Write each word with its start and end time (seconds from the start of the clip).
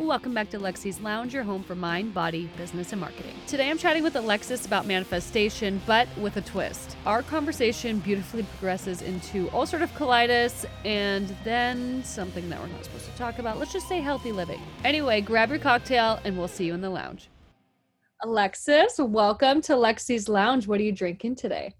Welcome 0.00 0.32
back 0.32 0.48
to 0.50 0.58
Lexi's 0.58 0.98
Lounge, 1.02 1.34
your 1.34 1.42
home 1.42 1.62
for 1.62 1.74
mind, 1.74 2.14
body, 2.14 2.48
business, 2.56 2.90
and 2.92 3.00
marketing. 3.02 3.34
Today 3.46 3.68
I'm 3.68 3.76
chatting 3.76 4.02
with 4.02 4.16
Alexis 4.16 4.64
about 4.64 4.86
manifestation, 4.86 5.78
but 5.86 6.08
with 6.16 6.38
a 6.38 6.40
twist. 6.40 6.96
Our 7.04 7.22
conversation 7.22 7.98
beautifully 7.98 8.44
progresses 8.44 9.02
into 9.02 9.48
ulcerative 9.48 9.90
colitis 9.90 10.64
and 10.86 11.28
then 11.44 12.02
something 12.02 12.48
that 12.48 12.58
we're 12.58 12.68
not 12.68 12.82
supposed 12.82 13.04
to 13.04 13.16
talk 13.18 13.38
about. 13.38 13.58
Let's 13.58 13.74
just 13.74 13.88
say 13.88 14.00
healthy 14.00 14.32
living. 14.32 14.62
Anyway, 14.84 15.20
grab 15.20 15.50
your 15.50 15.58
cocktail 15.58 16.18
and 16.24 16.36
we'll 16.38 16.48
see 16.48 16.64
you 16.64 16.72
in 16.72 16.80
the 16.80 16.90
lounge. 16.90 17.28
Alexis, 18.22 18.98
welcome 18.98 19.60
to 19.60 19.74
Lexi's 19.74 20.30
Lounge. 20.30 20.66
What 20.66 20.80
are 20.80 20.84
you 20.84 20.92
drinking 20.92 21.36
today? 21.36 21.74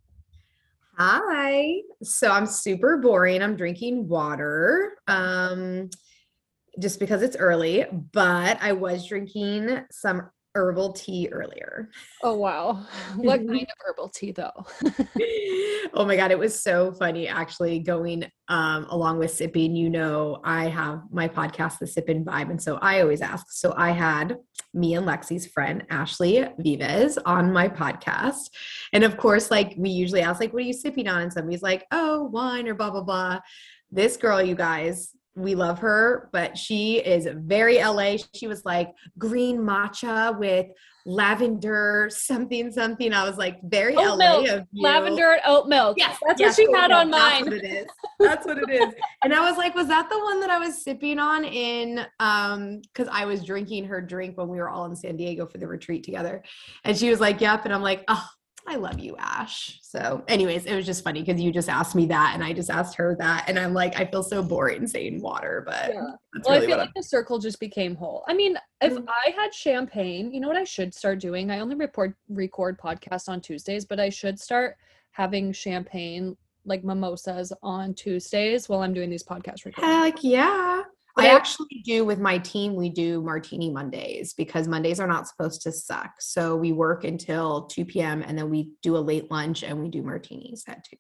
Hi. 0.99 1.79
So 2.03 2.31
I'm 2.31 2.45
super 2.45 2.99
boring. 2.99 3.43
I'm 3.43 3.57
drinking 3.57 4.09
water. 4.09 4.99
Um 5.09 5.89
just 6.79 7.01
because 7.01 7.23
it's 7.23 7.37
early, 7.37 7.87
but 8.13 8.59
I 8.61 8.73
was 8.73 9.07
drinking 9.07 9.85
some 9.91 10.31
herbal 10.55 10.93
tea 10.93 11.29
earlier. 11.31 11.91
Oh 12.23 12.35
wow. 12.35 12.85
What 13.17 13.47
kind 13.47 13.63
of 13.63 13.69
herbal 13.87 14.09
tea 14.09 14.33
though? 14.33 14.67
oh 15.95 16.05
my 16.05 16.17
god, 16.17 16.31
it 16.31 16.39
was 16.39 16.61
so 16.61 16.93
funny 16.93 17.29
actually 17.29 17.79
going 17.81 18.25
um, 18.49 18.87
along 18.91 19.19
with 19.19 19.31
sipping. 19.31 19.77
You 19.77 19.91
know, 19.91 20.41
I 20.45 20.69
have 20.69 21.03
my 21.11 21.29
podcast, 21.29 21.79
The 21.79 21.87
Sippin' 21.87 22.25
Vibe, 22.25 22.51
and 22.51 22.63
so 22.63 22.77
I 22.77 23.01
always 23.01 23.21
ask. 23.21 23.47
So 23.51 23.75
I 23.77 23.91
had 23.91 24.39
me 24.75 24.95
and 24.95 25.07
Lexi's 25.07 25.47
friend 25.47 25.85
Ashley 25.91 26.47
Vives 26.59 27.19
on 27.19 27.53
my 27.53 27.69
podcast, 27.69 28.51
and 28.93 29.05
of 29.05 29.17
course, 29.17 29.51
like 29.51 29.75
we 29.77 29.91
usually 29.91 30.23
ask, 30.23 30.41
like, 30.41 30.53
"What 30.53 30.63
are 30.63 30.67
you 30.67 30.73
sipping 30.73 31.09
on?" 31.09 31.23
And 31.23 31.33
somebody's 31.33 31.63
like, 31.63 31.87
"Oh, 31.93 32.25
wine," 32.25 32.67
or 32.67 32.75
blah 32.75 32.91
blah 32.91 33.03
blah. 33.03 33.41
This 33.93 34.17
girl, 34.17 34.41
you 34.41 34.55
guys, 34.55 35.15
we 35.37 35.55
love 35.55 35.79
her, 35.79 36.29
but 36.33 36.59
she 36.59 36.99
is 36.99 37.29
very 37.33 37.83
LA. 37.83 38.17
She 38.35 38.47
was 38.47 38.65
like 38.65 38.93
green 39.19 39.59
matcha 39.59 40.39
with 40.39 40.67
lavender 41.07 42.09
something 42.13 42.71
something. 42.71 43.13
I 43.13 43.25
was 43.25 43.39
like 43.39 43.59
very 43.63 43.97
oat 43.97 44.19
LA 44.19 44.41
milk. 44.43 44.67
Lavender 44.75 45.33
and 45.33 45.43
oat 45.47 45.67
milk. 45.67 45.97
Yes, 45.99 46.19
that's 46.27 46.41
yes, 46.41 46.59
what 46.59 46.67
she 46.67 46.73
had 46.73 46.89
milk. 46.89 47.01
on 47.01 47.11
mine. 47.11 47.45
That's 47.45 47.47
what 47.47 47.53
it 47.55 47.65
is. 47.65 47.87
That's 48.19 48.47
what 48.47 48.59
it 48.59 48.71
is. 48.71 48.95
and 49.25 49.35
I 49.35 49.49
was 49.49 49.57
like, 49.57 49.75
was 49.75 49.89
that 49.89 50.11
the 50.11 50.19
one 50.19 50.41
that 50.41 50.51
I 50.51 50.59
was 50.59 50.83
sipping 50.83 51.19
on 51.19 51.45
in 51.45 52.07
um 52.19 52.81
because 52.83 53.09
I 53.11 53.25
was 53.25 53.45
drinking 53.45 53.85
her 53.87 54.01
drink 54.01 54.37
when 54.37 54.49
we 54.49 54.59
were 54.59 54.69
all 54.69 54.85
in 54.87 54.97
San 54.97 55.17
Diego 55.17 55.47
for 55.47 55.59
the 55.59 55.67
retreat 55.67 56.05
together. 56.05 56.43
And 56.85 56.97
she 56.97 57.09
was 57.09 57.21
like, 57.21 57.41
Yep. 57.41 57.65
And 57.65 57.75
I'm 57.75 57.83
like, 57.83 58.05
oh, 58.09 58.29
I 58.67 58.77
love 58.77 58.99
you, 58.99 59.17
Ash. 59.19 59.79
So, 59.83 60.23
anyways, 60.29 60.67
it 60.67 60.75
was 60.75 60.87
just 60.87 61.03
funny 61.03 61.23
because 61.23 61.41
you 61.41 61.51
just 61.51 61.69
asked 61.69 61.95
me 61.95 62.07
that 62.07 62.33
and 62.35 62.45
I 62.45 62.53
just 62.53 62.71
asked 62.71 62.95
her 62.97 63.17
that. 63.19 63.47
And 63.49 63.59
I'm 63.59 63.75
like, 63.75 63.99
I 63.99 64.05
feel 64.05 64.23
so 64.23 64.43
boring 64.43 64.87
saying 64.87 65.21
water, 65.21 65.65
but 65.67 65.89
yeah. 65.89 66.03
well, 66.03 66.15
really 66.55 66.57
I 66.57 66.67
feel 66.67 66.79
like 66.79 66.89
I'm... 66.89 66.93
the 66.95 67.03
circle 67.03 67.39
just 67.39 67.59
became 67.59 67.95
whole. 67.95 68.25
I 68.29 68.35
mean, 68.35 68.57
if 68.81 68.93
mm-hmm. 68.93 69.09
I 69.09 69.31
had 69.31 69.53
champagne, 69.53 70.33
you 70.33 70.41
know 70.41 70.49
what 70.49 70.57
I 70.57 70.65
should 70.65 70.95
start 70.95 71.21
doing? 71.21 71.51
I 71.51 71.61
only 71.61 71.75
report 71.75 72.15
record 72.29 72.79
podcasts 72.79 73.29
on 73.29 73.41
Tuesdays, 73.41 73.85
but 73.85 73.99
I 73.99 74.09
should 74.09 74.39
start 74.39 74.77
having 75.13 75.53
champagne 75.53 76.37
like 76.65 76.85
mimosas 76.85 77.53
on 77.63 77.95
Tuesdays 77.95 78.69
while 78.69 78.83
I'm 78.83 78.95
doing 78.95 79.11
these 79.11 79.25
podcast 79.25 79.65
recordings. 79.65 79.93
Heck 79.93 80.23
yeah. 80.23 80.83
I 81.17 81.29
actually 81.29 81.83
do 81.85 82.05
with 82.05 82.19
my 82.19 82.39
team, 82.39 82.75
we 82.75 82.89
do 82.89 83.21
martini 83.23 83.71
Mondays 83.71 84.33
because 84.35 84.69
Mondays 84.69 85.01
are 85.01 85.07
not 85.07 85.29
supposed 85.29 85.63
to 85.63 85.73
suck. 85.73 86.13
So 86.21 86.57
we 86.57 86.73
work 86.73 87.05
until 87.05 87.67
2 87.67 87.85
p.m. 87.85 88.23
and 88.23 88.39
then 88.39 88.49
we 88.49 88.71
do 88.83 88.97
a 88.97 88.99
late 88.99 89.31
lunch 89.31 89.63
and 89.63 89.81
we 89.83 89.89
do 89.89 90.03
martinis 90.03 90.65
at 90.67 90.85
2. 90.85 90.97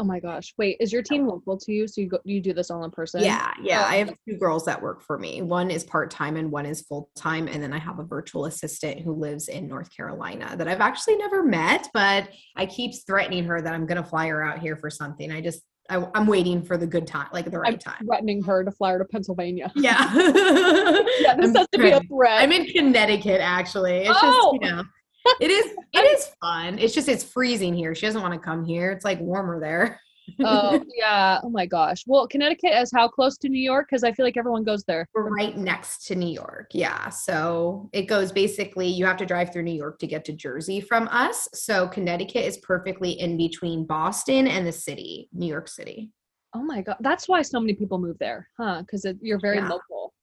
Oh 0.00 0.04
my 0.04 0.18
gosh. 0.18 0.54
Wait, 0.56 0.78
is 0.80 0.94
your 0.94 1.02
team 1.02 1.26
local 1.28 1.58
to 1.58 1.72
you? 1.72 1.86
So 1.86 2.00
you 2.00 2.08
go 2.08 2.18
you 2.24 2.40
do 2.40 2.54
this 2.54 2.70
all 2.70 2.84
in 2.84 2.90
person? 2.90 3.22
Yeah, 3.22 3.52
yeah. 3.62 3.82
Oh, 3.82 3.84
I 3.86 3.96
have 3.96 4.14
two 4.26 4.38
girls 4.38 4.64
that 4.64 4.80
work 4.80 5.02
for 5.02 5.18
me. 5.18 5.42
One 5.42 5.70
is 5.70 5.84
part-time 5.84 6.36
and 6.36 6.50
one 6.50 6.64
is 6.64 6.80
full-time. 6.80 7.48
And 7.48 7.62
then 7.62 7.74
I 7.74 7.78
have 7.78 7.98
a 7.98 8.04
virtual 8.04 8.46
assistant 8.46 9.00
who 9.00 9.12
lives 9.12 9.48
in 9.48 9.68
North 9.68 9.94
Carolina 9.94 10.56
that 10.56 10.68
I've 10.68 10.80
actually 10.80 11.16
never 11.16 11.42
met, 11.42 11.90
but 11.92 12.30
I 12.56 12.64
keep 12.64 12.92
threatening 13.06 13.44
her 13.44 13.60
that 13.60 13.74
I'm 13.74 13.84
gonna 13.84 14.02
fly 14.02 14.28
her 14.28 14.42
out 14.42 14.60
here 14.60 14.78
for 14.78 14.88
something. 14.88 15.30
I 15.30 15.42
just 15.42 15.60
I, 15.90 16.06
am 16.14 16.26
waiting 16.26 16.62
for 16.62 16.76
the 16.76 16.86
good 16.86 17.06
time, 17.06 17.28
like 17.32 17.50
the 17.50 17.58
right 17.58 17.74
I'm 17.74 17.78
time. 17.78 18.06
Threatening 18.06 18.42
her 18.44 18.64
to 18.64 18.70
fly 18.70 18.92
her 18.92 18.98
to 18.98 19.04
Pennsylvania. 19.04 19.72
Yeah. 19.80 20.12
yeah, 20.14 21.36
this 21.36 21.48
I'm 21.48 21.54
has 21.54 21.68
to 21.72 21.78
be 21.78 21.90
a 21.90 22.00
threat. 22.00 22.42
I'm 22.42 22.52
in 22.52 22.66
Connecticut, 22.66 23.40
actually. 23.40 23.98
It's 24.06 24.18
oh. 24.22 24.52
just, 24.52 24.64
you 24.64 24.70
know, 24.70 24.84
it 25.40 25.50
is, 25.50 25.72
it 25.92 26.18
is 26.18 26.28
fun. 26.40 26.78
It's 26.78 26.94
just, 26.94 27.08
it's 27.08 27.24
freezing 27.24 27.74
here. 27.74 27.94
She 27.94 28.06
doesn't 28.06 28.20
want 28.20 28.34
to 28.34 28.40
come 28.40 28.64
here. 28.64 28.90
It's 28.92 29.04
like 29.04 29.20
warmer 29.20 29.58
there 29.58 30.00
oh 30.40 30.82
yeah. 30.96 31.40
Oh 31.42 31.50
my 31.50 31.66
gosh. 31.66 32.04
Well, 32.06 32.26
Connecticut 32.26 32.72
is 32.72 32.90
how 32.94 33.08
close 33.08 33.36
to 33.38 33.48
New 33.48 33.62
York? 33.62 33.88
Because 33.88 34.04
I 34.04 34.12
feel 34.12 34.24
like 34.24 34.36
everyone 34.36 34.64
goes 34.64 34.84
there. 34.84 35.06
We're 35.14 35.34
right 35.34 35.56
next 35.56 36.06
to 36.06 36.14
New 36.14 36.32
York. 36.32 36.70
Yeah. 36.72 37.08
So 37.08 37.88
it 37.92 38.02
goes 38.02 38.32
basically 38.32 38.86
you 38.88 39.04
have 39.06 39.16
to 39.18 39.26
drive 39.26 39.52
through 39.52 39.62
New 39.62 39.74
York 39.74 39.98
to 40.00 40.06
get 40.06 40.24
to 40.26 40.32
Jersey 40.32 40.80
from 40.80 41.08
us. 41.08 41.48
So 41.54 41.88
Connecticut 41.88 42.44
is 42.44 42.58
perfectly 42.58 43.12
in 43.12 43.36
between 43.36 43.86
Boston 43.86 44.46
and 44.46 44.66
the 44.66 44.72
city, 44.72 45.28
New 45.32 45.46
York 45.46 45.68
City. 45.68 46.10
Oh 46.54 46.62
my 46.62 46.82
god. 46.82 46.96
That's 47.00 47.28
why 47.28 47.42
so 47.42 47.60
many 47.60 47.74
people 47.74 47.98
move 47.98 48.18
there, 48.18 48.48
huh? 48.58 48.80
Because 48.80 49.06
you're 49.20 49.40
very 49.40 49.58
yeah. 49.58 49.68
local. 49.68 50.14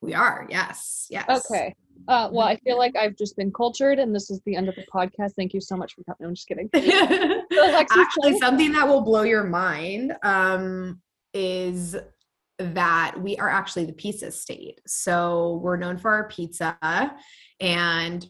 We 0.00 0.14
are. 0.14 0.46
Yes. 0.50 1.06
Yes. 1.10 1.28
Okay. 1.28 1.74
Uh, 2.06 2.28
well, 2.30 2.46
I 2.46 2.56
feel 2.56 2.78
like 2.78 2.96
I've 2.96 3.16
just 3.16 3.36
been 3.36 3.52
cultured, 3.52 3.98
and 3.98 4.14
this 4.14 4.30
is 4.30 4.40
the 4.44 4.56
end 4.56 4.68
of 4.68 4.74
the 4.74 4.84
podcast. 4.92 5.32
Thank 5.36 5.54
you 5.54 5.60
so 5.60 5.76
much 5.76 5.94
for 5.94 6.04
coming. 6.04 6.28
I'm 6.28 6.34
just 6.34 6.46
kidding. 6.46 6.68
Actually, 7.94 8.38
something 8.38 8.72
that 8.72 8.86
will 8.86 9.00
blow 9.00 9.22
your 9.22 9.44
mind 9.44 10.14
um, 10.22 11.00
is 11.32 11.96
that 12.58 13.14
we 13.18 13.36
are 13.38 13.48
actually 13.48 13.86
the 13.86 13.92
pizza 13.92 14.30
state. 14.30 14.80
So 14.86 15.60
we're 15.62 15.76
known 15.76 15.96
for 15.96 16.10
our 16.12 16.28
pizza, 16.28 16.76
and 17.60 18.26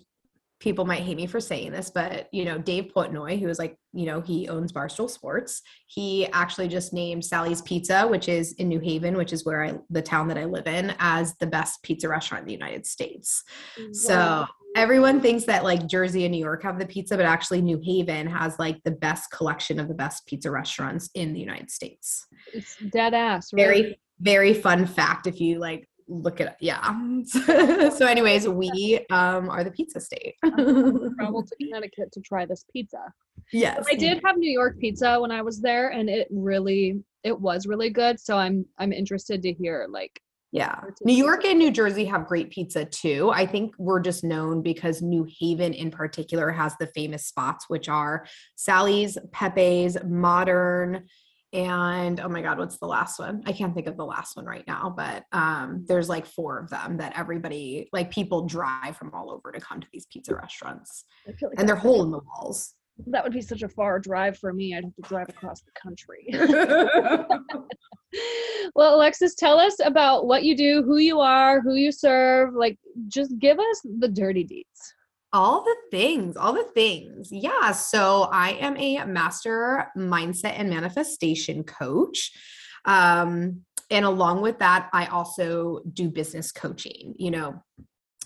people 0.64 0.86
might 0.86 1.02
hate 1.02 1.19
me 1.19 1.26
for 1.26 1.41
saying 1.41 1.70
this, 1.72 1.91
but 1.91 2.26
you 2.32 2.42
know, 2.42 2.56
Dave 2.56 2.91
Portnoy, 2.97 3.38
who 3.38 3.50
is 3.50 3.58
like, 3.58 3.76
you 3.92 4.06
know, 4.06 4.22
he 4.22 4.48
owns 4.48 4.72
Barstool 4.72 5.10
Sports. 5.10 5.60
He 5.88 6.26
actually 6.28 6.69
just 6.69 6.94
named 6.94 7.22
Sally's 7.22 7.60
Pizza, 7.60 8.08
which 8.08 8.30
is 8.30 8.54
in 8.54 8.70
New 8.70 8.80
Haven, 8.80 9.14
which 9.14 9.34
is 9.34 9.44
where 9.44 9.62
I 9.62 9.75
the 9.91 10.00
town 10.00 10.26
that 10.28 10.38
I 10.38 10.47
live 10.47 10.66
in, 10.66 10.94
as 10.98 11.36
the 11.36 11.47
best 11.47 11.82
pizza 11.82 12.08
restaurant 12.08 12.42
in 12.42 12.47
the 12.47 12.54
United 12.54 12.86
States. 12.86 13.44
Wow. 13.76 13.88
So 13.92 14.47
everyone 14.75 15.20
thinks 15.20 15.44
that 15.44 15.64
like 15.64 15.86
Jersey 15.86 16.25
and 16.25 16.32
New 16.32 16.42
York 16.42 16.62
have 16.62 16.78
the 16.78 16.86
pizza, 16.86 17.14
but 17.14 17.26
actually 17.26 17.60
New 17.60 17.78
Haven 17.84 18.26
has 18.26 18.58
like 18.58 18.82
the 18.84 18.91
best 18.91 19.31
collection 19.31 19.78
of 19.78 19.88
the 19.88 19.94
best 19.94 20.25
pizza 20.26 20.50
restaurants 20.50 21.10
in 21.14 21.34
the 21.34 21.41
United 21.41 21.70
States. 21.70 22.26
It's 22.54 22.75
dead 22.91 23.12
ass. 23.12 23.52
Right? 23.52 23.62
Very, 23.62 24.00
very 24.19 24.54
fun 24.54 24.86
fact 24.86 25.26
if 25.26 25.42
you 25.42 25.58
like 25.58 25.86
look 26.09 26.41
at 26.41 26.48
it. 26.48 26.56
Yeah. 26.60 27.22
so, 27.91 28.06
anyways, 28.06 28.48
we 28.48 29.04
um, 29.10 29.48
are 29.48 29.65
the 29.65 29.70
pizza 29.70 30.00
state. 30.00 30.34
travel 30.44 31.42
to 31.42 31.56
Connecticut 31.60 32.12
to 32.12 32.20
try 32.20 32.47
this 32.47 32.65
pizza. 32.72 33.12
Yes, 33.53 33.87
I 33.91 33.94
did 33.94 34.20
have 34.25 34.37
New 34.37 34.50
York 34.50 34.78
pizza 34.78 35.20
when 35.20 35.31
I 35.31 35.43
was 35.43 35.60
there, 35.60 35.91
and 35.91 36.09
it 36.09 36.28
really, 36.31 37.03
it 37.22 37.38
was 37.38 37.66
really 37.66 37.91
good. 37.91 38.19
So 38.19 38.37
I'm, 38.37 38.66
I'm 38.78 38.93
interested 38.93 39.43
to 39.43 39.53
hear 39.53 39.87
like. 39.91 40.20
Yeah. 40.53 40.82
New 41.03 41.16
York 41.16 41.44
and 41.44 41.59
New 41.59 41.72
Jersey 41.72 42.04
have 42.04 42.28
great 42.28 42.50
pizza 42.50 42.84
too. 42.84 43.32
I 43.34 43.44
think 43.44 43.75
we're 43.76 43.98
just 43.98 44.22
known 44.22 44.62
because 44.62 45.03
New 45.03 45.26
Haven 45.41 45.72
in 45.72 45.91
particular 45.91 46.53
has 46.53 46.76
the 46.78 46.87
famous 46.87 47.26
spots, 47.26 47.64
which 47.66 47.88
are 47.88 48.25
Sally's, 48.54 49.19
Pepe's, 49.32 49.97
Modern, 50.06 51.06
and 51.54 52.20
oh 52.20 52.28
my 52.28 52.42
god 52.42 52.59
what's 52.59 52.78
the 52.78 52.87
last 52.87 53.19
one? 53.19 53.42
I 53.47 53.53
can't 53.53 53.75
think 53.75 53.87
of 53.87 53.97
the 53.97 54.04
last 54.04 54.37
one 54.37 54.44
right 54.44 54.65
now 54.66 54.92
but 54.94 55.25
um 55.32 55.84
there's 55.87 56.09
like 56.09 56.26
four 56.26 56.59
of 56.59 56.69
them 56.69 56.97
that 56.98 57.16
everybody 57.16 57.88
like 57.92 58.10
people 58.10 58.47
drive 58.47 58.97
from 58.97 59.12
all 59.15 59.31
over 59.31 59.53
to 59.53 59.60
come 59.60 59.81
to 59.81 59.87
these 59.93 60.06
pizza 60.06 60.34
restaurants. 60.34 61.04
Like 61.26 61.37
and 61.56 61.69
they're 61.69 61.76
hole 61.76 62.03
in 62.03 62.10
the 62.10 62.20
walls. 62.20 62.75
That 63.06 63.25
would 63.25 63.32
be 63.32 63.41
such 63.41 63.62
a 63.62 63.69
far 63.69 63.98
drive 63.98 64.38
for 64.38 64.53
me. 64.53 64.76
I'd 64.76 64.84
have 64.84 64.94
to 64.94 65.03
drive 65.03 65.28
across 65.28 65.62
the 65.62 65.72
country. 65.81 66.26
Well 68.75 68.94
alexis 68.97 69.34
tell 69.34 69.59
us 69.59 69.76
about 69.84 70.26
what 70.26 70.44
you 70.44 70.56
do 70.56 70.82
who 70.82 70.98
you 70.98 71.20
are 71.20 71.60
who 71.60 71.75
you 71.75 71.93
serve. 71.93 72.54
Like 72.54 72.78
just 73.09 73.38
give 73.38 73.59
us 73.59 73.81
the 73.99 74.08
dirty 74.08 74.44
deets 74.44 74.94
all 75.34 75.64
the 75.64 75.76
things, 75.90 76.36
all 76.36 76.52
the 76.52 76.69
things. 76.75 77.28
Yeah. 77.32 77.72
So 77.72 78.28
I 78.32 78.52
am 78.52 78.76
a 78.76 79.04
master 79.04 79.88
mindset 79.98 80.54
and 80.56 80.70
manifestation 80.70 81.64
coach. 81.64 82.31
Um, 82.84 83.62
and 83.90 84.04
along 84.04 84.42
with 84.42 84.60
that, 84.60 84.88
I 84.92 85.06
also 85.06 85.81
do 85.92 86.08
business 86.08 86.52
coaching. 86.52 87.14
You 87.19 87.32
know, 87.32 87.62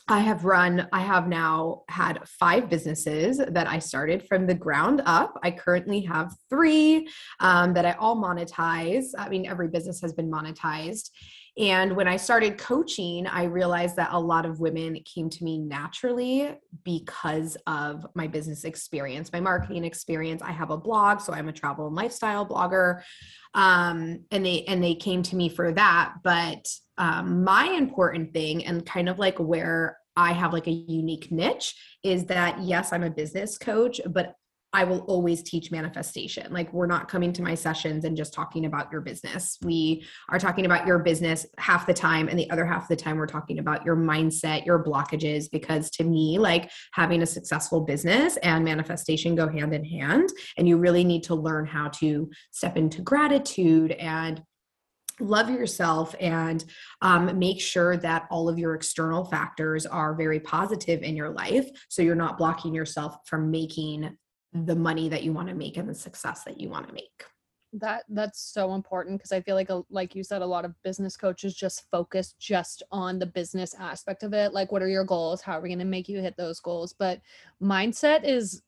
I 0.06 0.20
have 0.20 0.44
run, 0.44 0.86
I 0.92 1.00
have 1.00 1.28
now 1.28 1.82
had 1.88 2.20
five 2.26 2.68
businesses 2.68 3.38
that 3.38 3.66
I 3.66 3.78
started 3.78 4.26
from 4.26 4.46
the 4.46 4.54
ground 4.54 5.00
up. 5.06 5.38
I 5.42 5.50
currently 5.50 6.02
have 6.02 6.34
three 6.50 7.08
um, 7.40 7.72
that 7.74 7.86
I 7.86 7.92
all 7.92 8.16
monetize. 8.16 9.06
I 9.16 9.30
mean, 9.30 9.46
every 9.46 9.68
business 9.68 10.00
has 10.02 10.12
been 10.12 10.30
monetized. 10.30 11.10
And 11.58 11.96
when 11.96 12.06
I 12.06 12.16
started 12.16 12.56
coaching, 12.56 13.26
I 13.26 13.44
realized 13.44 13.96
that 13.96 14.10
a 14.12 14.20
lot 14.20 14.46
of 14.46 14.60
women 14.60 14.96
came 15.04 15.28
to 15.28 15.42
me 15.42 15.58
naturally 15.58 16.56
because 16.84 17.56
of 17.66 18.06
my 18.14 18.28
business 18.28 18.62
experience, 18.62 19.32
my 19.32 19.40
marketing 19.40 19.84
experience. 19.84 20.40
I 20.40 20.52
have 20.52 20.70
a 20.70 20.76
blog, 20.76 21.20
so 21.20 21.32
I'm 21.32 21.48
a 21.48 21.52
travel 21.52 21.88
and 21.88 21.96
lifestyle 21.96 22.46
blogger. 22.46 23.02
Um, 23.54 24.24
and 24.30 24.46
they 24.46 24.62
and 24.68 24.82
they 24.82 24.94
came 24.94 25.22
to 25.24 25.36
me 25.36 25.48
for 25.48 25.72
that. 25.72 26.14
But 26.22 26.64
um, 26.96 27.42
my 27.42 27.66
important 27.66 28.32
thing 28.32 28.64
and 28.64 28.86
kind 28.86 29.08
of 29.08 29.18
like 29.18 29.38
where 29.38 29.98
I 30.14 30.32
have 30.32 30.52
like 30.52 30.68
a 30.68 30.72
unique 30.72 31.32
niche 31.32 31.74
is 32.04 32.26
that 32.26 32.60
yes, 32.62 32.92
I'm 32.92 33.02
a 33.02 33.10
business 33.10 33.58
coach, 33.58 34.00
but 34.06 34.34
I 34.72 34.84
will 34.84 35.00
always 35.00 35.42
teach 35.42 35.70
manifestation. 35.70 36.52
Like, 36.52 36.72
we're 36.74 36.86
not 36.86 37.08
coming 37.08 37.32
to 37.32 37.42
my 37.42 37.54
sessions 37.54 38.04
and 38.04 38.16
just 38.16 38.34
talking 38.34 38.66
about 38.66 38.92
your 38.92 39.00
business. 39.00 39.56
We 39.62 40.04
are 40.28 40.38
talking 40.38 40.66
about 40.66 40.86
your 40.86 40.98
business 40.98 41.46
half 41.56 41.86
the 41.86 41.94
time, 41.94 42.28
and 42.28 42.38
the 42.38 42.50
other 42.50 42.66
half 42.66 42.82
of 42.82 42.88
the 42.88 42.96
time, 42.96 43.16
we're 43.16 43.26
talking 43.26 43.60
about 43.60 43.86
your 43.86 43.96
mindset, 43.96 44.66
your 44.66 44.84
blockages. 44.84 45.50
Because 45.50 45.90
to 45.92 46.04
me, 46.04 46.38
like 46.38 46.70
having 46.92 47.22
a 47.22 47.26
successful 47.26 47.80
business 47.80 48.36
and 48.38 48.62
manifestation 48.64 49.34
go 49.34 49.48
hand 49.48 49.72
in 49.72 49.84
hand. 49.84 50.28
And 50.58 50.68
you 50.68 50.76
really 50.76 51.04
need 51.04 51.22
to 51.24 51.34
learn 51.34 51.64
how 51.64 51.88
to 51.88 52.30
step 52.50 52.76
into 52.76 53.00
gratitude 53.00 53.92
and 53.92 54.42
love 55.20 55.50
yourself 55.50 56.14
and 56.20 56.64
um, 57.02 57.38
make 57.38 57.60
sure 57.60 57.96
that 57.96 58.26
all 58.30 58.48
of 58.48 58.58
your 58.58 58.74
external 58.74 59.24
factors 59.24 59.86
are 59.86 60.14
very 60.14 60.38
positive 60.38 61.02
in 61.02 61.16
your 61.16 61.30
life 61.30 61.68
so 61.88 62.02
you're 62.02 62.14
not 62.14 62.38
blocking 62.38 62.72
yourself 62.72 63.16
from 63.26 63.50
making 63.50 64.16
the 64.52 64.74
money 64.74 65.08
that 65.08 65.22
you 65.22 65.32
want 65.32 65.48
to 65.48 65.54
make 65.54 65.76
and 65.76 65.88
the 65.88 65.94
success 65.94 66.44
that 66.44 66.60
you 66.60 66.68
want 66.68 66.86
to 66.88 66.94
make. 66.94 67.24
That 67.74 68.04
that's 68.08 68.40
so 68.40 68.72
important 68.72 69.18
because 69.18 69.30
i 69.30 69.42
feel 69.42 69.54
like 69.54 69.68
a, 69.68 69.82
like 69.90 70.14
you 70.14 70.24
said 70.24 70.40
a 70.40 70.46
lot 70.46 70.64
of 70.64 70.74
business 70.82 71.18
coaches 71.18 71.54
just 71.54 71.84
focus 71.90 72.34
just 72.38 72.82
on 72.90 73.18
the 73.18 73.26
business 73.26 73.74
aspect 73.78 74.22
of 74.22 74.32
it 74.32 74.54
like 74.54 74.72
what 74.72 74.82
are 74.82 74.88
your 74.88 75.04
goals? 75.04 75.42
How 75.42 75.58
are 75.58 75.60
we 75.60 75.68
going 75.68 75.78
to 75.78 75.84
make 75.84 76.08
you 76.08 76.20
hit 76.20 76.36
those 76.38 76.60
goals? 76.60 76.94
But 76.98 77.20
mindset 77.62 78.24
is 78.24 78.62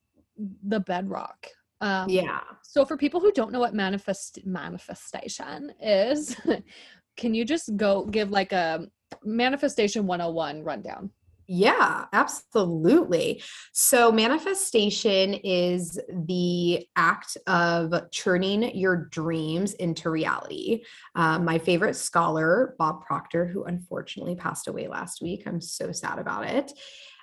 the 0.68 0.80
bedrock. 0.80 1.46
Um, 1.82 2.10
yeah. 2.10 2.40
so 2.62 2.84
for 2.84 2.98
people 2.98 3.20
who 3.20 3.32
don't 3.32 3.52
know 3.52 3.60
what 3.60 3.72
manifest 3.72 4.44
manifestation 4.44 5.72
is 5.80 6.36
can 7.16 7.32
you 7.32 7.46
just 7.46 7.74
go 7.78 8.04
give 8.04 8.30
like 8.30 8.52
a 8.52 8.86
manifestation 9.24 10.06
101 10.06 10.62
rundown 10.62 11.10
yeah, 11.52 12.04
absolutely. 12.12 13.42
So, 13.72 14.12
manifestation 14.12 15.34
is 15.34 15.98
the 16.08 16.86
act 16.94 17.36
of 17.48 17.92
turning 18.12 18.76
your 18.76 19.08
dreams 19.10 19.72
into 19.72 20.10
reality. 20.10 20.84
Um, 21.16 21.44
my 21.44 21.58
favorite 21.58 21.96
scholar, 21.96 22.76
Bob 22.78 23.04
Proctor, 23.04 23.46
who 23.46 23.64
unfortunately 23.64 24.36
passed 24.36 24.68
away 24.68 24.86
last 24.86 25.22
week, 25.22 25.42
I'm 25.44 25.60
so 25.60 25.90
sad 25.90 26.20
about 26.20 26.46
it. 26.46 26.72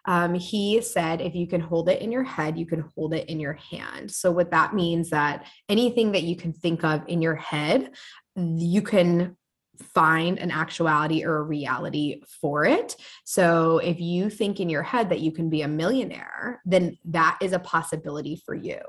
Um, 0.03 0.33
he 0.33 0.81
said, 0.81 1.21
if 1.21 1.33
you 1.33 1.47
can 1.47 1.61
hold 1.61 1.87
it 1.87 2.01
in 2.01 2.11
your 2.11 2.25
head, 2.25 2.59
you 2.59 2.65
can 2.65 2.83
hold 2.95 3.13
it 3.13 3.29
in 3.29 3.39
your 3.39 3.53
hand. 3.53 4.11
So, 4.11 4.29
what 4.29 4.51
that 4.51 4.75
means 4.75 5.09
that 5.11 5.45
anything 5.69 6.11
that 6.11 6.23
you 6.23 6.35
can 6.35 6.51
think 6.51 6.83
of 6.83 7.01
in 7.07 7.21
your 7.21 7.35
head, 7.35 7.91
you 8.35 8.81
can 8.81 9.36
find 9.79 10.39
an 10.39 10.51
actuality 10.51 11.23
or 11.23 11.37
a 11.37 11.43
reality 11.43 12.21
for 12.41 12.65
it. 12.65 12.95
So 13.23 13.79
if 13.79 13.99
you 13.99 14.29
think 14.29 14.59
in 14.59 14.69
your 14.69 14.83
head 14.83 15.09
that 15.09 15.19
you 15.19 15.31
can 15.31 15.49
be 15.49 15.61
a 15.61 15.67
millionaire, 15.67 16.61
then 16.65 16.97
that 17.05 17.37
is 17.41 17.53
a 17.53 17.59
possibility 17.59 18.41
for 18.45 18.55
you. 18.55 18.79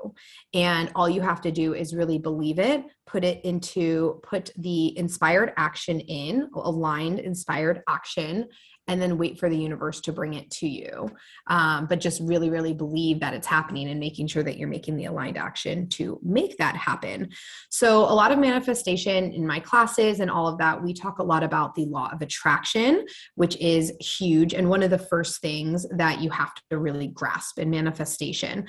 And 0.53 0.91
all 0.95 1.09
you 1.09 1.21
have 1.21 1.41
to 1.41 1.51
do 1.51 1.73
is 1.73 1.95
really 1.95 2.17
believe 2.17 2.59
it, 2.59 2.83
put 3.05 3.23
it 3.23 3.43
into, 3.45 4.19
put 4.23 4.51
the 4.57 4.97
inspired 4.97 5.53
action 5.57 5.99
in, 5.99 6.49
aligned 6.55 7.19
inspired 7.19 7.81
action, 7.87 8.47
and 8.89 8.99
then 8.99 9.19
wait 9.19 9.39
for 9.39 9.49
the 9.49 9.57
universe 9.57 10.01
to 10.01 10.11
bring 10.11 10.33
it 10.33 10.49
to 10.49 10.67
you. 10.67 11.09
Um, 11.47 11.85
but 11.85 11.99
just 11.99 12.19
really, 12.21 12.49
really 12.49 12.73
believe 12.73 13.19
that 13.19 13.35
it's 13.35 13.45
happening 13.45 13.87
and 13.87 13.99
making 13.99 14.27
sure 14.27 14.41
that 14.41 14.57
you're 14.57 14.67
making 14.67 14.97
the 14.97 15.05
aligned 15.05 15.37
action 15.37 15.87
to 15.89 16.19
make 16.23 16.57
that 16.57 16.75
happen. 16.75 17.29
So, 17.69 17.99
a 17.99 18.15
lot 18.15 18.31
of 18.31 18.39
manifestation 18.39 19.31
in 19.31 19.45
my 19.45 19.59
classes 19.59 20.19
and 20.19 20.31
all 20.31 20.47
of 20.47 20.57
that, 20.57 20.83
we 20.83 20.93
talk 20.93 21.19
a 21.19 21.23
lot 21.23 21.43
about 21.43 21.75
the 21.75 21.85
law 21.85 22.09
of 22.11 22.23
attraction, 22.23 23.05
which 23.35 23.55
is 23.57 23.93
huge 24.01 24.53
and 24.53 24.69
one 24.69 24.81
of 24.81 24.89
the 24.89 24.97
first 24.97 25.39
things 25.39 25.85
that 25.91 26.19
you 26.19 26.31
have 26.31 26.51
to 26.71 26.79
really 26.79 27.07
grasp 27.07 27.59
in 27.59 27.69
manifestation 27.69 28.67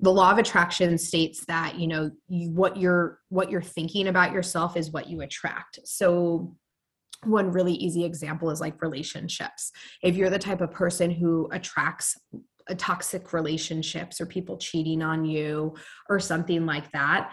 the 0.00 0.12
law 0.12 0.30
of 0.30 0.36
attraction 0.36 0.98
states 0.98 1.46
that 1.46 1.78
you 1.78 1.86
know 1.86 2.10
you, 2.28 2.50
what 2.50 2.76
you're 2.76 3.18
what 3.30 3.50
you're 3.50 3.62
thinking 3.62 4.08
about 4.08 4.32
yourself 4.32 4.76
is 4.76 4.90
what 4.90 5.08
you 5.08 5.22
attract 5.22 5.78
so 5.84 6.54
one 7.24 7.50
really 7.50 7.74
easy 7.74 8.04
example 8.04 8.50
is 8.50 8.60
like 8.60 8.82
relationships. 8.82 9.72
If 10.02 10.16
you're 10.16 10.30
the 10.30 10.38
type 10.38 10.60
of 10.60 10.70
person 10.70 11.10
who 11.10 11.48
attracts 11.52 12.16
toxic 12.78 13.32
relationships 13.32 14.20
or 14.20 14.26
people 14.26 14.58
cheating 14.58 15.02
on 15.02 15.24
you 15.24 15.74
or 16.08 16.18
something 16.18 16.66
like 16.66 16.90
that, 16.92 17.32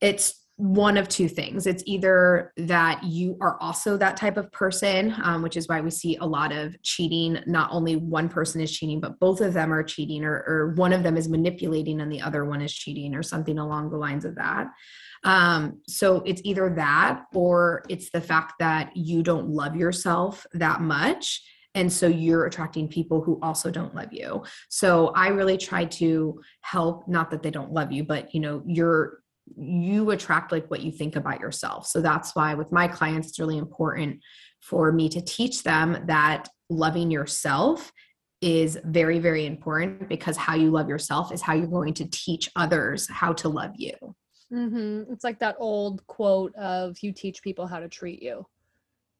it's 0.00 0.34
one 0.56 0.98
of 0.98 1.08
two 1.08 1.26
things. 1.26 1.66
It's 1.66 1.82
either 1.86 2.52
that 2.58 3.02
you 3.02 3.38
are 3.40 3.56
also 3.62 3.96
that 3.96 4.18
type 4.18 4.36
of 4.36 4.52
person, 4.52 5.14
um, 5.22 5.40
which 5.40 5.56
is 5.56 5.66
why 5.68 5.80
we 5.80 5.90
see 5.90 6.16
a 6.16 6.26
lot 6.26 6.52
of 6.52 6.76
cheating. 6.82 7.38
Not 7.46 7.70
only 7.72 7.96
one 7.96 8.28
person 8.28 8.60
is 8.60 8.70
cheating, 8.70 9.00
but 9.00 9.18
both 9.20 9.40
of 9.40 9.54
them 9.54 9.72
are 9.72 9.82
cheating, 9.82 10.22
or, 10.22 10.44
or 10.46 10.74
one 10.76 10.92
of 10.92 11.02
them 11.02 11.16
is 11.16 11.30
manipulating 11.30 12.02
and 12.02 12.12
the 12.12 12.20
other 12.20 12.44
one 12.44 12.60
is 12.60 12.74
cheating, 12.74 13.14
or 13.14 13.22
something 13.22 13.58
along 13.58 13.88
the 13.88 13.96
lines 13.96 14.26
of 14.26 14.34
that. 14.34 14.66
Um, 15.24 15.80
so 15.86 16.22
it's 16.24 16.40
either 16.44 16.72
that 16.76 17.24
or 17.34 17.84
it's 17.88 18.10
the 18.10 18.20
fact 18.20 18.54
that 18.58 18.96
you 18.96 19.22
don't 19.22 19.48
love 19.48 19.76
yourself 19.76 20.46
that 20.54 20.80
much. 20.80 21.42
And 21.74 21.92
so 21.92 22.08
you're 22.08 22.46
attracting 22.46 22.88
people 22.88 23.22
who 23.22 23.38
also 23.42 23.70
don't 23.70 23.94
love 23.94 24.12
you. 24.12 24.44
So 24.68 25.08
I 25.08 25.28
really 25.28 25.56
try 25.56 25.84
to 25.84 26.40
help, 26.62 27.06
not 27.06 27.30
that 27.30 27.42
they 27.42 27.50
don't 27.50 27.72
love 27.72 27.92
you, 27.92 28.02
but 28.02 28.34
you 28.34 28.40
know, 28.40 28.62
you're 28.66 29.20
you 29.56 30.10
attract 30.10 30.52
like 30.52 30.70
what 30.70 30.80
you 30.80 30.92
think 30.92 31.16
about 31.16 31.40
yourself. 31.40 31.86
So 31.86 32.00
that's 32.00 32.36
why 32.36 32.54
with 32.54 32.70
my 32.70 32.86
clients, 32.86 33.28
it's 33.28 33.40
really 33.40 33.58
important 33.58 34.20
for 34.60 34.92
me 34.92 35.08
to 35.08 35.20
teach 35.20 35.62
them 35.64 36.04
that 36.06 36.48
loving 36.68 37.10
yourself 37.10 37.92
is 38.40 38.78
very, 38.84 39.18
very 39.18 39.46
important 39.46 40.08
because 40.08 40.36
how 40.36 40.54
you 40.54 40.70
love 40.70 40.88
yourself 40.88 41.32
is 41.32 41.42
how 41.42 41.52
you're 41.52 41.66
going 41.66 41.94
to 41.94 42.08
teach 42.10 42.48
others 42.56 43.08
how 43.10 43.32
to 43.34 43.48
love 43.48 43.72
you. 43.76 43.94
Mm-hmm. 44.52 45.12
It's 45.12 45.24
like 45.24 45.38
that 45.38 45.56
old 45.58 46.06
quote 46.06 46.54
of 46.56 46.98
you 47.02 47.12
teach 47.12 47.42
people 47.42 47.66
how 47.66 47.78
to 47.78 47.88
treat 47.88 48.22
you. 48.22 48.46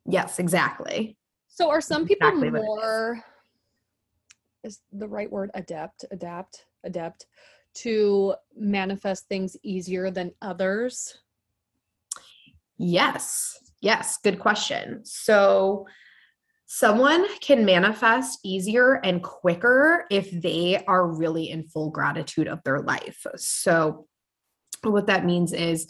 Yes, 0.06 0.38
exactly. 0.38 1.16
So 1.48 1.70
are 1.70 1.80
some 1.80 2.06
people 2.06 2.28
exactly 2.28 2.50
more 2.50 3.22
is, 4.64 4.76
is 4.76 4.80
the 4.92 5.08
right 5.08 5.30
word 5.30 5.50
adept, 5.54 6.04
adapt, 6.10 6.66
adept 6.84 7.26
to 7.72 8.34
manifest 8.56 9.28
things 9.28 9.56
easier 9.62 10.10
than 10.10 10.32
others? 10.42 11.18
Yes. 12.76 13.58
Yes, 13.80 14.18
good 14.22 14.38
question. 14.38 15.04
So 15.04 15.86
someone 16.66 17.26
can 17.40 17.64
manifest 17.64 18.40
easier 18.44 18.94
and 19.04 19.22
quicker 19.22 20.06
if 20.10 20.30
they 20.30 20.82
are 20.86 21.06
really 21.06 21.50
in 21.50 21.64
full 21.64 21.90
gratitude 21.90 22.48
of 22.48 22.62
their 22.64 22.80
life. 22.80 23.26
So 23.36 24.06
what 24.88 25.06
that 25.06 25.26
means 25.26 25.52
is 25.52 25.88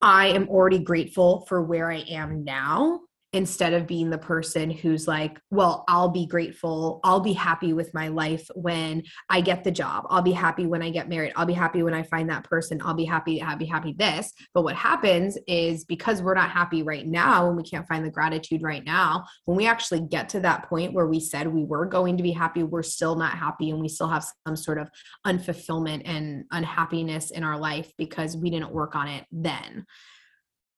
I 0.00 0.28
am 0.28 0.48
already 0.48 0.78
grateful 0.78 1.46
for 1.48 1.62
where 1.62 1.90
I 1.90 2.04
am 2.10 2.44
now 2.44 3.00
instead 3.34 3.72
of 3.72 3.88
being 3.88 4.10
the 4.10 4.16
person 4.16 4.70
who's 4.70 5.08
like, 5.08 5.40
well, 5.50 5.84
I'll 5.88 6.08
be 6.08 6.24
grateful. 6.24 7.00
I'll 7.02 7.18
be 7.18 7.32
happy 7.32 7.72
with 7.72 7.92
my 7.92 8.06
life 8.06 8.48
when 8.54 9.02
I 9.28 9.40
get 9.40 9.64
the 9.64 9.72
job. 9.72 10.06
I'll 10.08 10.22
be 10.22 10.30
happy 10.30 10.66
when 10.66 10.82
I 10.82 10.90
get 10.90 11.08
married. 11.08 11.32
I'll 11.34 11.44
be 11.44 11.52
happy 11.52 11.82
when 11.82 11.94
I 11.94 12.04
find 12.04 12.30
that 12.30 12.44
person. 12.44 12.80
I'll 12.84 12.94
be 12.94 13.04
happy, 13.04 13.38
happy, 13.38 13.66
happy 13.66 13.92
this. 13.98 14.32
But 14.54 14.62
what 14.62 14.76
happens 14.76 15.36
is 15.48 15.84
because 15.84 16.22
we're 16.22 16.34
not 16.34 16.50
happy 16.50 16.84
right 16.84 17.08
now 17.08 17.48
and 17.48 17.56
we 17.56 17.64
can't 17.64 17.88
find 17.88 18.04
the 18.04 18.10
gratitude 18.10 18.62
right 18.62 18.84
now, 18.84 19.24
when 19.46 19.56
we 19.56 19.66
actually 19.66 20.02
get 20.02 20.28
to 20.28 20.40
that 20.40 20.68
point 20.68 20.92
where 20.92 21.08
we 21.08 21.18
said 21.18 21.48
we 21.48 21.64
were 21.64 21.86
going 21.86 22.16
to 22.16 22.22
be 22.22 22.30
happy, 22.30 22.62
we're 22.62 22.84
still 22.84 23.16
not 23.16 23.36
happy 23.36 23.70
and 23.70 23.80
we 23.80 23.88
still 23.88 24.08
have 24.08 24.24
some 24.46 24.54
sort 24.54 24.78
of 24.78 24.88
unfulfillment 25.26 26.02
and 26.04 26.44
unhappiness 26.52 27.32
in 27.32 27.42
our 27.42 27.58
life 27.58 27.90
because 27.98 28.36
we 28.36 28.48
didn't 28.48 28.70
work 28.70 28.94
on 28.94 29.08
it 29.08 29.24
then 29.32 29.84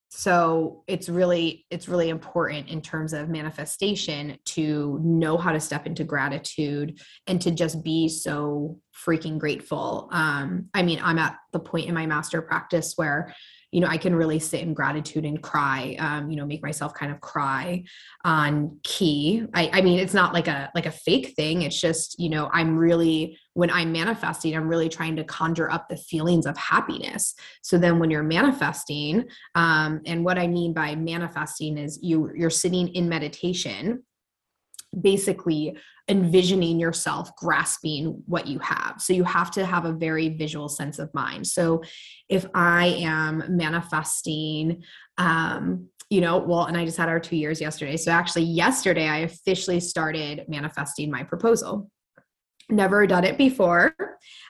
so 0.09 0.85
it's 0.87 1.09
really 1.09 1.67
it's 1.71 1.89
really 1.89 2.09
important 2.09 2.69
in 2.69 2.81
terms 2.81 3.13
of 3.13 3.29
manifestation 3.29 4.39
to 4.45 5.01
know 5.03 5.37
how 5.37 5.53
to 5.53 5.61
step 5.61 5.87
into 5.87 6.05
gratitude 6.05 7.01
and 7.27 7.41
to 7.43 7.51
just 7.51 7.83
be 7.83 8.09
so 8.09 8.79
freaking 8.95 9.39
grateful. 9.39 10.09
Um 10.13 10.69
i 10.75 10.83
mean 10.83 11.01
i'm 11.03 11.19
at 11.19 11.37
the 11.53 11.59
point 11.59 11.89
in 11.89 11.95
my 11.95 12.07
master 12.07 12.41
practice 12.41 12.93
where 12.97 13.35
you 13.76 13.83
know, 13.83 13.88
I 13.88 13.99
can 13.99 14.14
really 14.14 14.38
sit 14.38 14.62
in 14.62 14.73
gratitude 14.73 15.26
and 15.26 15.42
cry, 15.42 15.97
um, 15.99 16.30
you 16.30 16.37
know, 16.38 16.47
make 16.47 16.62
myself 16.62 16.95
kind 16.95 17.12
of 17.12 17.21
cry 17.21 17.85
on 18.25 18.78
key. 18.83 19.45
I, 19.52 19.68
I 19.71 19.80
mean, 19.83 19.99
it's 19.99 20.14
not 20.14 20.33
like 20.33 20.49
a 20.49 20.71
like 20.75 20.87
a 20.87 20.90
fake 20.90 21.35
thing. 21.37 21.61
It's 21.61 21.78
just, 21.78 22.18
you 22.18 22.30
know, 22.30 22.49
I'm 22.54 22.78
really 22.78 23.38
when 23.52 23.71
I'm 23.71 23.92
manifesting, 23.92 24.56
I'm 24.56 24.66
really 24.66 24.88
trying 24.88 25.14
to 25.16 25.25
conjure 25.25 25.71
up 25.71 25.90
the 25.90 25.99
feelings 25.99 26.47
of 26.47 26.56
happiness. 26.56 27.35
So 27.61 27.76
then 27.76 27.99
when 27.99 28.11
you're 28.11 28.23
manifesting, 28.23 29.26
um, 29.54 30.00
and 30.06 30.25
what 30.25 30.38
I 30.38 30.47
mean 30.47 30.73
by 30.73 30.95
manifesting 30.95 31.76
is 31.76 31.99
you 32.00 32.30
you're 32.35 32.49
sitting 32.49 32.88
in 32.95 33.11
meditation 33.11 34.04
basically 35.00 35.76
envisioning 36.09 36.79
yourself 36.79 37.35
grasping 37.37 38.23
what 38.26 38.47
you 38.47 38.59
have. 38.61 38.95
So 38.99 39.12
you 39.12 39.25
have 39.25 39.50
to 39.53 39.67
have 39.67 39.85
a 39.85 39.93
very 39.93 40.31
visual 40.31 40.69
sense 40.69 40.99
of 40.99 41.12
mind. 41.15 41.47
So 41.47 41.83
if 42.29 42.47
I 42.55 42.87
am 43.00 43.45
manifesting, 43.49 44.83
um, 45.19 45.88
you 46.09 46.21
know, 46.21 46.38
well, 46.38 46.67
and 46.67 46.76
I 46.76 46.85
just 46.85 46.97
had 46.97 47.09
our 47.09 47.19
two 47.19 47.37
years 47.37 47.61
yesterday. 47.61 47.97
So 47.97 48.12
actually, 48.12 48.45
yesterday, 48.45 49.09
I 49.09 49.19
officially 49.19 49.81
started 49.81 50.45
manifesting 50.49 51.11
my 51.11 51.25
proposal 51.25 51.91
never 52.68 53.06
done 53.06 53.25
it 53.25 53.38
before. 53.38 53.94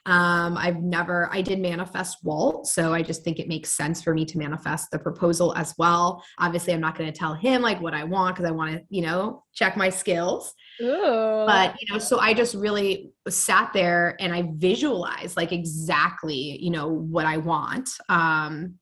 Um, 0.06 0.56
i've 0.56 0.80
never 0.80 1.28
i 1.32 1.42
did 1.42 1.58
manifest 1.58 2.18
walt 2.22 2.66
so 2.66 2.94
i 2.94 3.02
just 3.02 3.24
think 3.24 3.40
it 3.40 3.48
makes 3.48 3.72
sense 3.72 4.00
for 4.00 4.14
me 4.14 4.24
to 4.24 4.38
manifest 4.38 4.90
the 4.90 4.98
proposal 4.98 5.52
as 5.56 5.74
well. 5.78 6.22
Obviously 6.38 6.72
i'm 6.72 6.80
not 6.80 6.96
going 6.96 7.12
to 7.12 7.18
tell 7.18 7.34
him 7.34 7.60
like 7.60 7.80
what 7.80 7.92
i 7.92 8.04
want 8.04 8.36
because 8.36 8.48
i 8.48 8.52
want 8.52 8.72
to 8.72 8.82
you 8.88 9.02
know 9.02 9.42
check 9.54 9.76
my 9.76 9.90
skills. 9.90 10.54
Ooh. 10.80 11.44
but 11.46 11.74
you 11.80 11.92
know 11.92 11.98
so 11.98 12.18
i 12.20 12.32
just 12.32 12.54
really 12.54 13.10
sat 13.28 13.72
there 13.72 14.16
and 14.20 14.32
i 14.32 14.50
visualized 14.54 15.36
like 15.36 15.52
exactly 15.52 16.58
you 16.62 16.70
know 16.70 16.88
what 16.88 17.26
i 17.26 17.36
want. 17.36 17.90
Um, 18.08 18.74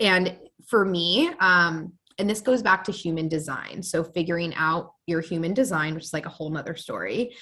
and 0.00 0.36
for 0.66 0.84
me 0.84 1.30
um, 1.40 1.92
and 2.18 2.28
this 2.28 2.40
goes 2.40 2.62
back 2.62 2.82
to 2.84 2.92
human 2.92 3.28
design. 3.28 3.82
So 3.82 4.02
figuring 4.02 4.54
out 4.54 4.92
your 5.06 5.20
human 5.20 5.54
design 5.54 5.94
which 5.94 6.04
is 6.04 6.12
like 6.12 6.26
a 6.26 6.30
whole 6.30 6.50
nother 6.50 6.74
story 6.74 7.34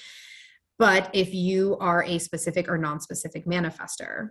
but 0.77 1.09
if 1.13 1.33
you 1.33 1.77
are 1.79 2.03
a 2.03 2.17
specific 2.19 2.67
or 2.69 2.77
non-specific 2.77 3.45
manifester 3.45 4.29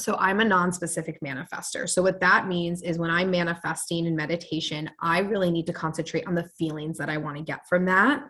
so 0.00 0.16
I'm 0.18 0.40
a 0.40 0.44
non 0.44 0.72
specific 0.72 1.20
manifester. 1.20 1.88
So, 1.88 2.02
what 2.02 2.20
that 2.20 2.48
means 2.48 2.82
is 2.82 2.98
when 2.98 3.10
I'm 3.10 3.30
manifesting 3.30 4.06
in 4.06 4.16
meditation, 4.16 4.90
I 5.00 5.18
really 5.20 5.50
need 5.50 5.66
to 5.66 5.72
concentrate 5.72 6.26
on 6.26 6.34
the 6.34 6.48
feelings 6.58 6.98
that 6.98 7.10
I 7.10 7.18
want 7.18 7.36
to 7.36 7.42
get 7.42 7.68
from 7.68 7.84
that. 7.86 8.22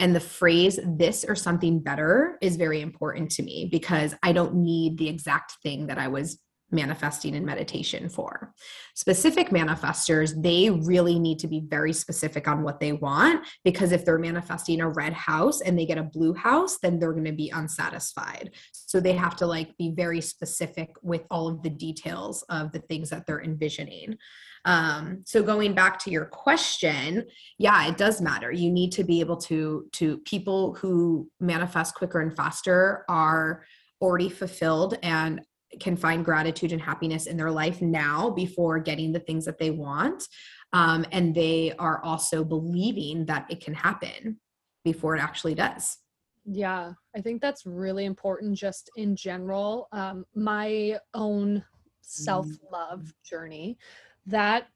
And 0.00 0.14
the 0.14 0.20
phrase 0.20 0.78
this 0.84 1.24
or 1.26 1.36
something 1.36 1.78
better 1.78 2.36
is 2.40 2.56
very 2.56 2.80
important 2.80 3.30
to 3.32 3.42
me 3.42 3.68
because 3.70 4.14
I 4.22 4.32
don't 4.32 4.56
need 4.56 4.98
the 4.98 5.08
exact 5.08 5.54
thing 5.62 5.86
that 5.86 5.98
I 5.98 6.08
was 6.08 6.40
manifesting 6.74 7.34
in 7.34 7.44
meditation 7.44 8.08
for. 8.08 8.52
Specific 8.94 9.50
manifestors, 9.50 10.40
they 10.42 10.70
really 10.70 11.18
need 11.18 11.38
to 11.38 11.48
be 11.48 11.60
very 11.66 11.92
specific 11.92 12.48
on 12.48 12.62
what 12.62 12.80
they 12.80 12.92
want 12.92 13.46
because 13.64 13.92
if 13.92 14.04
they're 14.04 14.18
manifesting 14.18 14.80
a 14.80 14.88
red 14.88 15.12
house 15.12 15.60
and 15.60 15.78
they 15.78 15.86
get 15.86 15.98
a 15.98 16.02
blue 16.02 16.34
house, 16.34 16.78
then 16.82 16.98
they're 16.98 17.12
going 17.12 17.24
to 17.24 17.32
be 17.32 17.50
unsatisfied. 17.50 18.50
So 18.72 19.00
they 19.00 19.12
have 19.12 19.36
to 19.36 19.46
like 19.46 19.76
be 19.78 19.92
very 19.96 20.20
specific 20.20 20.90
with 21.02 21.22
all 21.30 21.48
of 21.48 21.62
the 21.62 21.70
details 21.70 22.42
of 22.48 22.72
the 22.72 22.80
things 22.80 23.10
that 23.10 23.26
they're 23.26 23.42
envisioning. 23.42 24.18
Um, 24.64 25.22
so 25.26 25.42
going 25.42 25.74
back 25.74 25.98
to 26.00 26.10
your 26.10 26.24
question, 26.24 27.24
yeah, 27.58 27.86
it 27.86 27.96
does 27.98 28.20
matter. 28.20 28.50
You 28.50 28.70
need 28.70 28.92
to 28.92 29.04
be 29.04 29.20
able 29.20 29.36
to 29.38 29.86
to 29.92 30.18
people 30.18 30.74
who 30.74 31.28
manifest 31.38 31.94
quicker 31.94 32.20
and 32.20 32.34
faster 32.34 33.04
are 33.08 33.64
already 34.00 34.28
fulfilled 34.28 34.98
and 35.02 35.40
can 35.80 35.96
find 35.96 36.24
gratitude 36.24 36.72
and 36.72 36.80
happiness 36.80 37.26
in 37.26 37.36
their 37.36 37.50
life 37.50 37.80
now 37.82 38.30
before 38.30 38.78
getting 38.78 39.12
the 39.12 39.20
things 39.20 39.44
that 39.44 39.58
they 39.58 39.70
want. 39.70 40.28
Um, 40.72 41.06
and 41.12 41.34
they 41.34 41.72
are 41.78 42.02
also 42.02 42.44
believing 42.44 43.26
that 43.26 43.46
it 43.48 43.60
can 43.64 43.74
happen 43.74 44.40
before 44.84 45.16
it 45.16 45.20
actually 45.20 45.54
does. 45.54 45.98
Yeah, 46.44 46.92
I 47.16 47.20
think 47.20 47.40
that's 47.40 47.64
really 47.64 48.04
important 48.04 48.56
just 48.56 48.90
in 48.96 49.16
general. 49.16 49.88
Um, 49.92 50.24
my 50.34 50.98
own 51.14 51.64
self 52.02 52.46
love 52.70 53.12
journey 53.24 53.78
that 54.26 54.68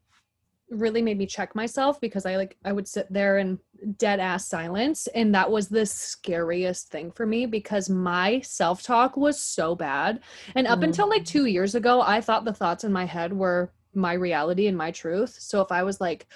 really 0.71 1.01
made 1.01 1.19
me 1.19 1.27
check 1.27 1.55
myself 1.55 2.01
because 2.01 2.27
I 2.27 2.37
like 2.37 2.57
I 2.65 2.73
would 2.73 2.87
sit 2.87 3.11
there 3.11 3.39
in 3.39 3.59
dead 3.97 4.21
ass 4.21 4.49
silence 4.49 5.07
and 5.15 5.35
that 5.35 5.51
was 5.51 5.69
the 5.69 5.87
scariest 5.87 6.91
thing 6.91 7.11
for 7.11 7.25
me 7.25 7.47
because 7.47 7.89
my 7.89 8.41
self-talk 8.41 9.17
was 9.17 9.41
so 9.41 9.75
bad. 9.75 10.21
And 10.55 10.67
up 10.67 10.81
mm. 10.81 10.85
until 10.85 11.09
like 11.09 11.25
2 11.25 11.47
years 11.47 11.75
ago, 11.75 12.03
I 12.03 12.21
thought 12.21 12.45
the 12.45 12.53
thoughts 12.53 12.85
in 12.85 12.93
my 12.93 13.07
head 13.07 13.33
were 13.33 13.73
my 13.95 14.13
reality 14.13 14.67
and 14.67 14.77
my 14.77 14.91
truth. 14.91 15.37
So 15.39 15.61
if 15.61 15.73
I 15.73 15.83
was 15.83 16.01
like 16.01 16.27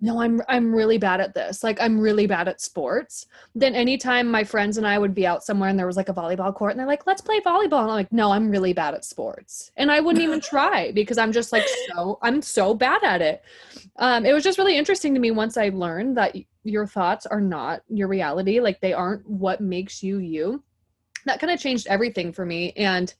no 0.00 0.20
i'm 0.20 0.40
i'm 0.48 0.74
really 0.74 0.98
bad 0.98 1.20
at 1.20 1.34
this. 1.34 1.64
Like 1.64 1.80
i'm 1.80 1.98
really 1.98 2.26
bad 2.26 2.48
at 2.48 2.60
sports. 2.60 3.26
Then 3.54 3.74
anytime 3.74 4.30
my 4.30 4.44
friends 4.44 4.78
and 4.78 4.86
i 4.86 4.98
would 4.98 5.14
be 5.14 5.26
out 5.26 5.42
somewhere 5.42 5.68
and 5.68 5.78
there 5.78 5.86
was 5.86 5.96
like 5.96 6.08
a 6.08 6.14
volleyball 6.14 6.54
court 6.54 6.72
and 6.72 6.80
they're 6.80 6.86
like 6.86 7.06
let's 7.06 7.20
play 7.20 7.40
volleyball. 7.40 7.82
And 7.82 7.90
i'm 7.90 7.96
like 7.96 8.12
no 8.12 8.30
i'm 8.30 8.50
really 8.50 8.72
bad 8.72 8.94
at 8.94 9.04
sports. 9.04 9.70
And 9.76 9.90
i 9.90 10.00
wouldn't 10.00 10.22
even 10.22 10.40
try 10.42 10.92
because 10.92 11.18
i'm 11.18 11.32
just 11.32 11.52
like 11.52 11.66
so 11.88 12.18
i'm 12.22 12.42
so 12.42 12.74
bad 12.74 13.02
at 13.04 13.22
it. 13.22 13.42
Um, 13.96 14.24
it 14.24 14.32
was 14.32 14.44
just 14.44 14.58
really 14.58 14.76
interesting 14.76 15.14
to 15.14 15.20
me 15.20 15.30
once 15.30 15.56
i 15.56 15.68
learned 15.70 16.16
that 16.16 16.34
your 16.68 16.86
thoughts 16.86 17.26
are 17.26 17.40
not 17.40 17.82
your 17.88 18.08
reality. 18.08 18.60
Like 18.60 18.80
they 18.80 18.92
aren't 18.92 19.28
what 19.28 19.60
makes 19.60 20.02
you 20.02 20.18
you. 20.18 20.62
That 21.24 21.40
kind 21.40 21.52
of 21.52 21.60
changed 21.60 21.86
everything 21.88 22.32
for 22.32 22.46
me. 22.46 22.72
And 22.76 23.12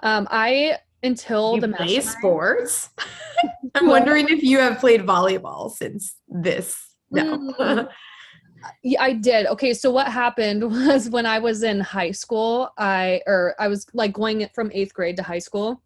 um, 0.00 0.28
i 0.30 0.78
until 1.02 1.54
you 1.54 1.60
the 1.60 1.68
play 1.68 2.00
sports. 2.00 2.90
I'm 3.74 3.86
wondering 3.86 4.28
if 4.28 4.42
you 4.42 4.58
have 4.58 4.78
played 4.78 5.02
volleyball 5.02 5.70
since 5.70 6.16
this. 6.28 6.94
No. 7.10 7.52
Mm. 7.58 7.88
yeah, 8.82 9.02
I 9.02 9.12
did. 9.14 9.46
Okay, 9.46 9.74
so 9.74 9.90
what 9.90 10.08
happened 10.08 10.62
was 10.70 11.08
when 11.08 11.26
I 11.26 11.38
was 11.38 11.62
in 11.62 11.80
high 11.80 12.10
school, 12.10 12.70
I 12.78 13.22
or 13.26 13.54
I 13.58 13.68
was 13.68 13.86
like 13.94 14.12
going 14.12 14.48
from 14.54 14.70
eighth 14.72 14.94
grade 14.94 15.16
to 15.16 15.22
high 15.22 15.38
school. 15.38 15.82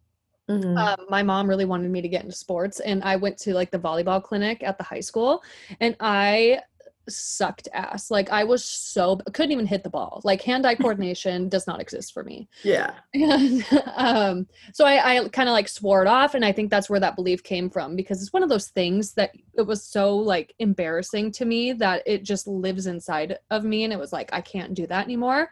Mm-hmm. 0.49 0.76
Um, 0.76 1.06
my 1.09 1.23
mom 1.23 1.49
really 1.49 1.64
wanted 1.64 1.90
me 1.90 2.02
to 2.02 2.09
get 2.09 2.23
into 2.23 2.37
sports, 2.37 2.80
and 2.80 3.02
I 3.02 3.16
went 3.16 3.38
to 3.38 3.54
like 3.54 3.71
the 3.71 3.78
volleyball 3.78 4.23
clinic 4.23 4.62
at 4.62 4.76
the 4.76 4.85
high 4.85 5.00
school, 5.00 5.42
and 5.80 5.97
I 6.00 6.61
sucked 7.08 7.68
ass. 7.73 8.11
Like 8.11 8.30
I 8.30 8.44
was 8.44 8.64
so 8.64 9.16
couldn't 9.32 9.52
even 9.52 9.66
hit 9.66 9.82
the 9.82 9.90
ball. 9.90 10.20
Like 10.25 10.42
hand-eye 10.42 10.75
coordination 10.80 11.49
does 11.49 11.66
not 11.66 11.80
exist 11.80 12.12
for 12.12 12.25
me. 12.25 12.49
Yeah. 12.62 12.94
And 13.34 13.64
um, 13.96 14.46
so 14.73 14.84
I, 14.84 15.16
I 15.16 15.28
kind 15.28 15.49
of 15.49 15.54
like 15.54 15.68
swore 15.68 16.02
it 16.02 16.08
off, 16.08 16.34
and 16.34 16.44
I 16.44 16.52
think 16.52 16.70
that's 16.70 16.90
where 16.90 17.00
that 17.00 17.16
belief 17.16 17.42
came 17.42 17.70
from 17.70 17.96
because 17.96 18.20
it's 18.20 18.32
one 18.32 18.42
of 18.42 18.49
those 18.49 18.68
things 18.68 19.12
that 19.14 19.32
it 19.54 19.62
was 19.62 19.82
so 19.82 20.16
like 20.16 20.54
embarrassing 20.58 21.32
to 21.32 21.44
me 21.44 21.73
that 21.73 22.02
it 22.06 22.23
just 22.23 22.46
lives 22.46 22.87
inside 22.87 23.38
of 23.50 23.64
me, 23.64 23.84
and 23.84 23.92
it 23.92 23.99
was 23.99 24.12
like 24.12 24.30
I 24.32 24.40
can't 24.40 24.75
do 24.75 24.87
that 24.88 25.04
anymore. 25.04 25.50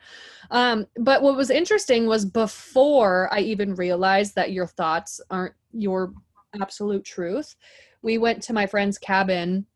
Um, 0.50 0.86
but 0.96 1.22
what 1.22 1.36
was 1.36 1.50
interesting 1.50 2.06
was 2.06 2.24
before 2.24 3.28
I 3.32 3.40
even 3.40 3.74
realized 3.74 4.34
that 4.34 4.52
your 4.52 4.66
thoughts 4.66 5.20
aren't 5.30 5.54
your 5.72 6.12
absolute 6.60 7.04
truth. 7.04 7.56
We 8.02 8.18
went 8.18 8.42
to 8.44 8.52
my 8.52 8.66
friend's 8.66 8.98
cabin 8.98 9.66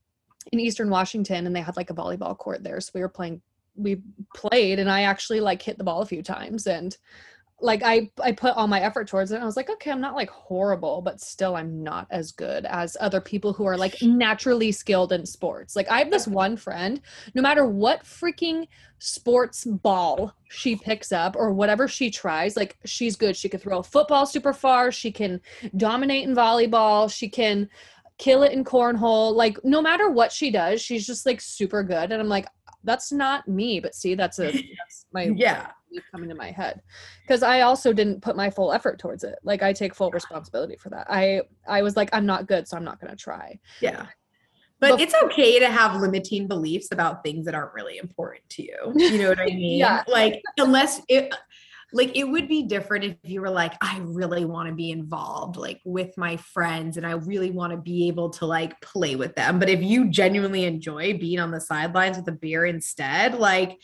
in 0.52 0.60
Eastern 0.60 0.90
Washington 0.90 1.46
and 1.46 1.54
they 1.54 1.60
had 1.60 1.76
like 1.76 1.90
a 1.90 1.94
volleyball 1.94 2.36
court 2.36 2.62
there. 2.62 2.80
So 2.80 2.92
we 2.94 3.00
were 3.00 3.08
playing, 3.08 3.40
we 3.74 4.00
played 4.34 4.78
and 4.78 4.90
I 4.90 5.02
actually 5.02 5.40
like 5.40 5.62
hit 5.62 5.78
the 5.78 5.84
ball 5.84 6.02
a 6.02 6.06
few 6.06 6.22
times 6.22 6.66
and 6.66 6.96
like 7.60 7.82
I 7.82 8.10
I 8.22 8.32
put 8.32 8.54
all 8.54 8.66
my 8.66 8.80
effort 8.80 9.08
towards 9.08 9.32
it. 9.32 9.40
I 9.40 9.44
was 9.44 9.56
like, 9.56 9.70
okay, 9.70 9.90
I'm 9.90 10.00
not 10.00 10.14
like 10.14 10.28
horrible, 10.28 11.00
but 11.00 11.20
still 11.20 11.56
I'm 11.56 11.82
not 11.82 12.06
as 12.10 12.32
good 12.32 12.66
as 12.66 12.96
other 13.00 13.20
people 13.20 13.52
who 13.52 13.64
are 13.64 13.78
like 13.78 13.96
naturally 14.02 14.72
skilled 14.72 15.12
in 15.12 15.24
sports. 15.24 15.74
Like 15.74 15.90
I 15.90 15.98
have 15.98 16.10
this 16.10 16.28
one 16.28 16.56
friend, 16.56 17.00
no 17.34 17.40
matter 17.40 17.64
what 17.64 18.04
freaking 18.04 18.68
sports 18.98 19.64
ball 19.64 20.34
she 20.48 20.76
picks 20.76 21.12
up 21.12 21.34
or 21.34 21.52
whatever 21.52 21.88
she 21.88 22.10
tries, 22.10 22.56
like 22.56 22.76
she's 22.84 23.16
good. 23.16 23.36
She 23.36 23.48
can 23.48 23.60
throw 23.60 23.78
a 23.78 23.82
football 23.82 24.26
super 24.26 24.52
far, 24.52 24.92
she 24.92 25.10
can 25.10 25.40
dominate 25.76 26.28
in 26.28 26.34
volleyball, 26.34 27.10
she 27.10 27.28
can 27.28 27.70
kill 28.18 28.42
it 28.42 28.52
in 28.52 28.64
cornhole. 28.64 29.34
Like 29.34 29.58
no 29.64 29.82
matter 29.82 30.10
what 30.10 30.32
she 30.32 30.50
does, 30.50 30.80
she's 30.80 31.06
just 31.06 31.26
like 31.26 31.40
super 31.40 31.82
good. 31.82 32.12
And 32.12 32.20
I'm 32.20 32.28
like, 32.28 32.46
that's 32.84 33.12
not 33.12 33.46
me. 33.48 33.80
But 33.80 33.94
see, 33.94 34.14
that's 34.14 34.38
a 34.38 34.52
that's 34.52 35.06
my 35.12 35.30
yeah 35.36 35.70
coming 36.10 36.28
to 36.28 36.34
my 36.34 36.50
head 36.50 36.82
because 37.22 37.42
I 37.42 37.62
also 37.62 37.92
didn't 37.92 38.20
put 38.20 38.36
my 38.36 38.50
full 38.50 38.72
effort 38.72 38.98
towards 38.98 39.24
it. 39.24 39.36
Like 39.42 39.62
I 39.62 39.72
take 39.72 39.94
full 39.94 40.10
responsibility 40.10 40.76
for 40.76 40.90
that. 40.90 41.06
I 41.10 41.42
I 41.68 41.82
was 41.82 41.96
like, 41.96 42.10
I'm 42.12 42.26
not 42.26 42.46
good, 42.46 42.68
so 42.68 42.76
I'm 42.76 42.84
not 42.84 43.00
gonna 43.00 43.16
try. 43.16 43.58
Yeah. 43.80 44.06
But 44.78 45.00
it's 45.00 45.14
okay 45.24 45.58
to 45.58 45.70
have 45.70 45.98
limiting 46.02 46.46
beliefs 46.46 46.88
about 46.92 47.24
things 47.24 47.46
that 47.46 47.54
aren't 47.54 47.72
really 47.72 47.96
important 47.96 48.46
to 48.50 48.62
you. 48.62 48.92
You 48.94 49.18
know 49.18 49.30
what 49.30 49.40
I 49.40 49.46
mean? 49.46 49.78
yeah. 49.78 50.04
Like 50.06 50.42
unless 50.58 51.00
it 51.08 51.34
like 51.92 52.16
it 52.16 52.24
would 52.24 52.48
be 52.48 52.64
different 52.64 53.04
if 53.04 53.16
you 53.22 53.40
were 53.40 53.50
like 53.50 53.72
i 53.80 53.98
really 54.02 54.44
want 54.44 54.68
to 54.68 54.74
be 54.74 54.90
involved 54.90 55.56
like 55.56 55.80
with 55.84 56.16
my 56.16 56.36
friends 56.36 56.96
and 56.96 57.06
i 57.06 57.12
really 57.12 57.50
want 57.50 57.70
to 57.70 57.76
be 57.76 58.08
able 58.08 58.30
to 58.30 58.46
like 58.46 58.80
play 58.80 59.16
with 59.16 59.34
them. 59.34 59.58
But 59.58 59.68
if 59.68 59.82
you 59.82 60.08
genuinely 60.10 60.64
enjoy 60.64 61.18
being 61.18 61.38
on 61.38 61.50
the 61.50 61.60
sidelines 61.60 62.16
with 62.16 62.28
a 62.28 62.32
beer 62.32 62.64
instead 62.64 63.34
like 63.34 63.78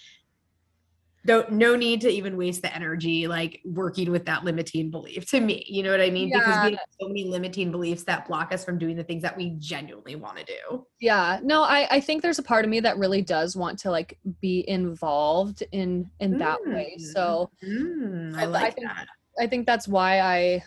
don't 1.24 1.52
no 1.52 1.76
need 1.76 2.00
to 2.00 2.08
even 2.08 2.36
waste 2.36 2.62
the 2.62 2.74
energy 2.74 3.26
like 3.26 3.60
working 3.64 4.10
with 4.10 4.24
that 4.26 4.44
limiting 4.44 4.90
belief 4.90 5.26
to 5.26 5.40
me 5.40 5.64
you 5.68 5.82
know 5.82 5.90
what 5.90 6.00
i 6.00 6.10
mean 6.10 6.28
yeah. 6.28 6.38
because 6.38 6.64
we 6.64 6.70
have 6.72 6.86
so 7.00 7.08
many 7.08 7.24
limiting 7.24 7.70
beliefs 7.70 8.02
that 8.04 8.26
block 8.26 8.52
us 8.52 8.64
from 8.64 8.78
doing 8.78 8.96
the 8.96 9.04
things 9.04 9.22
that 9.22 9.36
we 9.36 9.50
genuinely 9.58 10.16
want 10.16 10.36
to 10.36 10.44
do 10.44 10.84
yeah 11.00 11.38
no 11.42 11.62
i 11.62 11.86
i 11.90 12.00
think 12.00 12.22
there's 12.22 12.38
a 12.38 12.42
part 12.42 12.64
of 12.64 12.70
me 12.70 12.80
that 12.80 12.98
really 12.98 13.22
does 13.22 13.56
want 13.56 13.78
to 13.78 13.90
like 13.90 14.18
be 14.40 14.64
involved 14.68 15.62
in 15.72 16.08
in 16.20 16.38
that 16.38 16.58
mm. 16.66 16.74
way 16.74 16.96
so 16.98 17.50
mm, 17.64 18.36
I, 18.36 18.44
like 18.46 18.64
I 18.64 18.70
think, 18.70 18.86
that. 18.86 19.06
i 19.38 19.46
think 19.46 19.66
that's 19.66 19.86
why 19.86 20.20
i 20.20 20.62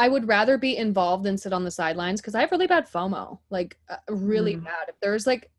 I 0.00 0.06
would 0.06 0.28
rather 0.28 0.56
be 0.58 0.76
involved 0.76 1.24
than 1.24 1.36
sit 1.36 1.52
on 1.52 1.64
the 1.64 1.72
sidelines 1.72 2.20
because 2.20 2.36
I 2.36 2.40
have 2.40 2.52
really 2.52 2.68
bad 2.68 2.88
FOMO, 2.88 3.40
like 3.50 3.76
uh, 3.90 3.96
really 4.08 4.54
mm. 4.54 4.62
bad. 4.62 4.88
If 4.88 4.94
there's 5.02 5.26
like 5.26 5.50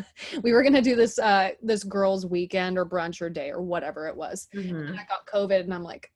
we 0.42 0.52
were 0.52 0.62
gonna 0.62 0.82
do 0.82 0.96
this 0.96 1.18
uh 1.18 1.50
this 1.62 1.84
girls 1.84 2.26
weekend 2.26 2.78
or 2.78 2.86
brunch 2.86 3.20
or 3.20 3.30
day 3.30 3.50
or 3.50 3.62
whatever 3.62 4.06
it 4.06 4.16
was. 4.16 4.48
Mm-hmm. 4.54 4.76
and 4.76 5.00
i 5.00 5.04
got 5.04 5.26
covid 5.26 5.60
and 5.60 5.74
i'm 5.74 5.82
like 5.82 6.10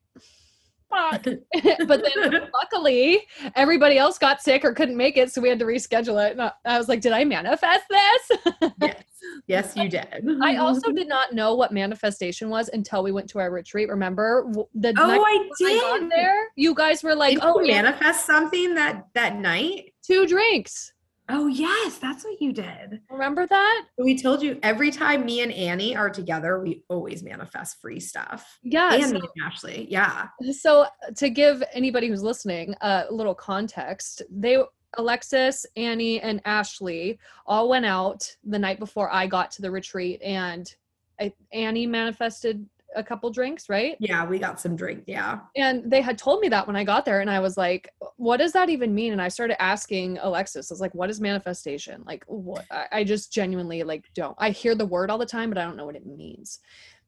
fuck. 0.89 1.23
But 1.87 2.03
then 2.03 2.49
luckily 2.53 3.25
everybody 3.55 3.97
else 3.97 4.17
got 4.17 4.41
sick 4.41 4.63
or 4.63 4.73
couldn't 4.73 4.97
make 4.97 5.17
it 5.17 5.31
so 5.31 5.41
we 5.41 5.49
had 5.49 5.59
to 5.59 5.65
reschedule 5.65 6.25
it. 6.25 6.37
And 6.37 6.51
i 6.65 6.77
was 6.77 6.87
like 6.87 7.01
did 7.01 7.11
i 7.11 7.23
manifest 7.23 7.85
this? 7.89 8.39
Yes. 8.81 9.03
Yes 9.47 9.75
you 9.75 9.89
did. 9.89 10.25
I 10.41 10.57
also 10.57 10.91
did 10.91 11.07
not 11.07 11.33
know 11.33 11.55
what 11.55 11.71
manifestation 11.71 12.49
was 12.49 12.69
until 12.69 13.03
we 13.03 13.11
went 13.11 13.29
to 13.31 13.39
our 13.39 13.51
retreat. 13.51 13.89
Remember 13.89 14.49
the 14.73 14.93
oh 14.97 15.23
i 15.23 15.49
did 15.57 15.81
I 15.83 16.07
there 16.09 16.47
you 16.55 16.73
guys 16.73 17.03
were 17.03 17.15
like 17.15 17.35
did 17.35 17.43
oh 17.43 17.59
manifest 17.59 18.25
something 18.25 18.73
that 18.75 19.07
that 19.13 19.37
night? 19.37 19.93
Two 20.03 20.25
drinks 20.25 20.93
Oh 21.29 21.47
yes, 21.47 21.97
that's 21.97 22.23
what 22.23 22.41
you 22.41 22.53
did. 22.53 23.01
Remember 23.09 23.45
that? 23.47 23.85
We 23.97 24.17
told 24.17 24.41
you 24.41 24.59
every 24.63 24.91
time 24.91 25.25
me 25.25 25.41
and 25.41 25.51
Annie 25.51 25.95
are 25.95 26.09
together, 26.09 26.59
we 26.61 26.83
always 26.87 27.21
manifest 27.21 27.81
free 27.81 27.99
stuff. 27.99 28.59
Yeah. 28.63 28.93
And 28.93 29.03
so, 29.03 29.13
me 29.13 29.19
and 29.19 29.45
Ashley. 29.45 29.87
Yeah. 29.89 30.27
So 30.51 30.83
uh, 30.83 30.87
to 31.15 31.29
give 31.29 31.61
anybody 31.73 32.07
who's 32.07 32.23
listening 32.23 32.75
a 32.81 33.05
little 33.11 33.35
context, 33.35 34.21
they 34.29 34.57
Alexis, 34.97 35.65
Annie, 35.75 36.21
and 36.21 36.41
Ashley 36.45 37.19
all 37.45 37.67
went 37.69 37.85
out 37.85 38.35
the 38.45 38.57
night 38.57 38.79
before 38.79 39.11
I 39.11 39.27
got 39.27 39.51
to 39.51 39.61
the 39.61 39.69
retreat 39.69 40.21
and 40.21 40.73
I, 41.19 41.33
Annie 41.51 41.87
manifested 41.87 42.65
a 42.95 43.03
couple 43.03 43.29
drinks, 43.29 43.69
right? 43.69 43.95
Yeah, 43.99 44.25
we 44.25 44.39
got 44.39 44.59
some 44.59 44.75
drink. 44.75 45.03
Yeah. 45.07 45.39
And 45.55 45.89
they 45.89 46.01
had 46.01 46.17
told 46.17 46.39
me 46.39 46.49
that 46.49 46.65
when 46.65 46.75
I 46.75 46.83
got 46.83 47.05
there, 47.05 47.21
and 47.21 47.29
I 47.29 47.39
was 47.39 47.57
like, 47.57 47.89
what 48.15 48.37
does 48.37 48.53
that 48.53 48.69
even 48.69 48.95
mean? 48.95 49.11
And 49.13 49.21
I 49.21 49.27
started 49.27 49.61
asking 49.61 50.17
Alexis, 50.19 50.71
I 50.71 50.73
was 50.73 50.81
like, 50.81 50.95
what 50.95 51.09
is 51.09 51.21
manifestation? 51.21 52.03
Like, 52.05 52.23
what? 52.27 52.65
I 52.91 53.03
just 53.03 53.31
genuinely 53.31 53.83
like 53.83 54.05
don't. 54.13 54.35
I 54.37 54.49
hear 54.51 54.75
the 54.75 54.85
word 54.85 55.11
all 55.11 55.17
the 55.17 55.25
time, 55.25 55.49
but 55.49 55.57
I 55.57 55.63
don't 55.63 55.77
know 55.77 55.85
what 55.85 55.95
it 55.95 56.05
means. 56.05 56.59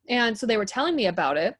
And 0.07 0.37
so 0.37 0.45
they 0.45 0.57
were 0.57 0.65
telling 0.65 0.95
me 0.95 1.07
about 1.07 1.37
it. 1.37 1.55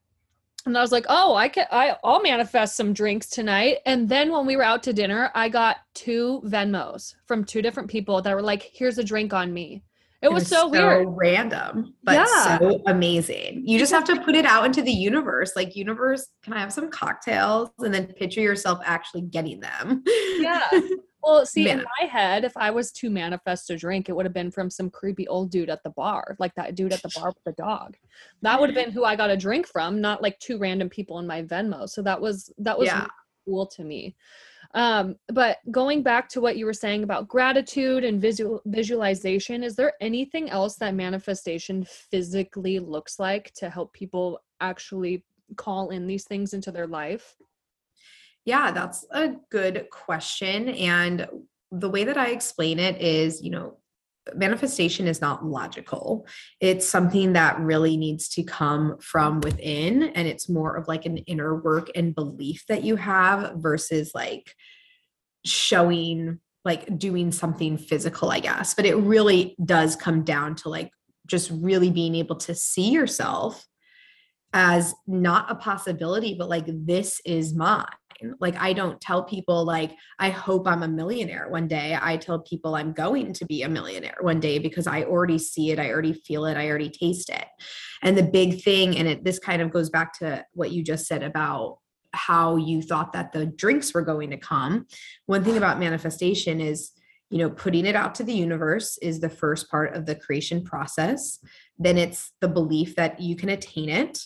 And 0.66 0.78
I 0.78 0.82
was 0.82 0.92
like, 0.92 1.06
oh, 1.08 1.36
I 1.36 1.48
can 1.48 1.66
I, 1.72 1.96
I'll 2.04 2.22
manifest 2.22 2.76
some 2.76 2.92
drinks 2.92 3.30
tonight. 3.30 3.78
And 3.86 4.10
then 4.10 4.32
when 4.32 4.46
we 4.46 4.58
were 4.58 4.64
out 4.64 4.84
to 4.84 4.94
dinner, 4.94 5.32
I 5.34 5.48
got 5.48 5.78
two 5.94 6.42
Venmos 6.46 7.16
from 7.26 7.46
two 7.46 7.62
different 7.62 7.90
people 7.90 8.22
that 8.22 8.36
were 8.36 8.42
like, 8.42 8.70
here's 8.74 8.98
a 8.98 9.04
drink 9.04 9.34
on 9.34 9.54
me. 9.54 9.84
It 10.22 10.32
was, 10.32 10.48
so, 10.48 10.56
so, 10.56 10.68
weird. 10.68 11.08
random, 11.12 11.94
but 12.04 12.16
yeah. 12.16 12.58
so 12.58 12.82
amazing. 12.88 13.64
You 13.66 13.80
just 13.80 13.94
have 13.94 14.04
to 14.06 14.20
put 14.22 14.36
it 14.36 14.46
out 14.46 14.66
into 14.66 14.82
the 14.82 14.92
universe. 14.92 15.54
Like, 15.56 15.78
universe, 15.78 16.28
can 16.44 16.52
I 16.52 16.60
have 16.60 16.74
some 16.74 16.90
cocktails? 16.90 17.70
And 17.80 17.94
then 17.94 18.08
picture 18.08 18.42
yourself 18.42 18.80
actually 18.84 19.22
getting 19.22 19.62
them. 19.62 20.04
Yeah. 20.40 20.68
Well, 21.22 21.46
see, 21.46 21.66
Man. 21.66 21.80
in 21.80 21.86
my 22.00 22.08
head, 22.08 22.46
if 22.46 22.56
I 22.56 22.72
was 22.72 22.92
to 22.94 23.10
manifest 23.10 23.70
a 23.70 23.78
drink, 23.78 24.08
it 24.08 24.16
would 24.16 24.26
have 24.26 24.34
been 24.34 24.52
from 24.52 24.70
some 24.70 24.90
creepy 24.90 25.28
old 25.28 25.52
dude 25.52 25.70
at 25.70 25.84
the 25.84 25.90
bar, 25.90 26.36
like 26.40 26.56
that 26.56 26.76
dude 26.76 26.94
at 26.94 27.02
the 27.02 27.12
bar 27.14 27.28
with 27.28 27.44
the 27.46 27.62
dog. 27.62 27.98
That 28.42 28.60
would 28.60 28.70
have 28.70 28.76
been 28.76 28.94
who 28.94 29.04
I 29.04 29.16
got 29.16 29.30
a 29.30 29.38
drink 29.38 29.68
from, 29.68 30.00
not 30.00 30.22
like 30.22 30.40
two 30.40 30.58
random 30.58 30.90
people 30.90 31.20
in 31.20 31.28
my 31.28 31.44
Venmo. 31.44 31.90
So 31.90 32.02
that 32.04 32.20
was 32.22 32.52
that 32.60 32.78
was 32.80 32.88
yeah. 32.88 33.00
really 33.00 33.10
cool 33.46 33.66
to 33.68 33.84
me. 33.84 34.16
Um, 34.76 35.16
but 35.28 35.58
going 35.72 36.04
back 36.04 36.30
to 36.30 36.42
what 36.42 36.58
you 36.58 36.66
were 36.66 36.74
saying 36.74 37.04
about 37.04 37.28
gratitude 37.28 38.04
and 38.04 38.22
visual 38.22 38.62
visualization, 38.66 39.64
is 39.64 39.76
there 39.76 39.94
anything 40.00 40.50
else 40.50 40.76
that 40.76 40.94
manifestation 40.94 41.84
physically 41.86 42.80
looks 42.80 43.20
like 43.20 43.52
to 43.56 43.70
help 43.70 43.94
people 43.94 44.40
actually 44.62 45.24
call 45.56 45.90
in 45.90 46.06
these 46.06 46.26
things 46.26 46.54
into 46.54 46.72
their 46.72 46.88
life? 46.88 47.36
Yeah, 48.46 48.72
that's 48.72 49.06
a 49.12 49.36
good 49.50 49.88
question. 49.90 50.70
And 50.70 51.28
the 51.72 51.90
way 51.90 52.04
that 52.04 52.18
I 52.18 52.30
explain 52.30 52.80
it 52.80 53.02
is, 53.02 53.42
you 53.42 53.50
know, 53.50 53.78
manifestation 54.36 55.08
is 55.08 55.22
not 55.22 55.46
logical. 55.46 56.26
It's 56.60 56.88
something 56.88 57.34
that 57.34 57.60
really 57.60 57.98
needs 57.98 58.30
to 58.30 58.44
come 58.44 58.98
from 59.00 59.42
within. 59.42 60.04
And 60.04 60.28
it's 60.28 60.50
more 60.50 60.76
of 60.76 60.88
like 60.88 61.06
an 61.06 61.18
inner 61.20 61.56
work 61.56 61.90
and 61.96 62.16
belief 62.16 62.66
that 62.68 62.84
you 62.84 62.96
have 62.96 63.56
versus 63.56 64.12
like 64.14 64.54
showing, 65.46 66.40
like 66.66 66.98
doing 66.98 67.32
something 67.32 67.78
physical, 67.78 68.32
I 68.32 68.40
guess. 68.40 68.74
But 68.74 68.86
it 68.86 68.96
really 68.96 69.56
does 69.64 69.96
come 69.96 70.24
down 70.24 70.56
to 70.56 70.70
like 70.70 70.92
just 71.28 71.52
really 71.52 71.92
being 71.92 72.16
able 72.16 72.36
to 72.38 72.56
see 72.56 72.90
yourself 72.90 73.66
as 74.52 74.96
not 75.06 75.52
a 75.52 75.56
possibility, 75.56 76.36
but 76.38 76.50
like 76.50 76.66
this 76.68 77.22
is 77.26 77.54
mine. 77.54 77.86
Like 78.40 78.56
I 78.58 78.74
don't 78.74 79.00
tell 79.00 79.24
people 79.24 79.66
like 79.66 79.96
I 80.18 80.30
hope 80.30 80.68
I'm 80.68 80.84
a 80.84 80.88
millionaire 80.88 81.48
one 81.50 81.68
day. 81.68 81.98
I 82.00 82.18
tell 82.18 82.40
people 82.40 82.76
I'm 82.76 82.94
going 82.94 83.34
to 83.34 83.46
be 83.46 83.64
a 83.64 83.70
millionaire 83.70 84.18
one 84.22 84.40
day 84.40 84.60
because 84.60 84.88
I 84.88 85.04
already 85.04 85.38
see 85.38 85.72
it, 85.72 85.80
I 85.80 85.90
already 85.90 86.14
feel 86.14 86.46
it, 86.46 86.58
I 86.58 86.70
already 86.70 86.90
taste 86.90 87.30
it. 87.30 87.46
And 88.02 88.18
the 88.18 88.24
big 88.24 88.62
thing 88.62 88.98
and 88.98 89.08
it 89.08 89.24
this 89.24 89.40
kind 89.40 89.62
of 89.62 89.72
goes 89.72 89.90
back 89.90 90.18
to 90.20 90.46
what 90.54 90.72
you 90.72 90.84
just 90.84 91.08
said 91.08 91.24
about 91.24 91.80
how 92.14 92.56
you 92.56 92.82
thought 92.82 93.14
that 93.14 93.32
the 93.32 93.46
drinks 93.46 93.94
were 93.94 94.02
going 94.02 94.32
to 94.32 94.38
come. 94.38 94.88
One 95.28 95.44
thing 95.44 95.58
about 95.58 95.80
manifestation 95.80 96.60
is 96.60 96.92
you 97.30 97.38
know 97.38 97.50
putting 97.50 97.86
it 97.86 97.96
out 97.96 98.16
to 98.16 98.24
the 98.24 98.34
universe 98.34 98.98
is 98.98 99.20
the 99.20 99.30
first 99.30 99.70
part 99.70 99.96
of 99.96 100.06
the 100.06 100.16
creation 100.16 100.64
process 100.64 101.40
then 101.78 101.98
it's 101.98 102.34
the 102.42 102.48
belief 102.48 102.96
that 102.96 103.20
you 103.20 103.36
can 103.36 103.50
attain 103.50 103.90
it 103.90 104.20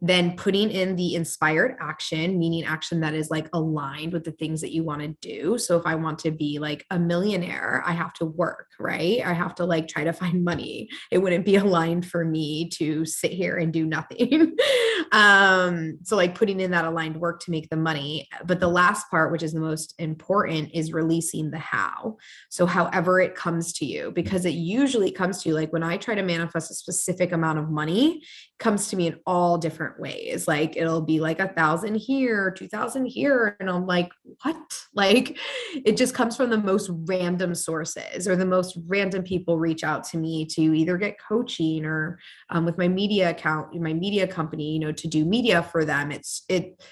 then 0.00 0.36
putting 0.36 0.70
in 0.70 0.94
the 0.94 1.14
inspired 1.16 1.76
action, 1.80 2.38
meaning 2.38 2.64
action 2.64 3.00
that 3.00 3.14
is 3.14 3.30
like 3.30 3.48
aligned 3.52 4.12
with 4.12 4.24
the 4.24 4.32
things 4.32 4.60
that 4.60 4.72
you 4.72 4.84
want 4.84 5.02
to 5.02 5.08
do. 5.20 5.58
So 5.58 5.76
if 5.76 5.86
I 5.86 5.96
want 5.96 6.20
to 6.20 6.30
be 6.30 6.58
like 6.60 6.86
a 6.90 6.98
millionaire, 6.98 7.82
I 7.84 7.92
have 7.92 8.12
to 8.14 8.24
work, 8.24 8.68
right? 8.78 9.20
I 9.24 9.32
have 9.32 9.56
to 9.56 9.64
like 9.64 9.88
try 9.88 10.04
to 10.04 10.12
find 10.12 10.44
money. 10.48 10.88
It 11.10 11.18
wouldn't 11.18 11.44
be 11.44 11.56
aligned 11.56 12.06
for 12.06 12.24
me 12.24 12.68
to 12.74 13.04
sit 13.04 13.32
here 13.32 13.56
and 13.56 13.72
do 13.72 13.86
nothing. 13.86 14.56
um, 15.12 15.98
so 16.04 16.16
like 16.16 16.34
putting 16.34 16.60
in 16.60 16.70
that 16.70 16.84
aligned 16.84 17.16
work 17.16 17.40
to 17.40 17.50
make 17.50 17.68
the 17.68 17.76
money. 17.76 18.28
But 18.44 18.60
the 18.60 18.68
last 18.68 19.10
part, 19.10 19.32
which 19.32 19.42
is 19.42 19.52
the 19.52 19.60
most 19.60 19.94
important, 19.98 20.70
is 20.74 20.92
releasing 20.92 21.50
the 21.50 21.58
how. 21.58 22.18
So 22.50 22.66
however 22.66 23.20
it 23.20 23.34
comes 23.34 23.72
to 23.74 23.84
you, 23.84 24.12
because 24.12 24.44
it 24.44 24.54
usually 24.54 25.10
comes 25.10 25.42
to 25.42 25.48
you 25.48 25.54
like 25.56 25.72
when 25.72 25.82
I 25.82 25.96
try 25.96 26.14
to 26.14 26.22
manifest 26.22 26.70
a 26.70 26.74
specific 26.74 27.32
amount 27.32 27.58
of 27.58 27.68
money, 27.68 28.22
comes 28.58 28.88
to 28.88 28.96
me 28.96 29.06
in 29.06 29.20
all 29.24 29.56
different 29.56 30.00
ways. 30.00 30.48
Like 30.48 30.76
it'll 30.76 31.00
be 31.00 31.20
like 31.20 31.38
a 31.38 31.48
thousand 31.48 31.94
here, 31.96 32.50
two 32.50 32.68
thousand 32.68 33.06
here. 33.06 33.56
And 33.60 33.70
I'm 33.70 33.86
like, 33.86 34.10
what? 34.42 34.56
Like 34.94 35.38
it 35.84 35.96
just 35.96 36.12
comes 36.12 36.36
from 36.36 36.50
the 36.50 36.58
most 36.58 36.90
random 37.06 37.54
sources 37.54 38.26
or 38.26 38.34
the 38.34 38.44
most 38.44 38.76
random 38.88 39.22
people 39.22 39.56
reach 39.56 39.84
out 39.84 40.02
to 40.04 40.18
me 40.18 40.44
to 40.46 40.60
either 40.60 40.96
get 40.96 41.20
coaching 41.20 41.84
or 41.84 42.18
um, 42.50 42.64
with 42.64 42.78
my 42.78 42.88
media 42.88 43.30
account, 43.30 43.80
my 43.80 43.92
media 43.92 44.26
company, 44.26 44.72
you 44.72 44.80
know, 44.80 44.90
to 44.90 45.06
do 45.06 45.24
media 45.24 45.62
for 45.62 45.84
them. 45.84 46.10
It's 46.10 46.42
it 46.48 46.82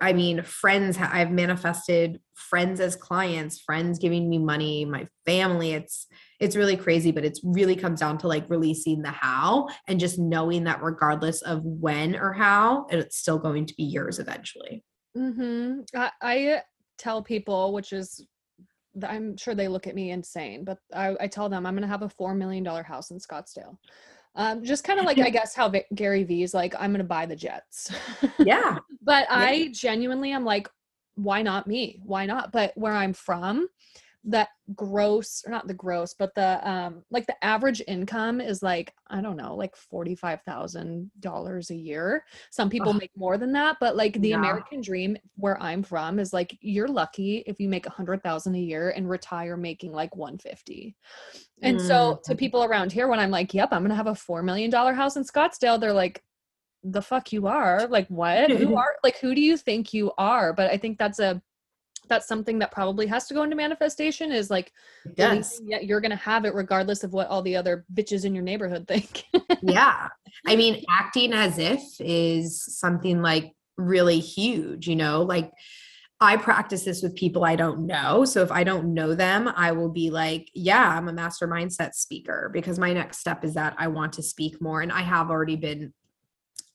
I 0.00 0.12
mean, 0.12 0.42
friends, 0.42 0.98
I've 1.00 1.30
manifested 1.30 2.20
friends 2.34 2.80
as 2.80 2.96
clients, 2.96 3.60
friends 3.60 3.98
giving 3.98 4.28
me 4.28 4.38
money, 4.38 4.84
my 4.84 5.06
family. 5.26 5.72
It's, 5.72 6.06
it's 6.40 6.56
really 6.56 6.76
crazy, 6.76 7.12
but 7.12 7.24
it's 7.24 7.40
really 7.44 7.76
comes 7.76 8.00
down 8.00 8.18
to 8.18 8.28
like 8.28 8.48
releasing 8.48 9.02
the 9.02 9.10
how 9.10 9.68
and 9.86 10.00
just 10.00 10.18
knowing 10.18 10.64
that 10.64 10.82
regardless 10.82 11.42
of 11.42 11.62
when 11.64 12.16
or 12.16 12.32
how, 12.32 12.86
it's 12.90 13.18
still 13.18 13.38
going 13.38 13.66
to 13.66 13.74
be 13.74 13.84
yours 13.84 14.18
eventually. 14.18 14.84
Mm-hmm. 15.16 15.80
I, 15.96 16.10
I 16.20 16.62
tell 16.98 17.22
people, 17.22 17.72
which 17.72 17.92
is, 17.92 18.26
I'm 19.02 19.36
sure 19.36 19.54
they 19.54 19.68
look 19.68 19.86
at 19.86 19.94
me 19.94 20.10
insane, 20.10 20.64
but 20.64 20.78
I, 20.94 21.16
I 21.20 21.26
tell 21.26 21.48
them 21.48 21.66
I'm 21.66 21.74
going 21.74 21.82
to 21.82 21.88
have 21.88 22.02
a 22.02 22.08
$4 22.08 22.36
million 22.36 22.64
house 22.64 23.10
in 23.10 23.18
Scottsdale. 23.18 23.76
Um, 24.36 24.64
just 24.64 24.84
kind 24.84 24.98
of 24.98 25.06
like 25.06 25.18
I 25.18 25.30
guess 25.30 25.54
how 25.54 25.68
v- 25.68 25.84
Gary 25.94 26.24
Vee's 26.24 26.54
like, 26.54 26.74
I'm 26.78 26.92
gonna 26.92 27.04
buy 27.04 27.26
the 27.26 27.36
Jets. 27.36 27.92
Yeah. 28.38 28.78
but 29.02 29.26
yeah. 29.30 29.36
I 29.36 29.68
genuinely 29.72 30.32
am 30.32 30.44
like, 30.44 30.68
why 31.14 31.42
not 31.42 31.66
me? 31.66 32.00
Why 32.04 32.26
not? 32.26 32.50
But 32.50 32.72
where 32.74 32.92
I'm 32.92 33.12
from, 33.12 33.68
that 34.26 34.48
gross 34.74 35.42
or 35.46 35.50
not 35.50 35.66
the 35.66 35.74
gross 35.74 36.14
but 36.14 36.34
the 36.34 36.68
um 36.68 37.02
like 37.10 37.26
the 37.26 37.44
average 37.44 37.82
income 37.86 38.40
is 38.40 38.62
like 38.62 38.94
i 39.08 39.20
don't 39.20 39.36
know 39.36 39.54
like 39.54 39.74
$45,000 39.92 41.70
a 41.70 41.74
year 41.74 42.24
some 42.50 42.70
people 42.70 42.90
Ugh. 42.90 43.00
make 43.00 43.10
more 43.16 43.36
than 43.36 43.52
that 43.52 43.76
but 43.80 43.96
like 43.96 44.18
the 44.20 44.30
yeah. 44.30 44.38
american 44.38 44.80
dream 44.80 45.16
where 45.36 45.60
i'm 45.62 45.82
from 45.82 46.18
is 46.18 46.32
like 46.32 46.56
you're 46.62 46.88
lucky 46.88 47.44
if 47.46 47.60
you 47.60 47.68
make 47.68 47.84
a 47.84 47.90
100,000 47.90 48.54
a 48.54 48.58
year 48.58 48.90
and 48.90 49.10
retire 49.10 49.58
making 49.58 49.92
like 49.92 50.16
150 50.16 50.96
and 51.60 51.78
mm. 51.78 51.86
so 51.86 52.18
to 52.24 52.34
people 52.34 52.64
around 52.64 52.90
here 52.92 53.08
when 53.08 53.20
i'm 53.20 53.30
like 53.30 53.52
yep 53.52 53.68
i'm 53.72 53.82
going 53.82 53.90
to 53.90 53.96
have 53.96 54.06
a 54.06 54.14
4 54.14 54.42
million 54.42 54.70
dollar 54.70 54.94
house 54.94 55.16
in 55.16 55.24
Scottsdale 55.24 55.78
they're 55.78 55.92
like 55.92 56.22
the 56.82 57.02
fuck 57.02 57.32
you 57.32 57.46
are 57.46 57.86
like 57.88 58.08
what 58.08 58.50
who 58.50 58.76
are 58.76 58.94
like 59.02 59.18
who 59.18 59.34
do 59.34 59.40
you 59.42 59.56
think 59.58 59.92
you 59.92 60.12
are 60.16 60.52
but 60.54 60.70
i 60.70 60.76
think 60.76 60.98
that's 60.98 61.18
a 61.18 61.42
that's 62.08 62.26
something 62.26 62.58
that 62.58 62.70
probably 62.70 63.06
has 63.06 63.26
to 63.26 63.34
go 63.34 63.42
into 63.42 63.56
manifestation 63.56 64.32
is 64.32 64.50
like 64.50 64.72
yes 65.16 65.60
yeah 65.64 65.80
you're 65.80 66.00
gonna 66.00 66.16
have 66.16 66.44
it 66.44 66.54
regardless 66.54 67.04
of 67.04 67.12
what 67.12 67.28
all 67.28 67.42
the 67.42 67.56
other 67.56 67.84
bitches 67.94 68.24
in 68.24 68.34
your 68.34 68.44
neighborhood 68.44 68.86
think 68.86 69.24
yeah 69.62 70.08
i 70.46 70.56
mean 70.56 70.82
acting 70.90 71.32
as 71.32 71.58
if 71.58 71.80
is 72.00 72.64
something 72.78 73.22
like 73.22 73.52
really 73.76 74.20
huge 74.20 74.86
you 74.86 74.96
know 74.96 75.22
like 75.22 75.50
I 76.20 76.36
practice 76.36 76.84
this 76.84 77.02
with 77.02 77.16
people 77.16 77.44
I 77.44 77.56
don't 77.56 77.86
know. 77.86 78.24
So 78.24 78.40
if 78.40 78.50
I 78.50 78.64
don't 78.64 78.94
know 78.94 79.14
them, 79.14 79.50
I 79.56 79.72
will 79.72 79.90
be 79.90 80.10
like, 80.10 80.48
yeah, 80.54 80.96
I'm 80.96 81.08
a 81.08 81.12
master 81.12 81.46
mindset 81.46 81.94
speaker 81.94 82.50
because 82.52 82.78
my 82.78 82.92
next 82.92 83.18
step 83.18 83.44
is 83.44 83.54
that 83.54 83.74
I 83.78 83.88
want 83.88 84.14
to 84.14 84.22
speak 84.22 84.62
more. 84.62 84.80
And 84.80 84.92
I 84.92 85.02
have 85.02 85.28
already 85.28 85.56
been 85.56 85.92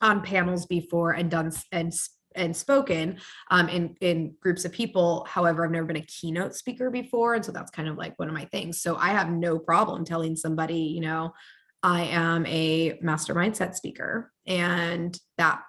on 0.01 0.21
panels 0.21 0.65
before 0.65 1.13
and 1.13 1.31
done 1.31 1.51
and 1.71 1.93
and 2.35 2.55
spoken 2.55 3.17
um, 3.51 3.69
in 3.69 3.95
in 4.01 4.35
groups 4.41 4.65
of 4.65 4.71
people. 4.71 5.25
However, 5.29 5.63
I've 5.63 5.71
never 5.71 5.85
been 5.85 5.97
a 5.97 6.01
keynote 6.01 6.55
speaker 6.55 6.89
before, 6.89 7.35
and 7.35 7.43
so 7.45 7.51
that's 7.51 7.71
kind 7.71 7.87
of 7.87 7.97
like 7.97 8.17
one 8.17 8.27
of 8.27 8.33
my 8.33 8.45
things. 8.45 8.81
So 8.81 8.95
I 8.95 9.09
have 9.09 9.29
no 9.29 9.59
problem 9.59 10.05
telling 10.05 10.35
somebody, 10.35 10.79
you 10.79 11.01
know, 11.01 11.33
I 11.83 12.03
am 12.03 12.45
a 12.45 12.97
master 13.01 13.33
mindset 13.33 13.75
speaker, 13.75 14.31
and 14.45 15.17
that 15.37 15.61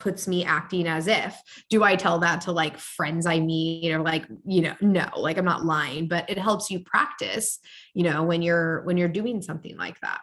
puts 0.00 0.28
me 0.28 0.44
acting 0.44 0.86
as 0.86 1.08
if 1.08 1.40
do 1.70 1.82
i 1.82 1.96
tell 1.96 2.20
that 2.20 2.40
to 2.40 2.52
like 2.52 2.78
friends 2.78 3.26
i 3.26 3.40
meet 3.40 3.90
or 3.92 4.00
like 4.00 4.24
you 4.46 4.62
know 4.62 4.74
no 4.80 5.08
like 5.16 5.36
i'm 5.36 5.44
not 5.44 5.64
lying 5.64 6.06
but 6.06 6.28
it 6.30 6.38
helps 6.38 6.70
you 6.70 6.80
practice 6.80 7.58
you 7.94 8.04
know 8.04 8.22
when 8.22 8.40
you're 8.40 8.82
when 8.84 8.96
you're 8.96 9.08
doing 9.08 9.42
something 9.42 9.76
like 9.76 9.98
that 10.00 10.20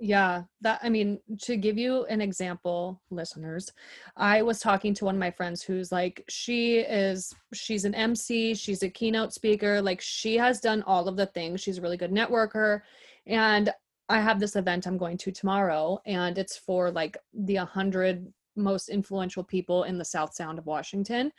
yeah, 0.00 0.44
that 0.62 0.80
I 0.82 0.88
mean, 0.88 1.20
to 1.42 1.56
give 1.56 1.76
you 1.76 2.04
an 2.06 2.22
example, 2.22 3.02
listeners, 3.10 3.70
I 4.16 4.40
was 4.40 4.58
talking 4.58 4.94
to 4.94 5.04
one 5.04 5.14
of 5.14 5.20
my 5.20 5.30
friends 5.30 5.62
who's 5.62 5.92
like, 5.92 6.24
she 6.28 6.78
is, 6.78 7.34
she's 7.52 7.84
an 7.84 7.94
MC, 7.94 8.54
she's 8.54 8.82
a 8.82 8.88
keynote 8.88 9.34
speaker, 9.34 9.82
like, 9.82 10.00
she 10.00 10.38
has 10.38 10.58
done 10.58 10.82
all 10.86 11.06
of 11.06 11.16
the 11.16 11.26
things. 11.26 11.60
She's 11.60 11.76
a 11.76 11.82
really 11.82 11.98
good 11.98 12.12
networker. 12.12 12.80
And 13.26 13.70
I 14.08 14.20
have 14.20 14.40
this 14.40 14.56
event 14.56 14.86
I'm 14.86 14.96
going 14.96 15.18
to 15.18 15.30
tomorrow, 15.30 16.00
and 16.06 16.38
it's 16.38 16.56
for 16.56 16.90
like 16.90 17.18
the 17.32 17.56
100 17.56 18.26
most 18.56 18.88
influential 18.88 19.44
people 19.44 19.84
in 19.84 19.98
the 19.98 20.04
South 20.04 20.34
Sound 20.34 20.58
of 20.58 20.66
Washington. 20.66 21.30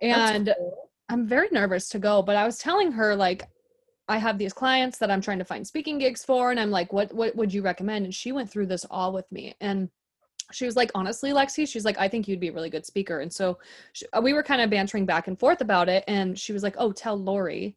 And 0.00 0.54
cool. 0.58 0.90
I'm 1.10 1.26
very 1.26 1.48
nervous 1.52 1.88
to 1.90 1.98
go, 1.98 2.22
but 2.22 2.36
I 2.36 2.44
was 2.44 2.58
telling 2.58 2.90
her, 2.92 3.14
like, 3.14 3.48
I 4.08 4.18
have 4.18 4.38
these 4.38 4.52
clients 4.52 4.98
that 4.98 5.10
I'm 5.10 5.20
trying 5.20 5.38
to 5.38 5.44
find 5.44 5.66
speaking 5.66 5.98
gigs 5.98 6.24
for 6.24 6.50
and 6.50 6.58
I'm 6.58 6.70
like 6.70 6.92
what 6.92 7.12
what 7.12 7.36
would 7.36 7.52
you 7.52 7.62
recommend? 7.62 8.06
And 8.06 8.14
she 8.14 8.32
went 8.32 8.50
through 8.50 8.66
this 8.66 8.86
all 8.90 9.12
with 9.12 9.30
me 9.30 9.54
and 9.60 9.90
she 10.50 10.64
was 10.64 10.76
like 10.76 10.90
honestly 10.94 11.30
Lexi 11.30 11.68
she's 11.68 11.84
like 11.84 11.98
I 11.98 12.08
think 12.08 12.26
you'd 12.26 12.40
be 12.40 12.48
a 12.48 12.52
really 12.52 12.70
good 12.70 12.86
speaker. 12.86 13.20
And 13.20 13.32
so 13.32 13.58
she, 13.92 14.06
uh, 14.12 14.20
we 14.22 14.32
were 14.32 14.42
kind 14.42 14.62
of 14.62 14.70
bantering 14.70 15.04
back 15.04 15.28
and 15.28 15.38
forth 15.38 15.60
about 15.60 15.88
it 15.88 16.04
and 16.08 16.38
she 16.38 16.52
was 16.52 16.62
like 16.62 16.76
oh 16.78 16.92
tell 16.92 17.16
Lori 17.16 17.76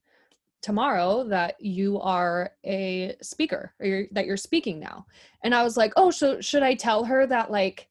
tomorrow 0.62 1.24
that 1.24 1.60
you 1.60 2.00
are 2.00 2.52
a 2.65 3.15
speaker 3.22 3.74
or 3.80 3.86
you're, 3.86 4.06
that 4.12 4.26
you're 4.26 4.38
speaking 4.38 4.80
now. 4.80 5.06
And 5.44 5.54
I 5.54 5.63
was 5.63 5.76
like 5.76 5.91
oh 5.98 6.12
so 6.12 6.39
should 6.39 6.63
I 6.63 6.76
tell 6.76 7.04
her 7.04 7.28
that 7.28 7.52
like 7.52 7.89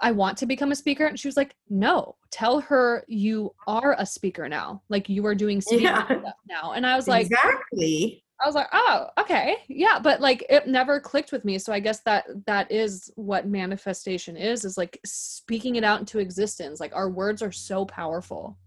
I 0.00 0.12
want 0.12 0.38
to 0.38 0.46
become 0.46 0.72
a 0.72 0.76
speaker. 0.76 1.06
And 1.06 1.18
she 1.18 1.28
was 1.28 1.36
like, 1.36 1.54
no, 1.68 2.16
tell 2.30 2.60
her 2.60 3.04
you 3.08 3.54
are 3.66 3.96
a 3.98 4.06
speaker 4.06 4.48
now. 4.48 4.82
Like 4.88 5.08
you 5.08 5.24
are 5.26 5.34
doing 5.34 5.60
speaking 5.62 5.84
yeah. 5.84 6.06
stuff 6.06 6.34
now. 6.48 6.72
And 6.72 6.86
I 6.86 6.96
was 6.96 7.08
like, 7.08 7.26
exactly. 7.26 8.22
I 8.42 8.46
was 8.46 8.54
like, 8.54 8.68
oh, 8.72 9.06
okay. 9.18 9.56
Yeah. 9.68 9.98
But 9.98 10.20
like 10.20 10.44
it 10.50 10.66
never 10.66 11.00
clicked 11.00 11.32
with 11.32 11.44
me. 11.44 11.58
So 11.58 11.72
I 11.72 11.80
guess 11.80 12.00
that 12.00 12.26
that 12.46 12.70
is 12.70 13.10
what 13.16 13.46
manifestation 13.46 14.36
is, 14.36 14.64
is 14.64 14.76
like 14.76 14.98
speaking 15.04 15.76
it 15.76 15.84
out 15.84 16.00
into 16.00 16.18
existence. 16.18 16.78
Like 16.78 16.94
our 16.94 17.08
words 17.08 17.42
are 17.42 17.52
so 17.52 17.86
powerful. 17.86 18.58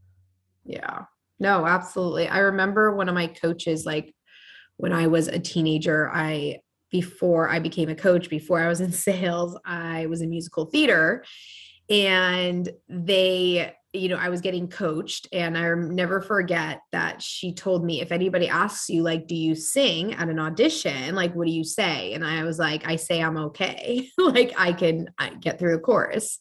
Yeah. 0.65 1.05
No, 1.39 1.65
absolutely. 1.65 2.27
I 2.27 2.39
remember 2.39 2.95
one 2.95 3.07
of 3.07 3.15
my 3.15 3.27
coaches, 3.27 3.85
like 3.85 4.13
when 4.77 4.91
I 4.91 5.07
was 5.07 5.27
a 5.27 5.39
teenager, 5.39 6.09
I 6.11 6.59
before 6.91 7.49
I 7.49 7.59
became 7.59 7.89
a 7.89 7.95
coach, 7.95 8.29
before 8.29 8.61
I 8.61 8.67
was 8.67 8.81
in 8.81 8.91
sales, 9.07 9.57
I 9.65 10.05
was 10.07 10.21
in 10.21 10.29
musical 10.29 10.65
theater. 10.65 11.23
And 11.89 12.69
they, 12.87 13.73
you 13.93 14.09
know, 14.09 14.17
I 14.17 14.29
was 14.29 14.41
getting 14.41 14.67
coached, 14.67 15.27
and 15.33 15.57
I 15.57 15.73
never 15.73 16.21
forget 16.21 16.81
that 16.91 17.23
she 17.23 17.53
told 17.53 17.83
me 17.83 18.01
if 18.01 18.11
anybody 18.11 18.47
asks 18.47 18.89
you, 18.89 19.01
like, 19.01 19.25
do 19.25 19.35
you 19.35 19.55
sing 19.55 20.13
at 20.13 20.29
an 20.29 20.39
audition? 20.39 21.15
Like, 21.15 21.33
what 21.33 21.47
do 21.47 21.51
you 21.51 21.63
say? 21.63 22.13
And 22.13 22.23
I 22.23 22.43
was 22.43 22.59
like, 22.59 22.87
I 22.87 22.97
say 22.97 23.23
I'm 23.23 23.37
okay. 23.37 24.07
like, 24.19 24.53
I 24.55 24.73
can 24.73 25.09
I 25.17 25.29
get 25.29 25.57
through 25.57 25.75
a 25.75 25.79
chorus. 25.79 26.37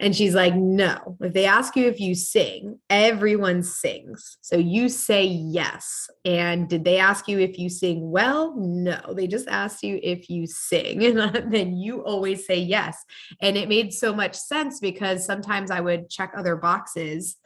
And 0.00 0.16
she's 0.16 0.34
like, 0.34 0.54
no. 0.56 1.18
If 1.20 1.34
they 1.34 1.44
ask 1.44 1.76
you 1.76 1.86
if 1.86 2.00
you 2.00 2.14
sing, 2.14 2.80
everyone 2.88 3.62
sings. 3.62 4.38
So 4.40 4.56
you 4.56 4.88
say 4.88 5.24
yes. 5.24 6.08
And 6.24 6.70
did 6.70 6.84
they 6.84 6.96
ask 6.96 7.28
you 7.28 7.38
if 7.38 7.58
you 7.58 7.68
sing 7.68 8.10
well? 8.10 8.54
No. 8.56 8.98
They 9.14 9.26
just 9.26 9.46
asked 9.46 9.82
you 9.82 10.00
if 10.02 10.30
you 10.30 10.46
sing. 10.46 11.04
And 11.20 11.52
then 11.52 11.76
you 11.76 12.02
always 12.02 12.46
say 12.46 12.58
yes. 12.58 13.04
And 13.42 13.58
it 13.58 13.68
made 13.68 13.92
so 13.92 14.14
much 14.14 14.34
sense 14.34 14.80
because 14.80 15.26
sometimes 15.26 15.70
I 15.70 15.80
would 15.80 16.08
check 16.08 16.32
other 16.34 16.56
boxes 16.56 17.36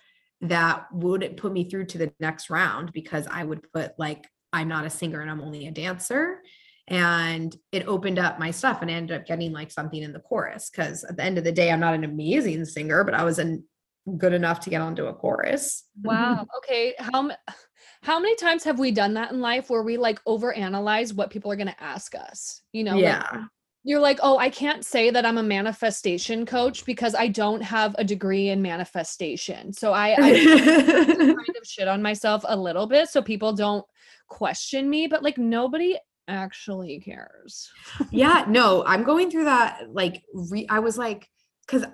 that 0.40 0.86
wouldn't 0.92 1.36
put 1.36 1.52
me 1.52 1.68
through 1.68 1.86
to 1.86 1.98
the 1.98 2.12
next 2.20 2.50
round 2.50 2.92
because 2.92 3.26
I 3.28 3.42
would 3.42 3.62
put 3.72 3.92
like, 3.98 4.28
I'm 4.52 4.68
not 4.68 4.86
a 4.86 4.90
singer 4.90 5.20
and 5.20 5.30
I'm 5.30 5.40
only 5.40 5.66
a 5.66 5.72
dancer 5.72 6.38
and 6.88 7.56
it 7.72 7.86
opened 7.86 8.18
up 8.18 8.38
my 8.38 8.50
stuff 8.50 8.82
and 8.82 8.90
I 8.90 8.94
ended 8.94 9.18
up 9.18 9.26
getting 9.26 9.52
like 9.52 9.70
something 9.70 10.02
in 10.02 10.12
the 10.12 10.20
chorus 10.20 10.70
because 10.70 11.02
at 11.04 11.16
the 11.16 11.24
end 11.24 11.38
of 11.38 11.44
the 11.44 11.52
day 11.52 11.70
I'm 11.70 11.80
not 11.80 11.94
an 11.94 12.04
amazing 12.04 12.64
singer 12.66 13.04
but 13.04 13.14
I 13.14 13.24
was 13.24 13.38
not 13.38 13.58
good 14.18 14.32
enough 14.32 14.60
to 14.60 14.70
get 14.70 14.82
onto 14.82 15.06
a 15.06 15.14
chorus. 15.14 15.84
Wow. 16.02 16.46
Okay. 16.58 16.94
How 16.98 17.30
how 18.02 18.20
many 18.20 18.36
times 18.36 18.64
have 18.64 18.78
we 18.78 18.90
done 18.90 19.14
that 19.14 19.32
in 19.32 19.40
life 19.40 19.70
where 19.70 19.82
we 19.82 19.96
like 19.96 20.22
overanalyze 20.24 21.14
what 21.14 21.30
people 21.30 21.50
are 21.50 21.56
going 21.56 21.68
to 21.68 21.82
ask 21.82 22.14
us? 22.14 22.60
You 22.72 22.84
know, 22.84 22.96
yeah. 22.96 23.26
Like, 23.32 23.40
you're 23.86 24.00
like, 24.00 24.18
oh, 24.22 24.38
I 24.38 24.48
can't 24.48 24.84
say 24.84 25.10
that 25.10 25.26
I'm 25.26 25.36
a 25.36 25.42
manifestation 25.42 26.46
coach 26.46 26.86
because 26.86 27.14
I 27.14 27.28
don't 27.28 27.62
have 27.62 27.94
a 27.98 28.04
degree 28.04 28.48
in 28.48 28.62
manifestation. 28.62 29.74
So 29.74 29.92
I, 29.92 30.16
I 30.18 30.44
kind 31.14 31.38
of 31.38 31.66
shit 31.66 31.86
on 31.86 32.00
myself 32.00 32.44
a 32.48 32.56
little 32.56 32.86
bit 32.86 33.10
so 33.10 33.20
people 33.20 33.52
don't 33.52 33.84
question 34.28 34.88
me. 34.88 35.06
But 35.06 35.22
like 35.22 35.36
nobody 35.36 35.98
actually 36.28 37.00
cares. 37.00 37.70
yeah, 38.10 38.44
no, 38.48 38.84
I'm 38.86 39.04
going 39.04 39.30
through 39.30 39.44
that. 39.44 39.92
Like, 39.92 40.22
re- 40.32 40.66
I 40.68 40.78
was 40.80 40.98
like, 40.98 41.28
because 41.66 41.84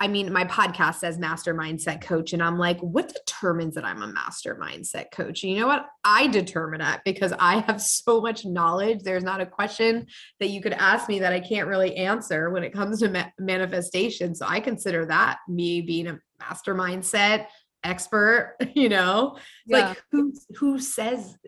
I 0.00 0.08
mean, 0.08 0.32
my 0.32 0.44
podcast 0.44 0.96
says 0.96 1.18
master 1.18 1.54
mindset 1.54 2.02
coach, 2.02 2.32
and 2.32 2.42
I'm 2.42 2.58
like, 2.58 2.80
what 2.80 3.14
determines 3.14 3.76
that 3.76 3.84
I'm 3.84 4.02
a 4.02 4.08
master 4.08 4.58
mindset 4.60 5.12
coach? 5.12 5.44
And 5.44 5.52
you 5.52 5.60
know 5.60 5.68
what? 5.68 5.86
I 6.02 6.26
determine 6.26 6.80
it 6.80 7.00
because 7.04 7.32
I 7.38 7.60
have 7.60 7.80
so 7.82 8.20
much 8.20 8.44
knowledge. 8.44 9.02
There's 9.02 9.22
not 9.22 9.40
a 9.40 9.46
question 9.46 10.06
that 10.40 10.50
you 10.50 10.60
could 10.60 10.72
ask 10.72 11.08
me 11.08 11.20
that 11.20 11.32
I 11.32 11.40
can't 11.40 11.68
really 11.68 11.96
answer 11.96 12.50
when 12.50 12.64
it 12.64 12.72
comes 12.72 13.00
to 13.00 13.08
ma- 13.08 13.30
manifestation. 13.38 14.34
So 14.34 14.46
I 14.46 14.60
consider 14.60 15.06
that 15.06 15.38
me 15.48 15.80
being 15.80 16.08
a 16.08 16.18
master 16.40 16.74
mindset 16.74 17.46
expert, 17.84 18.56
you 18.74 18.88
know, 18.88 19.38
yeah. 19.66 19.88
like 19.88 20.02
who 20.10 20.34
who 20.56 20.78
says 20.78 21.38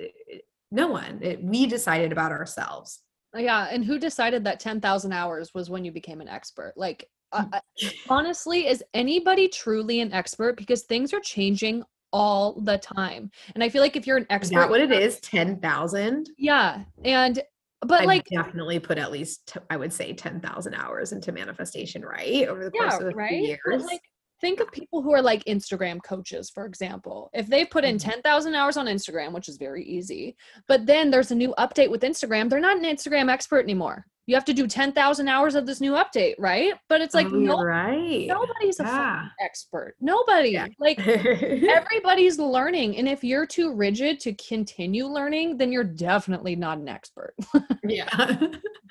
no 0.71 0.89
one. 0.89 1.21
It, 1.23 1.43
we 1.43 1.67
decided 1.67 2.13
about 2.13 2.33
ourselves. 2.33 3.03
Uh, 3.35 3.41
yeah, 3.41 3.69
and 3.71 3.85
who 3.85 3.99
decided 3.99 4.45
that 4.45 4.61
10,000 4.61 5.13
hours 5.13 5.53
was 5.55 5.71
when 5.71 5.85
you 5.85 5.93
became 5.93 6.21
an 6.21 6.29
expert? 6.29 6.75
Like 6.77 7.09
uh, 7.33 7.45
mm. 7.45 7.55
uh, 7.55 7.91
honestly, 8.09 8.67
is 8.67 8.83
anybody 8.95 9.49
truly 9.49 10.01
an 10.01 10.13
expert 10.13 10.57
because 10.57 10.83
things 10.83 11.13
are 11.13 11.21
changing 11.21 11.83
all 12.13 12.61
the 12.61 12.79
time. 12.79 13.31
And 13.55 13.63
I 13.63 13.69
feel 13.69 13.83
like 13.83 13.97
if 13.97 14.07
you're 14.07 14.17
an 14.17 14.27
expert, 14.31 14.65
is 14.65 14.71
what 14.71 14.81
it 14.81 14.93
is? 14.93 15.21
10,000? 15.21 16.31
Yeah. 16.39 16.83
And 17.05 17.43
but 17.83 18.01
I've 18.01 18.07
like 18.07 18.25
definitely 18.33 18.79
put 18.79 18.97
at 18.97 19.13
least 19.13 19.59
I 19.69 19.77
would 19.77 19.93
say 19.93 20.15
10,000 20.15 20.75
hours 20.75 21.13
into 21.13 21.31
manifestation, 21.31 22.03
right? 22.03 22.49
Over 22.49 22.65
the 22.65 22.71
course 22.71 22.97
yeah, 23.01 23.09
of 23.09 23.15
right? 23.15 23.33
years. 23.33 23.61
But 23.67 23.81
like 23.83 24.03
think 24.41 24.61
of 24.61 24.71
people 24.71 25.03
who 25.03 25.13
are 25.13 25.23
like 25.23 25.45
Instagram 25.45 26.03
coaches, 26.03 26.51
for 26.51 26.67
example. 26.67 27.31
If 27.33 27.47
they 27.47 27.65
put 27.65 27.85
in 27.85 27.97
mm-hmm. 27.97 28.11
10,000 28.11 28.55
hours 28.55 28.77
on 28.77 28.87
Instagram, 28.87 29.33
which 29.33 29.49
is 29.49 29.57
very 29.57 29.85
easy, 29.85 30.37
but 30.69 30.87
then 30.87 31.11
there's 31.11 31.31
a 31.31 31.35
new 31.35 31.55
update 31.59 31.91
with 31.91 32.03
Instagram, 32.03 32.49
they're 32.49 32.61
not 32.61 32.77
an 32.77 32.85
Instagram 32.85 33.31
expert 33.31 33.65
anymore. 33.65 34.07
You 34.27 34.35
have 34.35 34.45
to 34.47 34.53
do 34.53 34.67
10,000 34.67 35.29
hours 35.29 35.55
of 35.55 35.67
this 35.67 35.81
new 35.81 35.93
update, 35.93 36.35
right? 36.39 36.75
But 36.89 37.01
it's 37.01 37.15
like, 37.15 37.29
oh, 37.29 37.31
no, 37.31 37.63
right. 37.63 38.27
nobody's 38.27 38.77
yeah. 38.81 39.27
a 39.27 39.45
expert. 39.45 39.95
Nobody. 40.01 40.51
Yeah. 40.51 40.67
Like, 40.81 40.99
everybody's 41.07 42.39
learning. 42.39 42.97
And 42.97 43.09
if 43.09 43.23
you're 43.23 43.47
too 43.47 43.73
rigid 43.73 44.19
to 44.21 44.35
continue 44.35 45.07
learning, 45.07 45.59
then 45.59 45.71
you're 45.71 45.85
definitely 45.85 46.57
not 46.57 46.79
an 46.79 46.89
expert. 46.89 47.35
yeah. 47.85 48.37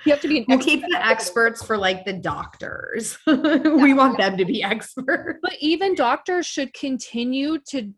You 0.05 0.11
have 0.11 0.21
to 0.21 0.27
be 0.29 0.39
an 0.39 0.45
we'll 0.47 0.59
keep 0.59 0.81
the 0.81 1.05
experts 1.05 1.65
for 1.65 1.77
like 1.77 2.05
the 2.05 2.13
doctors. 2.13 3.17
we 3.27 3.93
want 3.93 4.17
them 4.17 4.37
to 4.37 4.45
be 4.45 4.63
experts. 4.63 5.39
But 5.41 5.53
even 5.59 5.95
doctors 5.95 6.45
should 6.45 6.73
continue 6.73 7.59
to 7.69 7.91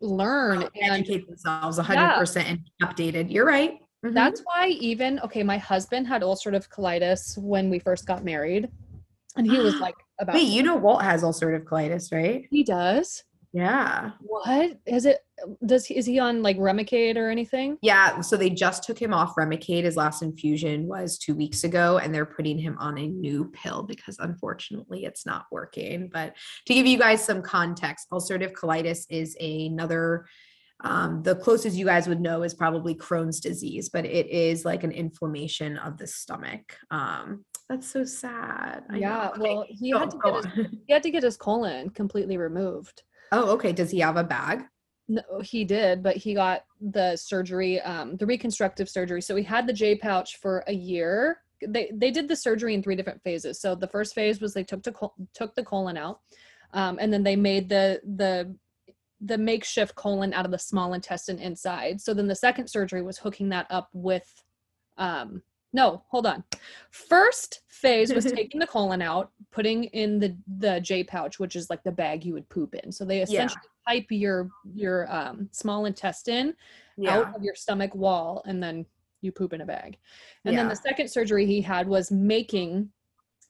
learn 0.00 0.62
oh, 0.62 0.68
and 0.80 0.92
educate 0.92 1.26
themselves 1.26 1.78
100% 1.78 1.88
yeah. 2.36 2.40
and 2.42 2.60
updated. 2.82 3.32
You're 3.32 3.46
right. 3.46 3.78
Mm-hmm. 4.04 4.14
That's 4.14 4.42
why 4.44 4.68
even 4.68 5.18
okay, 5.20 5.42
my 5.42 5.58
husband 5.58 6.06
had 6.06 6.22
ulcerative 6.22 6.68
colitis 6.68 7.38
when 7.38 7.70
we 7.70 7.78
first 7.78 8.06
got 8.06 8.22
married. 8.24 8.68
And 9.36 9.50
he 9.50 9.58
was 9.58 9.74
like 9.80 9.94
about 10.20 10.34
Wait, 10.34 10.48
you 10.48 10.62
know 10.62 10.76
Walt 10.76 11.02
has 11.02 11.22
ulcerative 11.22 11.64
colitis, 11.64 12.12
right? 12.12 12.46
he 12.50 12.62
does. 12.62 13.24
Yeah. 13.54 14.10
What 14.20 14.80
is 14.84 15.06
it? 15.06 15.20
Does 15.64 15.86
he 15.86 15.96
is 15.96 16.06
he 16.06 16.18
on 16.18 16.42
like 16.42 16.58
Remicade 16.58 17.16
or 17.16 17.30
anything? 17.30 17.78
Yeah, 17.82 18.20
so 18.20 18.36
they 18.36 18.50
just 18.50 18.82
took 18.82 19.00
him 19.00 19.14
off 19.14 19.36
Remicade. 19.36 19.84
His 19.84 19.96
last 19.96 20.22
infusion 20.22 20.88
was 20.88 21.18
two 21.18 21.36
weeks 21.36 21.62
ago, 21.62 21.98
and 21.98 22.12
they're 22.12 22.26
putting 22.26 22.58
him 22.58 22.76
on 22.80 22.98
a 22.98 23.06
new 23.06 23.52
pill 23.52 23.84
because 23.84 24.16
unfortunately 24.18 25.04
it's 25.04 25.24
not 25.24 25.46
working. 25.52 26.10
But 26.12 26.34
to 26.66 26.74
give 26.74 26.84
you 26.84 26.98
guys 26.98 27.24
some 27.24 27.42
context, 27.42 28.08
ulcerative 28.12 28.52
colitis 28.52 29.06
is 29.08 29.36
another. 29.40 30.26
Um, 30.80 31.22
the 31.22 31.36
closest 31.36 31.76
you 31.76 31.84
guys 31.84 32.08
would 32.08 32.20
know 32.20 32.42
is 32.42 32.52
probably 32.52 32.94
Crohn's 32.94 33.40
disease, 33.40 33.88
but 33.88 34.04
it 34.04 34.26
is 34.26 34.64
like 34.64 34.84
an 34.84 34.92
inflammation 34.92 35.78
of 35.78 35.96
the 35.96 36.06
stomach. 36.06 36.76
Um, 36.90 37.44
that's 37.68 37.88
so 37.88 38.04
sad. 38.04 38.84
I 38.90 38.96
yeah. 38.96 39.30
know. 39.36 39.42
Well, 39.42 39.66
he 39.68 39.90
had 39.90 40.10
to 40.10 40.18
get 40.22 40.34
his, 40.34 40.66
he 40.86 40.92
had 40.92 41.02
to 41.02 41.10
get 41.10 41.22
his 41.22 41.36
colon 41.36 41.90
completely 41.90 42.36
removed. 42.36 43.02
Oh, 43.32 43.50
okay. 43.52 43.72
Does 43.72 43.90
he 43.90 44.00
have 44.00 44.16
a 44.16 44.24
bag? 44.24 44.64
No, 45.08 45.22
he 45.42 45.64
did, 45.64 46.02
but 46.02 46.16
he 46.16 46.34
got 46.34 46.64
the 46.80 47.16
surgery, 47.16 47.80
um, 47.80 48.16
the 48.16 48.26
reconstructive 48.26 48.88
surgery. 48.88 49.20
So 49.20 49.36
he 49.36 49.42
had 49.42 49.66
the 49.66 49.72
J 49.72 49.96
pouch 49.96 50.36
for 50.36 50.64
a 50.66 50.72
year. 50.72 51.40
They 51.66 51.90
they 51.94 52.10
did 52.10 52.28
the 52.28 52.36
surgery 52.36 52.74
in 52.74 52.82
three 52.82 52.96
different 52.96 53.22
phases. 53.22 53.60
So 53.60 53.74
the 53.74 53.88
first 53.88 54.14
phase 54.14 54.40
was 54.40 54.54
they 54.54 54.64
took 54.64 54.82
to 54.82 54.92
col- 54.92 55.14
took 55.34 55.54
the 55.54 55.64
colon 55.64 55.96
out, 55.96 56.20
um, 56.72 56.98
and 57.00 57.12
then 57.12 57.22
they 57.22 57.36
made 57.36 57.68
the 57.68 58.00
the 58.16 58.54
the 59.24 59.38
makeshift 59.38 59.94
colon 59.94 60.34
out 60.34 60.44
of 60.44 60.50
the 60.50 60.58
small 60.58 60.92
intestine 60.92 61.38
inside. 61.38 62.00
So 62.00 62.12
then 62.12 62.28
the 62.28 62.34
second 62.34 62.68
surgery 62.68 63.02
was 63.02 63.18
hooking 63.18 63.48
that 63.48 63.66
up 63.70 63.88
with, 63.92 64.44
um, 64.98 65.42
no, 65.72 66.04
hold 66.08 66.26
on. 66.26 66.44
First 66.90 67.62
phase 67.68 68.12
was 68.12 68.24
taking 68.32 68.60
the 68.60 68.66
colon 68.66 69.02
out, 69.02 69.32
putting 69.50 69.84
in 69.84 70.20
the 70.20 70.36
the 70.58 70.80
J 70.80 71.02
pouch, 71.02 71.40
which 71.40 71.56
is 71.56 71.70
like 71.70 71.82
the 71.82 71.90
bag 71.90 72.24
you 72.24 72.34
would 72.34 72.48
poop 72.48 72.74
in. 72.74 72.92
So 72.92 73.04
they 73.04 73.22
essentially 73.22 73.62
pipe 73.86 74.06
your 74.10 74.50
your 74.74 75.12
um, 75.12 75.48
small 75.52 75.86
intestine 75.86 76.54
out 77.08 77.34
of 77.34 77.42
your 77.42 77.54
stomach 77.54 77.94
wall 77.94 78.42
and 78.46 78.62
then 78.62 78.86
you 79.20 79.32
poop 79.32 79.52
in 79.52 79.62
a 79.62 79.66
bag. 79.66 79.96
And 80.44 80.56
then 80.56 80.68
the 80.68 80.76
second 80.76 81.08
surgery 81.08 81.46
he 81.46 81.60
had 81.60 81.88
was 81.88 82.10
making 82.10 82.90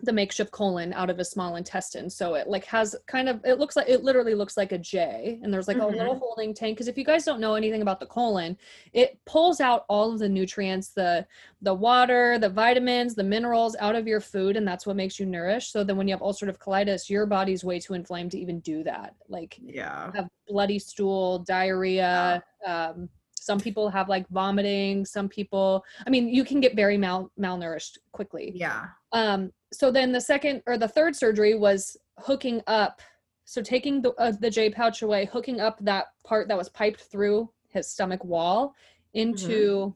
the 0.00 0.12
makeshift 0.12 0.50
colon 0.50 0.92
out 0.92 1.10
of 1.10 1.18
his 1.18 1.30
small 1.30 1.56
intestine. 1.56 2.10
So 2.10 2.34
it 2.34 2.48
like 2.48 2.64
has 2.66 2.96
kind 3.06 3.28
of 3.28 3.40
it 3.44 3.58
looks 3.58 3.76
like 3.76 3.88
it 3.88 4.02
literally 4.02 4.34
looks 4.34 4.56
like 4.56 4.72
a 4.72 4.78
J 4.78 5.38
and 5.42 5.52
there's 5.52 5.68
like 5.68 5.78
a 5.78 5.86
little 5.86 6.18
holding 6.18 6.52
tank 6.52 6.76
because 6.76 6.88
if 6.88 6.98
you 6.98 7.04
guys 7.04 7.24
don't 7.24 7.40
know 7.40 7.54
anything 7.54 7.82
about 7.82 8.00
the 8.00 8.06
colon, 8.06 8.56
it 8.92 9.18
pulls 9.24 9.60
out 9.60 9.84
all 9.88 10.12
of 10.12 10.18
the 10.18 10.28
nutrients, 10.28 10.88
the 10.88 11.26
the 11.62 11.74
water, 11.74 12.38
the 12.38 12.48
vitamins, 12.48 13.14
the 13.14 13.22
minerals 13.24 13.76
out 13.80 13.94
of 13.94 14.06
your 14.06 14.20
food 14.20 14.56
and 14.56 14.66
that's 14.66 14.86
what 14.86 14.96
makes 14.96 15.18
you 15.18 15.26
nourished. 15.26 15.72
So 15.72 15.84
then 15.84 15.96
when 15.96 16.08
you 16.08 16.14
have 16.14 16.22
ulcerative 16.22 16.58
colitis, 16.58 17.08
your 17.08 17.26
body's 17.26 17.64
way 17.64 17.78
too 17.78 17.94
inflamed 17.94 18.32
to 18.32 18.38
even 18.38 18.60
do 18.60 18.82
that. 18.84 19.14
Like 19.28 19.58
Yeah. 19.62 20.10
have 20.14 20.28
bloody 20.48 20.78
stool, 20.78 21.40
diarrhea. 21.40 22.42
Um, 22.66 23.08
some 23.44 23.60
people 23.60 23.90
have 23.90 24.08
like 24.08 24.26
vomiting. 24.30 25.04
Some 25.04 25.28
people, 25.28 25.84
I 26.06 26.10
mean, 26.10 26.28
you 26.28 26.44
can 26.44 26.60
get 26.60 26.74
very 26.74 26.96
mal 26.96 27.30
malnourished 27.38 27.98
quickly. 28.12 28.52
Yeah. 28.54 28.86
Um, 29.12 29.52
so 29.74 29.90
then 29.90 30.12
the 30.12 30.20
second 30.20 30.62
or 30.66 30.78
the 30.78 30.88
third 30.88 31.16
surgery 31.16 31.54
was 31.54 31.96
hooking 32.18 32.62
up. 32.66 33.00
So 33.44 33.60
taking 33.60 34.00
the 34.00 34.12
uh, 34.14 34.32
the 34.40 34.50
J 34.50 34.70
pouch 34.70 35.02
away, 35.02 35.26
hooking 35.26 35.60
up 35.60 35.78
that 35.80 36.06
part 36.24 36.48
that 36.48 36.56
was 36.56 36.68
piped 36.68 37.00
through 37.00 37.50
his 37.68 37.90
stomach 37.90 38.24
wall 38.24 38.74
into 39.12 39.94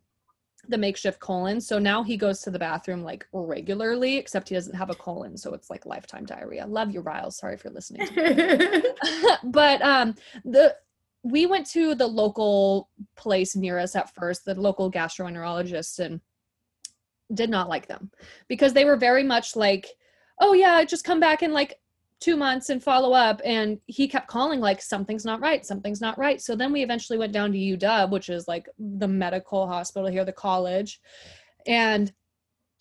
the 0.69 0.77
makeshift 0.77 1.21
colon. 1.21 1.61
So 1.61 1.79
now 1.79 2.03
he 2.03 2.17
goes 2.17 2.41
to 2.43 2.51
the 2.51 2.59
bathroom 2.59 3.03
like 3.03 3.27
regularly, 3.33 4.17
except 4.17 4.49
he 4.49 4.55
doesn't 4.55 4.75
have 4.75 4.91
a 4.91 4.95
colon, 4.95 5.37
so 5.37 5.55
it's 5.55 5.71
like 5.71 5.87
lifetime 5.87 6.27
diarrhea. 6.27 6.67
Love 6.67 6.91
you, 6.91 7.01
Riles. 7.01 7.39
Sorry 7.39 7.57
for 7.57 7.71
listening. 7.71 8.07
to 8.09 8.83
me. 8.83 8.83
but 9.45 9.81
um 9.83 10.15
the 10.45 10.75
we 11.25 11.47
went 11.47 11.67
to 11.71 11.95
the 11.95 12.07
local 12.07 12.91
place 13.17 13.57
near 13.57 13.79
us 13.79 13.97
at 13.97 14.15
first 14.15 14.45
the 14.45 14.55
local 14.55 14.91
gastroenterologist 14.91 15.99
and 15.99 16.21
did 17.35 17.51
not 17.51 17.69
like 17.69 17.87
them 17.87 18.11
because 18.49 18.73
they 18.73 18.85
were 18.85 18.97
very 18.97 19.23
much 19.23 19.55
like 19.57 19.87
oh 20.41 20.53
yeah 20.53 20.83
just 20.85 21.05
come 21.05 21.21
back 21.21 21.43
in 21.43 21.53
like 21.53 21.79
two 22.21 22.37
months 22.37 22.71
and 22.71 22.83
follow 22.83 23.13
up. 23.13 23.41
And 23.45 23.79
he 23.87 24.09
kept 24.09 24.29
calling 24.29 24.61
like 24.61 24.83
something's 24.83 25.25
not 25.25 25.41
right 25.41 25.65
something's 25.65 26.01
not 26.01 26.19
right. 26.19 26.41
So 26.41 26.57
then 26.57 26.73
we 26.73 26.83
eventually 26.83 27.19
went 27.19 27.33
down 27.33 27.53
to 27.53 27.59
uw 27.59 28.11
which 28.11 28.29
is 28.29 28.49
like 28.49 28.69
the 28.79 29.09
medical 29.09 29.67
hospital 29.67 30.09
here 30.09 30.25
the 30.25 30.33
college. 30.33 31.01
And 31.67 32.13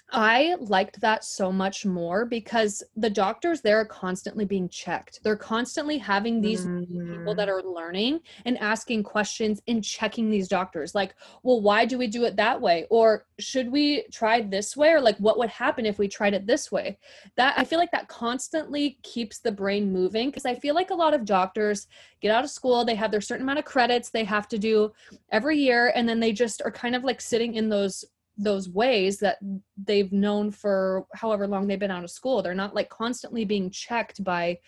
I 0.09 0.55
liked 0.61 1.01
that 1.01 1.25
so 1.25 1.51
much 1.51 1.85
more 1.85 2.25
because 2.25 2.81
the 2.95 3.09
doctors 3.09 3.59
there 3.59 3.79
are 3.81 3.85
constantly 3.85 4.45
being 4.45 4.69
checked. 4.69 5.19
They're 5.21 5.35
constantly 5.35 5.97
having 5.97 6.39
these 6.39 6.61
people 6.61 7.33
mm. 7.33 7.35
that 7.35 7.49
are 7.49 7.61
learning 7.61 8.21
and 8.45 8.57
asking 8.59 9.03
questions 9.03 9.61
and 9.67 9.83
checking 9.83 10.29
these 10.29 10.47
doctors 10.47 10.95
like, 10.95 11.13
well, 11.43 11.61
why 11.61 11.83
do 11.83 11.97
we 11.97 12.07
do 12.07 12.23
it 12.23 12.37
that 12.37 12.61
way? 12.61 12.87
Or 12.89 13.25
should 13.39 13.69
we 13.69 14.05
try 14.11 14.39
this 14.39 14.77
way? 14.77 14.91
Or 14.91 15.01
like, 15.01 15.17
what 15.17 15.37
would 15.39 15.49
happen 15.49 15.85
if 15.85 15.99
we 15.99 16.07
tried 16.07 16.33
it 16.33 16.47
this 16.47 16.71
way? 16.71 16.97
That 17.35 17.55
I 17.57 17.65
feel 17.65 17.79
like 17.79 17.91
that 17.91 18.07
constantly 18.07 18.99
keeps 19.03 19.39
the 19.39 19.51
brain 19.51 19.91
moving 19.91 20.29
because 20.29 20.45
I 20.45 20.55
feel 20.55 20.73
like 20.73 20.91
a 20.91 20.95
lot 20.95 21.13
of 21.13 21.25
doctors 21.25 21.87
get 22.21 22.31
out 22.31 22.45
of 22.45 22.49
school, 22.49 22.85
they 22.85 22.95
have 22.95 23.11
their 23.11 23.21
certain 23.21 23.43
amount 23.43 23.59
of 23.59 23.65
credits 23.65 24.09
they 24.09 24.23
have 24.23 24.47
to 24.47 24.57
do 24.57 24.93
every 25.31 25.57
year, 25.57 25.91
and 25.95 26.07
then 26.07 26.19
they 26.19 26.31
just 26.31 26.61
are 26.63 26.71
kind 26.71 26.95
of 26.95 27.03
like 27.03 27.19
sitting 27.19 27.55
in 27.55 27.67
those 27.69 28.05
those 28.37 28.69
ways 28.69 29.17
that 29.19 29.37
they've 29.83 30.11
known 30.11 30.51
for 30.51 31.05
however 31.13 31.47
long 31.47 31.65
they've 31.67 31.79
been 31.79 31.91
out 31.91 32.03
of 32.03 32.11
school. 32.11 32.41
They're 32.41 32.53
not 32.53 32.75
like 32.75 32.89
constantly 32.89 33.45
being 33.45 33.69
checked 33.71 34.23
by 34.23 34.59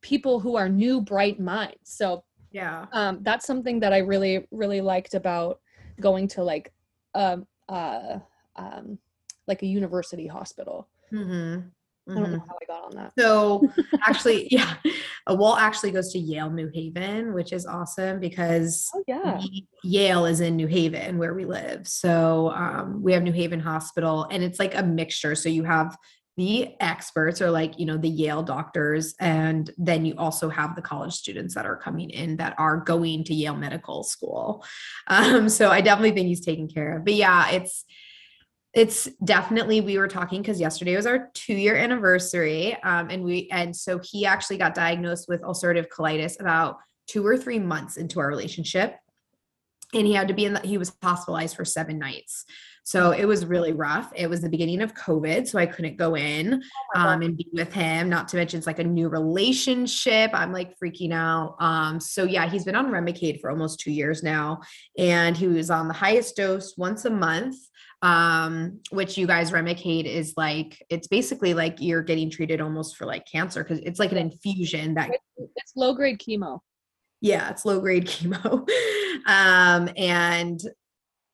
people 0.00 0.40
who 0.40 0.56
are 0.56 0.68
new, 0.68 1.00
bright 1.00 1.38
minds. 1.38 1.76
So 1.84 2.24
Yeah. 2.50 2.86
um, 2.92 3.18
that's 3.22 3.46
something 3.46 3.80
that 3.80 3.92
I 3.92 3.98
really, 3.98 4.46
really 4.50 4.80
liked 4.80 5.14
about 5.14 5.60
going 6.00 6.26
to 6.28 6.42
like 6.42 6.72
um 7.14 7.46
uh 7.68 8.18
um 8.56 8.98
like 9.46 9.62
a 9.62 9.66
university 9.66 10.26
hospital. 10.26 10.88
Hmm 12.06 12.18
I 12.18 12.20
don't 12.20 12.32
know 12.32 12.44
how 12.48 12.56
I 12.60 12.66
got 12.66 12.84
on 12.84 12.96
that. 12.96 13.12
So 13.18 13.62
actually, 14.06 14.48
yeah, 14.50 14.74
uh, 15.26 15.34
Walt 15.34 15.60
actually 15.60 15.92
goes 15.92 16.12
to 16.12 16.18
Yale 16.18 16.50
New 16.50 16.70
Haven, 16.74 17.32
which 17.32 17.52
is 17.52 17.66
awesome 17.66 18.20
because 18.20 18.88
Oh 18.94 19.04
yeah. 19.06 19.40
Yale 19.84 20.26
is 20.26 20.40
in 20.40 20.56
New 20.56 20.66
Haven 20.66 21.18
where 21.18 21.34
we 21.34 21.44
live. 21.44 21.86
So 21.86 22.50
um, 22.50 23.02
we 23.02 23.12
have 23.12 23.22
New 23.22 23.32
Haven 23.32 23.60
Hospital, 23.60 24.26
and 24.30 24.42
it's 24.42 24.58
like 24.58 24.74
a 24.74 24.82
mixture. 24.82 25.34
So 25.34 25.48
you 25.48 25.64
have 25.64 25.96
the 26.38 26.74
experts 26.80 27.42
or 27.42 27.50
like 27.50 27.78
you 27.78 27.84
know 27.86 27.98
the 27.98 28.08
Yale 28.08 28.42
doctors, 28.42 29.14
and 29.20 29.70
then 29.76 30.04
you 30.04 30.14
also 30.16 30.48
have 30.48 30.74
the 30.74 30.82
college 30.82 31.12
students 31.12 31.54
that 31.54 31.66
are 31.66 31.76
coming 31.76 32.10
in 32.10 32.36
that 32.38 32.54
are 32.58 32.78
going 32.78 33.24
to 33.24 33.34
Yale 33.34 33.56
Medical 33.56 34.02
School. 34.02 34.64
Um, 35.08 35.48
so 35.48 35.68
I 35.70 35.80
definitely 35.82 36.12
think 36.12 36.28
he's 36.28 36.44
taken 36.44 36.68
care 36.68 36.96
of. 36.96 37.04
But 37.04 37.14
yeah, 37.14 37.50
it's 37.50 37.84
it's 38.74 39.06
definitely 39.22 39.80
we 39.80 39.98
were 39.98 40.08
talking 40.08 40.40
because 40.40 40.58
yesterday 40.60 40.96
was 40.96 41.06
our 41.06 41.30
two 41.34 41.54
year 41.54 41.76
anniversary 41.76 42.74
um, 42.82 43.10
and 43.10 43.22
we 43.22 43.48
and 43.52 43.74
so 43.76 44.00
he 44.02 44.24
actually 44.24 44.56
got 44.56 44.74
diagnosed 44.74 45.28
with 45.28 45.42
ulcerative 45.42 45.88
colitis 45.88 46.40
about 46.40 46.78
two 47.06 47.26
or 47.26 47.36
three 47.36 47.58
months 47.58 47.96
into 47.96 48.20
our 48.20 48.28
relationship. 48.28 48.96
And 49.94 50.06
he 50.06 50.14
had 50.14 50.28
to 50.28 50.34
be 50.34 50.46
in 50.46 50.54
the, 50.54 50.60
he 50.60 50.78
was 50.78 50.92
hospitalized 51.02 51.54
for 51.54 51.66
seven 51.66 51.98
nights. 51.98 52.46
So 52.84 53.10
it 53.10 53.26
was 53.26 53.44
really 53.44 53.72
rough. 53.72 54.10
It 54.16 54.28
was 54.28 54.40
the 54.40 54.48
beginning 54.48 54.80
of 54.80 54.94
covid 54.94 55.46
so 55.46 55.58
i 55.58 55.66
couldn't 55.66 55.98
go 55.98 56.16
in 56.16 56.62
um, 56.96 57.22
and 57.22 57.36
be 57.36 57.46
with 57.52 57.72
him 57.72 58.08
not 58.08 58.26
to 58.28 58.36
mention 58.36 58.58
it's 58.58 58.66
like 58.66 58.78
a 58.78 58.84
new 58.84 59.08
relationship. 59.08 60.30
I'm 60.32 60.52
like 60.52 60.78
freaking 60.78 61.12
out. 61.12 61.56
Um, 61.60 62.00
so 62.00 62.24
yeah 62.24 62.48
he's 62.48 62.64
been 62.64 62.74
on 62.74 62.90
remicade 62.90 63.40
for 63.40 63.50
almost 63.50 63.80
two 63.80 63.92
years 63.92 64.22
now 64.22 64.62
and 64.96 65.36
he 65.36 65.46
was 65.46 65.70
on 65.70 65.88
the 65.88 65.94
highest 65.94 66.36
dose 66.36 66.74
once 66.78 67.04
a 67.04 67.10
month 67.10 67.56
um 68.02 68.80
which 68.90 69.16
you 69.16 69.26
guys 69.28 69.52
remicade 69.52 70.04
is 70.04 70.34
like 70.36 70.84
it's 70.90 71.06
basically 71.06 71.54
like 71.54 71.76
you're 71.80 72.02
getting 72.02 72.28
treated 72.28 72.60
almost 72.60 72.96
for 72.96 73.06
like 73.06 73.24
cancer 73.30 73.62
because 73.62 73.78
it's 73.80 74.00
like 74.00 74.10
an 74.10 74.18
infusion 74.18 74.94
that 74.94 75.08
It's 75.56 75.72
low 75.76 75.94
grade 75.94 76.18
chemo. 76.18 76.58
yeah 77.20 77.48
it's 77.50 77.64
low 77.64 77.80
grade 77.80 78.06
chemo. 78.08 78.68
Um 79.26 79.88
and 79.96 80.60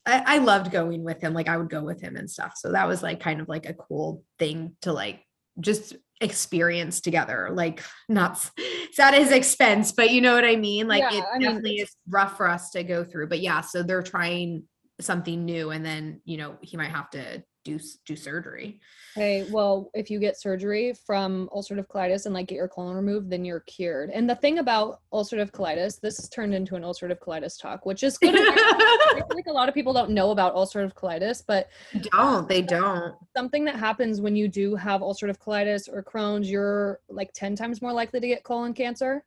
I, 0.06 0.36
I 0.36 0.38
loved 0.38 0.70
going 0.70 1.02
with 1.04 1.20
him 1.22 1.32
like 1.32 1.48
i 1.48 1.56
would 1.56 1.70
go 1.70 1.82
with 1.82 2.00
him 2.02 2.16
and 2.16 2.30
stuff. 2.30 2.52
So 2.56 2.72
that 2.72 2.86
was 2.86 3.02
like 3.02 3.20
kind 3.20 3.40
of 3.40 3.48
like 3.48 3.66
a 3.66 3.74
cool 3.74 4.22
thing 4.38 4.76
to 4.82 4.92
like 4.92 5.22
just 5.60 5.96
experience 6.20 7.00
together 7.00 7.48
like 7.52 7.82
not 8.08 8.50
it's 8.56 8.98
at 8.98 9.14
his 9.14 9.30
expense 9.30 9.92
but 9.92 10.10
you 10.10 10.20
know 10.20 10.34
what 10.34 10.44
i 10.44 10.56
mean? 10.56 10.86
Like 10.88 11.00
Yeah, 11.10 11.18
it 11.18 11.24
I 11.32 11.38
mean, 11.38 11.46
definitely 11.48 11.76
is 11.76 11.90
rough 12.08 12.36
for 12.36 12.48
us 12.48 12.70
to 12.70 12.82
go 12.82 13.04
through 13.04 13.28
but 13.28 13.40
yeah 13.40 13.60
so 13.62 13.82
they're 13.82 14.02
trying 14.02 14.64
something 15.00 15.44
new 15.44 15.70
and 15.70 15.84
then 15.84 16.20
you 16.24 16.36
know 16.36 16.56
he 16.60 16.76
might 16.76 16.90
have 16.90 17.10
to 17.10 17.42
do 17.68 17.78
do 18.06 18.16
surgery. 18.16 18.80
Hey, 19.14 19.46
well, 19.50 19.90
if 19.94 20.10
you 20.10 20.18
get 20.18 20.40
surgery 20.40 20.94
from 21.06 21.48
ulcerative 21.54 21.86
colitis 21.86 22.24
and 22.24 22.34
like 22.34 22.48
get 22.48 22.54
your 22.54 22.68
colon 22.68 22.96
removed, 22.96 23.30
then 23.30 23.44
you're 23.44 23.60
cured. 23.60 24.10
And 24.10 24.28
the 24.28 24.34
thing 24.34 24.58
about 24.58 25.00
ulcerative 25.12 25.50
colitis, 25.50 26.00
this 26.00 26.16
has 26.18 26.28
turned 26.28 26.54
into 26.54 26.76
an 26.76 26.82
ulcerative 26.82 27.18
colitis 27.18 27.60
talk, 27.60 27.84
which 27.84 28.02
is 28.02 28.16
good. 28.16 28.34
I 28.36 29.22
like 29.34 29.46
a 29.48 29.52
lot 29.52 29.68
of 29.68 29.74
people 29.74 29.92
don't 29.92 30.10
know 30.10 30.30
about 30.30 30.54
ulcerative 30.54 30.94
colitis, 30.94 31.42
but 31.46 31.68
don't 32.12 32.48
they 32.48 32.62
don't. 32.62 33.14
Something 33.36 33.64
that 33.64 33.76
happens 33.76 34.20
when 34.20 34.36
you 34.36 34.48
do 34.48 34.74
have 34.76 35.00
ulcerative 35.00 35.38
colitis 35.38 35.88
or 35.92 36.02
Crohn's, 36.02 36.50
you're 36.50 37.00
like 37.08 37.32
10 37.34 37.56
times 37.56 37.82
more 37.82 37.92
likely 37.92 38.20
to 38.20 38.28
get 38.28 38.44
colon 38.44 38.72
cancer. 38.72 39.24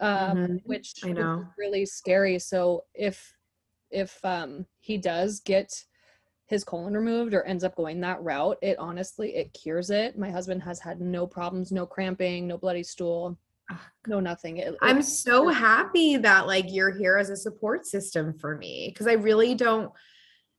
Um, 0.00 0.36
mm-hmm. 0.36 0.56
which 0.64 0.94
I 1.02 1.10
know 1.10 1.44
really 1.58 1.84
scary. 1.84 2.38
So 2.38 2.84
if 2.94 3.34
if 3.90 4.18
um 4.24 4.66
he 4.80 4.98
does 4.98 5.40
get 5.40 5.72
his 6.46 6.64
colon 6.64 6.94
removed 6.94 7.34
or 7.34 7.42
ends 7.44 7.62
up 7.62 7.76
going 7.76 8.00
that 8.00 8.22
route, 8.22 8.56
it 8.62 8.78
honestly 8.78 9.36
it 9.36 9.52
cures 9.52 9.90
it. 9.90 10.18
My 10.18 10.30
husband 10.30 10.62
has 10.62 10.80
had 10.80 11.00
no 11.00 11.26
problems, 11.26 11.72
no 11.72 11.84
cramping, 11.86 12.48
no 12.48 12.56
bloody 12.56 12.82
stool, 12.82 13.38
no 14.06 14.18
nothing. 14.18 14.56
It, 14.56 14.74
I'm 14.80 15.02
so 15.02 15.48
happy 15.48 16.16
that 16.16 16.46
like 16.46 16.66
you're 16.68 16.90
here 16.90 17.18
as 17.18 17.30
a 17.30 17.36
support 17.36 17.86
system 17.86 18.32
for 18.32 18.56
me 18.56 18.88
because 18.88 19.06
I 19.06 19.12
really 19.12 19.54
don't 19.54 19.92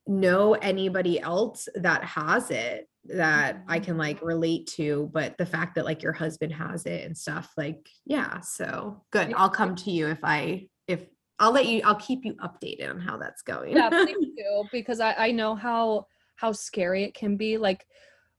know 0.08 0.54
anybody 0.54 1.20
else 1.20 1.68
that 1.76 2.04
has 2.04 2.52
it 2.52 2.88
that 3.06 3.63
I 3.68 3.80
can 3.80 3.98
like 3.98 4.18
mm-hmm. 4.18 4.26
relate 4.26 4.68
to 4.68 5.10
but 5.13 5.38
the 5.38 5.46
fact 5.46 5.76
that 5.76 5.86
like 5.86 6.04
your 6.04 6.13
husband 6.13 6.54
has 6.54 6.86
it 6.86 7.06
and 7.06 7.18
stuff 7.18 7.52
like 7.56 7.88
yeah 8.06 8.39
so 8.42 9.04
good 9.12 9.34
I'll 9.36 9.50
come 9.50 9.76
to 9.78 9.92
you 9.92 10.08
if 10.08 10.20
I 10.24 10.68
if 10.88 11.06
I'll 11.39 11.52
let 11.52 11.67
you. 11.67 11.82
I'll 11.86 11.95
keep 11.95 12.25
you 12.25 12.34
updated 12.36 12.89
on 12.89 12.99
how 12.99 13.17
that's 13.17 13.41
going. 13.41 13.75
yeah, 13.75 13.89
please 13.89 14.28
do 14.38 14.63
because 14.71 14.99
I 14.99 15.13
I 15.17 15.32
know 15.32 15.56
how 15.56 16.08
how 16.36 16.52
scary 16.52 17.04
it 17.04 17.13
can 17.13 17.38
be. 17.38 17.58
Like 17.58 17.86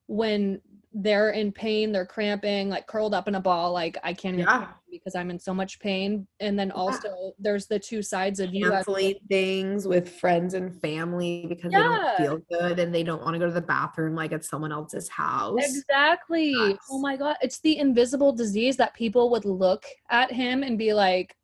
when 0.06 0.60
they're 0.92 1.30
in 1.30 1.52
pain, 1.52 1.92
they're 1.92 2.06
cramping, 2.06 2.68
like 2.68 2.86
curled 2.86 3.14
up 3.14 3.28
in 3.28 3.36
a 3.36 3.40
ball. 3.40 3.72
Like 3.72 3.96
I 4.02 4.12
can't 4.12 4.34
even 4.34 4.46
yeah. 4.46 4.68
because 4.90 5.14
I'm 5.14 5.30
in 5.30 5.38
so 5.38 5.54
much 5.54 5.78
pain. 5.78 6.26
And 6.40 6.58
then 6.58 6.72
also 6.72 7.08
yeah. 7.08 7.30
there's 7.38 7.66
the 7.66 7.78
two 7.78 8.02
sides 8.02 8.40
of 8.40 8.52
you 8.52 8.70
canceling 8.70 9.14
things 9.28 9.86
with 9.86 10.12
friends 10.18 10.54
and 10.54 10.74
family 10.80 11.46
because 11.48 11.72
yeah. 11.72 11.78
they 12.18 12.24
don't 12.24 12.42
feel 12.48 12.58
good 12.58 12.78
and 12.80 12.92
they 12.92 13.04
don't 13.04 13.22
want 13.22 13.34
to 13.34 13.38
go 13.38 13.46
to 13.46 13.52
the 13.52 13.60
bathroom 13.60 14.16
like 14.16 14.32
at 14.32 14.44
someone 14.44 14.72
else's 14.72 15.08
house. 15.08 15.60
Exactly. 15.62 16.50
Yes. 16.50 16.78
Oh 16.90 16.98
my 16.98 17.16
god, 17.16 17.36
it's 17.40 17.60
the 17.60 17.78
invisible 17.78 18.32
disease 18.32 18.76
that 18.78 18.94
people 18.94 19.30
would 19.30 19.44
look 19.44 19.84
at 20.10 20.32
him 20.32 20.64
and 20.64 20.76
be 20.76 20.92
like, 20.92 21.36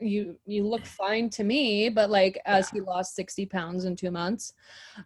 you 0.00 0.36
you 0.46 0.66
look 0.66 0.84
fine 0.84 1.30
to 1.30 1.44
me 1.44 1.88
but 1.88 2.10
like 2.10 2.40
as 2.46 2.70
yeah. 2.72 2.80
he 2.80 2.86
lost 2.86 3.14
60 3.14 3.46
pounds 3.46 3.84
in 3.84 3.94
two 3.94 4.10
months 4.10 4.52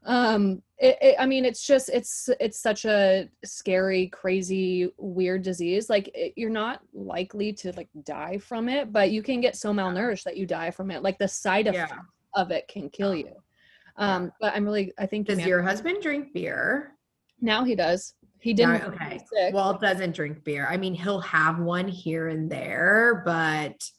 um 0.04 0.62
it, 0.78 0.96
it, 1.00 1.16
i 1.18 1.26
mean 1.26 1.44
it's 1.44 1.66
just 1.66 1.88
it's 1.90 2.28
it's 2.40 2.58
such 2.58 2.84
a 2.84 3.28
scary 3.44 4.08
crazy 4.08 4.90
weird 4.96 5.42
disease 5.42 5.90
like 5.90 6.10
it, 6.14 6.32
you're 6.36 6.50
not 6.50 6.80
likely 6.92 7.52
to 7.52 7.72
like 7.72 7.88
die 8.04 8.38
from 8.38 8.68
it 8.68 8.92
but 8.92 9.10
you 9.10 9.22
can 9.22 9.40
get 9.40 9.56
so 9.56 9.72
malnourished 9.72 10.24
that 10.24 10.36
you 10.36 10.46
die 10.46 10.70
from 10.70 10.90
it 10.90 11.02
like 11.02 11.18
the 11.18 11.28
side 11.28 11.66
effect 11.66 11.92
yeah. 11.92 12.40
of 12.42 12.50
it 12.50 12.66
can 12.68 12.88
kill 12.88 13.14
you 13.14 13.32
um 13.96 14.32
but 14.40 14.54
i'm 14.54 14.64
really 14.64 14.92
i 14.98 15.06
think 15.06 15.26
does 15.26 15.44
your 15.44 15.62
husband 15.62 16.02
drink 16.02 16.32
beer? 16.32 16.94
Now 17.40 17.64
he 17.64 17.74
does. 17.74 18.14
He 18.40 18.52
didn't 18.52 18.82
okay. 18.82 19.20
well 19.52 19.76
doesn't 19.76 20.14
drink 20.14 20.44
beer. 20.44 20.66
I 20.70 20.76
mean 20.76 20.94
he'll 20.94 21.20
have 21.20 21.58
one 21.58 21.88
here 21.88 22.28
and 22.28 22.48
there 22.50 23.22
but 23.24 23.90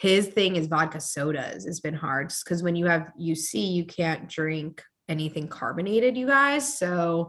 his 0.00 0.28
thing 0.28 0.56
is 0.56 0.66
vodka 0.66 0.98
sodas 0.98 1.66
has 1.66 1.78
been 1.78 1.92
hard 1.92 2.32
because 2.42 2.62
when 2.62 2.74
you 2.74 2.86
have 2.86 3.12
UC, 3.20 3.70
you 3.70 3.84
can't 3.84 4.30
drink 4.30 4.82
anything 5.10 5.46
carbonated, 5.46 6.16
you 6.16 6.26
guys. 6.26 6.78
So 6.78 7.28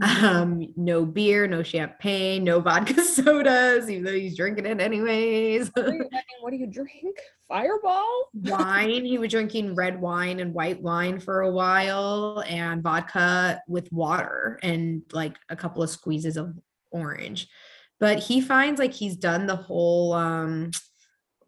mm-hmm. 0.00 0.24
um 0.24 0.66
no 0.76 1.04
beer, 1.04 1.48
no 1.48 1.64
champagne, 1.64 2.44
no 2.44 2.60
vodka 2.60 3.02
sodas, 3.04 3.90
even 3.90 4.04
though 4.04 4.12
he's 4.12 4.36
drinking 4.36 4.66
it 4.66 4.80
anyways. 4.80 5.72
what 5.74 6.50
do 6.50 6.56
you 6.56 6.68
drink? 6.68 7.18
Fireball? 7.48 8.28
wine. 8.34 9.04
He 9.04 9.18
was 9.18 9.32
drinking 9.32 9.74
red 9.74 10.00
wine 10.00 10.38
and 10.38 10.54
white 10.54 10.80
wine 10.80 11.18
for 11.18 11.40
a 11.40 11.50
while 11.50 12.44
and 12.46 12.84
vodka 12.84 13.60
with 13.66 13.90
water 13.92 14.60
and 14.62 15.02
like 15.12 15.36
a 15.48 15.56
couple 15.56 15.82
of 15.82 15.90
squeezes 15.90 16.36
of 16.36 16.56
orange. 16.92 17.48
But 17.98 18.20
he 18.20 18.40
finds 18.40 18.78
like 18.78 18.92
he's 18.92 19.16
done 19.16 19.46
the 19.46 19.56
whole 19.56 20.12
um 20.12 20.70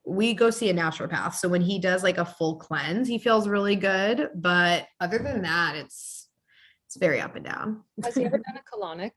we 0.07 0.35
go 0.35 0.51
see 0.51 0.69
a 0.71 0.75
naturopath. 0.75 1.35
So 1.35 1.49
when 1.49 1.63
he 1.63 1.79
does 1.79 2.03
like 2.03 2.19
a 2.19 2.25
full 2.25 2.57
cleanse, 2.57 3.09
he 3.09 3.19
feels 3.19 3.49
really 3.49 3.77
good. 3.77 4.31
But 4.35 4.87
other 5.01 5.19
than 5.19 5.43
that, 5.43 5.77
it's 5.77 6.29
it's 6.87 6.97
very 6.97 7.21
up 7.21 7.37
and 7.37 7.45
down. 7.45 7.83
Has 8.03 8.15
he 8.15 8.25
ever 8.25 8.39
done 8.39 8.59
a 8.59 8.77
colonic? 8.77 9.13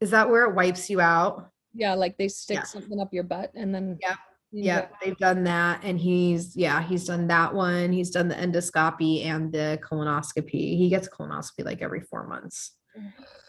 Is 0.00 0.10
that 0.10 0.28
where 0.28 0.44
it 0.44 0.54
wipes 0.54 0.88
you 0.88 1.00
out? 1.00 1.50
Yeah, 1.74 1.94
like 1.94 2.16
they 2.16 2.28
stick 2.28 2.58
yeah. 2.58 2.62
something 2.62 3.00
up 3.00 3.12
your 3.12 3.24
butt 3.24 3.52
and 3.54 3.74
then 3.74 3.98
yeah. 4.00 4.16
Yeah, 4.52 4.86
they've 5.02 5.16
done 5.18 5.44
that. 5.44 5.80
And 5.82 5.98
he's 5.98 6.56
yeah, 6.56 6.82
he's 6.82 7.04
done 7.04 7.26
that 7.26 7.52
one. 7.52 7.92
He's 7.92 8.10
done 8.10 8.28
the 8.28 8.36
endoscopy 8.36 9.26
and 9.26 9.52
the 9.52 9.78
colonoscopy. 9.82 10.78
He 10.78 10.88
gets 10.88 11.08
colonoscopy 11.08 11.64
like 11.64 11.82
every 11.82 12.00
four 12.00 12.26
months. 12.26 12.72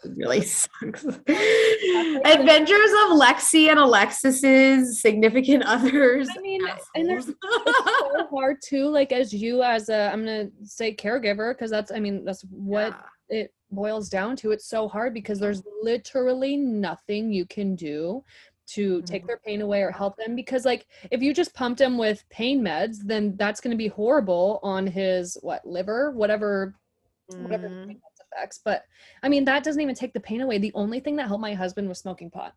It 0.04 0.12
really 0.16 0.42
sucks. 0.44 1.04
Adventures 1.04 2.90
of 3.04 3.18
Lexi 3.18 3.68
and 3.68 3.78
Alexis's 3.78 5.00
significant 5.00 5.62
others. 5.66 6.28
I 6.36 6.40
mean, 6.40 6.60
and 6.94 7.08
there's 7.08 7.26
so 7.26 8.26
hard 8.30 8.58
too. 8.64 8.88
Like 8.88 9.12
as 9.12 9.32
you 9.32 9.62
as 9.62 9.88
a, 9.88 10.10
I'm 10.12 10.24
gonna 10.24 10.48
say 10.62 10.94
caregiver 10.94 11.52
because 11.54 11.70
that's, 11.70 11.90
I 11.90 11.98
mean, 11.98 12.24
that's 12.24 12.42
what 12.42 12.96
yeah. 13.30 13.40
it 13.40 13.54
boils 13.70 14.08
down 14.08 14.36
to. 14.36 14.52
It's 14.52 14.68
so 14.68 14.88
hard 14.88 15.14
because 15.14 15.38
there's 15.40 15.62
literally 15.82 16.56
nothing 16.56 17.32
you 17.32 17.46
can 17.46 17.74
do 17.74 18.24
to 18.68 19.00
take 19.02 19.22
mm-hmm. 19.22 19.28
their 19.28 19.40
pain 19.44 19.62
away 19.62 19.80
or 19.80 19.90
help 19.90 20.16
them 20.18 20.36
because 20.36 20.66
like 20.66 20.86
if 21.10 21.22
you 21.22 21.32
just 21.32 21.54
pumped 21.54 21.80
him 21.80 21.96
with 21.96 22.22
pain 22.28 22.60
meds 22.60 22.98
then 23.02 23.34
that's 23.38 23.62
going 23.62 23.70
to 23.70 23.78
be 23.78 23.88
horrible 23.88 24.60
on 24.62 24.86
his 24.86 25.38
what 25.40 25.64
liver 25.66 26.10
whatever 26.10 26.74
whatever 27.28 27.70
mm 27.70 27.96
effects. 28.32 28.60
But 28.64 28.84
I 29.22 29.28
mean, 29.28 29.44
that 29.46 29.64
doesn't 29.64 29.80
even 29.80 29.94
take 29.94 30.12
the 30.12 30.20
pain 30.20 30.40
away. 30.40 30.58
The 30.58 30.72
only 30.74 31.00
thing 31.00 31.16
that 31.16 31.28
helped 31.28 31.42
my 31.42 31.54
husband 31.54 31.88
was 31.88 31.98
smoking 31.98 32.30
pot. 32.30 32.54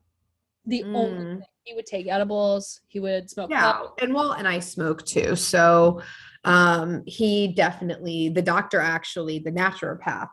The 0.66 0.84
mm. 0.84 0.96
only 0.96 1.36
thing. 1.36 1.44
he 1.64 1.74
would 1.74 1.86
take 1.86 2.08
edibles, 2.08 2.82
he 2.88 3.00
would 3.00 3.30
smoke 3.30 3.50
yeah, 3.50 3.72
pot. 3.72 3.94
And 4.02 4.14
well, 4.14 4.34
and 4.34 4.48
I 4.48 4.60
smoke 4.60 5.06
too. 5.06 5.36
So 5.36 6.02
um 6.44 7.04
he 7.06 7.54
definitely 7.54 8.30
the 8.30 8.42
doctor 8.42 8.80
actually, 8.80 9.40
the 9.40 9.52
naturopath 9.52 10.30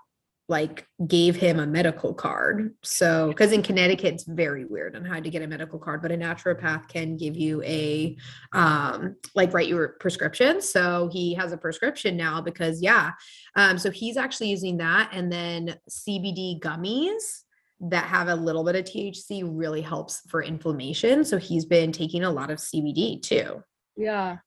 like 0.48 0.86
gave 1.06 1.36
him 1.36 1.60
a 1.60 1.66
medical 1.66 2.14
card. 2.14 2.74
So, 2.82 3.28
because 3.28 3.52
in 3.52 3.62
Connecticut, 3.62 4.14
it's 4.14 4.24
very 4.24 4.64
weird 4.64 4.96
on 4.96 5.04
how 5.04 5.20
to 5.20 5.28
get 5.28 5.42
a 5.42 5.46
medical 5.46 5.78
card, 5.78 6.00
but 6.00 6.10
a 6.10 6.16
naturopath 6.16 6.88
can 6.88 7.18
give 7.18 7.36
you 7.36 7.62
a, 7.64 8.16
um, 8.52 9.16
like 9.34 9.52
write 9.52 9.68
your 9.68 9.88
prescription. 10.00 10.62
So 10.62 11.10
he 11.12 11.34
has 11.34 11.52
a 11.52 11.58
prescription 11.58 12.16
now 12.16 12.40
because, 12.40 12.80
yeah. 12.80 13.10
Um, 13.56 13.76
so 13.76 13.90
he's 13.90 14.16
actually 14.16 14.48
using 14.48 14.78
that. 14.78 15.10
And 15.12 15.30
then 15.30 15.76
CBD 15.90 16.60
gummies 16.60 17.42
that 17.80 18.04
have 18.04 18.28
a 18.28 18.34
little 18.34 18.64
bit 18.64 18.74
of 18.74 18.84
THC 18.84 19.42
really 19.46 19.82
helps 19.82 20.22
for 20.28 20.42
inflammation. 20.42 21.24
So 21.24 21.36
he's 21.36 21.66
been 21.66 21.92
taking 21.92 22.24
a 22.24 22.30
lot 22.30 22.50
of 22.50 22.58
CBD 22.58 23.22
too. 23.22 23.62
Yeah. 23.96 24.38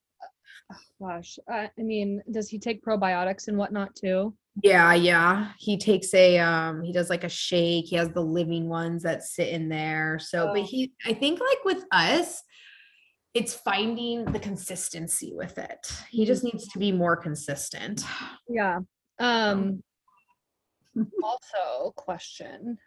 Oh, 0.72 1.08
gosh. 1.08 1.38
Uh, 1.52 1.68
I 1.78 1.82
mean, 1.82 2.22
does 2.32 2.50
he 2.50 2.60
take 2.60 2.84
probiotics 2.84 3.48
and 3.48 3.58
whatnot 3.58 3.96
too? 3.96 4.34
Yeah, 4.64 4.94
yeah. 4.94 5.52
He 5.58 5.78
takes 5.78 6.14
a 6.14 6.38
um 6.40 6.82
he 6.82 6.92
does 6.92 7.10
like 7.10 7.24
a 7.24 7.30
shake. 7.30 7.86
He 7.86 7.96
has 7.96 8.10
the 8.10 8.22
living 8.22 8.68
ones 8.68 9.04
that 9.04 9.24
sit 9.24 9.50
in 9.50 9.70
there. 9.70 10.20
So, 10.22 10.50
oh. 10.50 10.54
but 10.54 10.64
he 10.64 10.94
I 11.06 11.14
think 11.14 11.40
like 11.40 11.64
with 11.66 11.86
us 11.92 12.44
it's 13.34 13.54
finding 13.54 14.26
the 14.26 14.40
consistency 14.40 15.32
with 15.34 15.58
it. 15.58 15.92
He 16.10 16.26
just 16.26 16.44
needs 16.44 16.68
to 16.68 16.80
be 16.80 16.92
more 16.92 17.16
consistent. 17.16 18.04
Yeah. 18.50 18.80
Um 19.20 19.84
also 21.24 21.92
question 21.96 22.78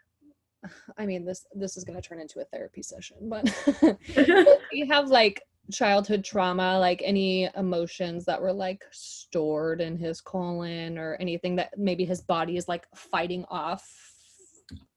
I 0.98 1.06
mean 1.06 1.24
this 1.24 1.46
this 1.54 1.76
is 1.76 1.84
going 1.84 2.00
to 2.00 2.06
turn 2.06 2.20
into 2.20 2.40
a 2.40 2.44
therapy 2.44 2.82
session, 2.82 3.16
but 3.22 3.44
you 4.72 4.86
have 4.86 5.08
like 5.08 5.42
childhood 5.72 6.24
trauma, 6.24 6.78
like 6.78 7.02
any 7.04 7.48
emotions 7.56 8.24
that 8.24 8.40
were 8.40 8.52
like 8.52 8.84
stored 8.90 9.80
in 9.80 9.96
his 9.96 10.20
colon 10.20 10.98
or 10.98 11.16
anything 11.20 11.56
that 11.56 11.78
maybe 11.78 12.04
his 12.04 12.20
body 12.20 12.56
is 12.56 12.68
like 12.68 12.86
fighting 12.94 13.44
off? 13.48 13.86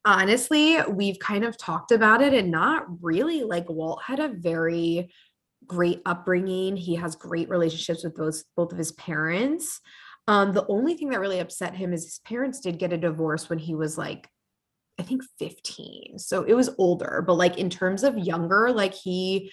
Honestly, 0.05 0.77
we've 0.89 1.19
kind 1.19 1.43
of 1.43 1.57
talked 1.57 1.91
about 1.91 2.21
it 2.21 2.33
and 2.33 2.51
not 2.51 2.85
really. 3.01 3.43
Like 3.43 3.69
Walt 3.69 4.01
had 4.05 4.19
a 4.19 4.29
very 4.29 5.11
great 5.65 6.01
upbringing. 6.05 6.77
He 6.77 6.95
has 6.95 7.15
great 7.15 7.49
relationships 7.49 8.03
with 8.03 8.15
both 8.15 8.43
both 8.55 8.71
of 8.71 8.77
his 8.77 8.93
parents. 8.93 9.81
Um, 10.27 10.53
the 10.53 10.65
only 10.67 10.95
thing 10.95 11.09
that 11.09 11.19
really 11.19 11.39
upset 11.39 11.75
him 11.75 11.93
is 11.93 12.03
his 12.03 12.19
parents 12.19 12.59
did 12.59 12.79
get 12.79 12.93
a 12.93 12.97
divorce 12.97 13.49
when 13.49 13.59
he 13.59 13.75
was 13.75 13.97
like 13.97 14.29
I 14.99 15.03
think 15.03 15.21
15. 15.37 16.17
So 16.17 16.43
it 16.43 16.55
was 16.55 16.71
older, 16.79 17.23
but 17.25 17.35
like 17.35 17.57
in 17.57 17.69
terms 17.69 18.03
of 18.03 18.17
younger, 18.17 18.71
like 18.71 18.93
he 18.93 19.51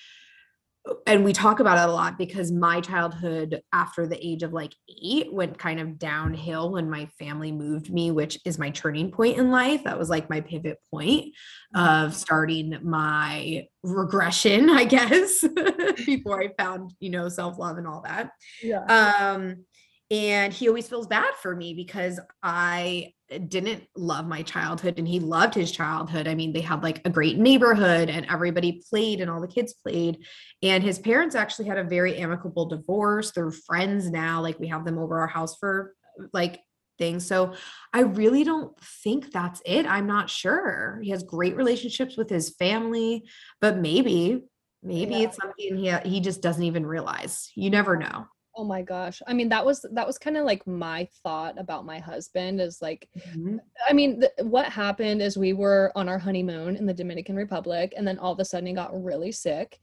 and 1.07 1.25
we 1.25 1.33
talk 1.33 1.61
about 1.61 1.79
it 1.79 1.89
a 1.89 1.93
lot 1.93 2.19
because 2.19 2.53
my 2.53 2.81
childhood 2.81 3.63
after 3.73 4.07
the 4.07 4.27
age 4.27 4.43
of 4.43 4.53
like 4.53 4.75
eight 5.03 5.33
went 5.33 5.59
kind 5.59 5.81
of 5.81 5.99
downhill 5.99 6.73
when 6.73 6.91
my 6.91 7.07
family 7.19 7.53
moved 7.53 7.91
me 7.91 8.11
which 8.11 8.39
is 8.45 8.59
my 8.59 8.71
turning 8.71 9.11
point 9.11 9.39
in 9.39 9.51
life. 9.51 9.85
That 9.85 9.99
was 9.99 10.11
like 10.11 10.29
my 10.29 10.41
pivot 10.41 10.79
point 10.91 11.35
of 11.75 12.15
starting 12.15 12.79
my 12.83 13.67
regression 13.83 14.71
i 14.71 14.85
guess 14.85 15.45
before 16.07 16.43
i 16.43 16.49
found 16.57 16.93
you 17.01 17.11
know 17.11 17.29
self-love 17.29 17.79
and 17.79 17.87
all 17.87 18.03
that. 18.03 18.31
Yeah. 18.63 18.85
Um 18.85 19.65
and 20.11 20.53
he 20.53 20.69
always 20.69 20.87
feels 20.87 21.07
bad 21.07 21.35
for 21.41 21.57
me 21.57 21.75
because 21.75 22.21
i 22.43 23.13
didn't 23.39 23.85
love 23.97 24.27
my 24.27 24.43
childhood 24.43 24.99
and 24.99 25.07
he 25.07 25.21
loved 25.21 25.55
his 25.55 25.73
childhood. 25.73 26.27
I 26.27 26.35
mean, 26.35 26.53
they 26.53 26.61
had 26.61 26.83
like 26.83 27.01
a 27.05 27.11
great 27.11 27.39
neighborhood 27.39 28.11
and 28.11 28.27
everybody 28.27 28.83
played 28.91 29.21
and 29.21 29.31
all 29.31 29.41
the 29.41 29.49
kids 29.49 29.73
played. 29.73 30.19
And 30.63 30.83
his 30.83 30.99
parents 30.99 31.35
actually 31.35 31.69
had 31.69 31.79
a 31.79 31.85
very 31.85 32.17
amicable 32.17 32.67
divorce. 32.67 33.31
They're 33.31 33.51
friends 33.51 34.11
now. 34.11 34.41
Like 34.41 34.59
we 34.59 34.69
have 34.69 34.85
them 34.85 34.99
over 34.99 35.21
our 35.21 35.27
house 35.27 35.57
for 35.59 35.95
like 36.33 36.61
things. 36.99 37.27
So 37.27 37.55
I 37.93 38.01
really 38.01 38.45
don't 38.45 38.79
think 39.03 39.33
that's 39.33 39.61
it. 39.65 39.87
I'm 39.87 40.07
not 40.07 40.31
sure. 40.31 41.01
He 41.03 41.11
has 41.11 41.23
great 41.23 41.57
relationships 41.57 42.17
with 42.17 42.31
his 42.31 42.51
family, 42.51 43.25
but 43.61 43.79
maybe 43.79 44.43
maybe 44.83 45.15
yeah. 45.15 45.21
it's 45.21 45.39
something 45.39 45.77
he 45.77 45.93
he 46.09 46.21
just 46.21 46.43
doesn't 46.43 46.63
even 46.63 46.87
realize. 46.87 47.51
You 47.55 47.71
never 47.71 47.97
know. 47.97 48.27
Oh 48.57 48.65
my 48.65 48.83
gosh. 48.83 49.21
I 49.27 49.35
mean, 49.35 49.49
that 49.49 49.65
was 49.65 49.85
that 49.93 50.07
was 50.07 50.19
kind 50.19 50.37
of 50.37 50.45
like 50.45 50.67
my 50.67 51.09
thought 51.23 51.59
about 51.59 51.85
my 51.85 51.99
husband 51.99 52.61
is 52.61 52.81
like 52.81 53.09
mm-hmm. 53.19 53.57
I 53.89 53.93
mean, 53.93 54.21
th- 54.21 54.33
what 54.43 54.67
happened 54.67 55.23
is 55.23 55.37
we 55.37 55.53
were 55.53 55.91
on 55.97 56.09
our 56.09 56.19
honeymoon 56.19 56.77
in 56.77 56.87
the 56.87 56.95
Dominican 56.95 57.37
Republic 57.37 57.95
and 57.97 58.07
then 58.07 58.19
all 58.19 58.33
of 58.33 58.41
a 58.41 58.45
sudden 58.45 58.67
he 58.67 58.73
got 58.73 59.03
really 59.03 59.33
sick 59.33 59.81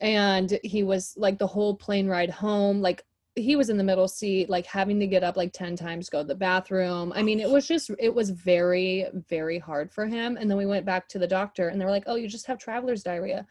and 0.00 0.58
he 0.62 0.82
was 0.82 1.14
like 1.16 1.38
the 1.38 1.46
whole 1.46 1.74
plane 1.74 2.06
ride 2.06 2.30
home 2.30 2.80
like 2.80 3.04
he 3.34 3.54
was 3.54 3.68
in 3.68 3.76
the 3.76 3.84
middle 3.84 4.08
seat 4.08 4.48
like 4.48 4.66
having 4.66 4.98
to 4.98 5.06
get 5.06 5.22
up 5.22 5.36
like 5.36 5.52
10 5.52 5.76
times 5.76 6.08
go 6.08 6.22
to 6.22 6.28
the 6.28 6.34
bathroom 6.34 7.12
i 7.14 7.22
mean 7.22 7.40
it 7.40 7.48
was 7.48 7.66
just 7.66 7.90
it 7.98 8.14
was 8.14 8.30
very 8.30 9.06
very 9.28 9.58
hard 9.58 9.92
for 9.92 10.06
him 10.06 10.36
and 10.36 10.50
then 10.50 10.58
we 10.58 10.66
went 10.66 10.86
back 10.86 11.08
to 11.08 11.18
the 11.18 11.26
doctor 11.26 11.68
and 11.68 11.80
they 11.80 11.84
were 11.84 11.90
like 11.90 12.04
oh 12.06 12.16
you 12.16 12.28
just 12.28 12.46
have 12.46 12.58
traveler's 12.58 13.02
diarrhea 13.02 13.46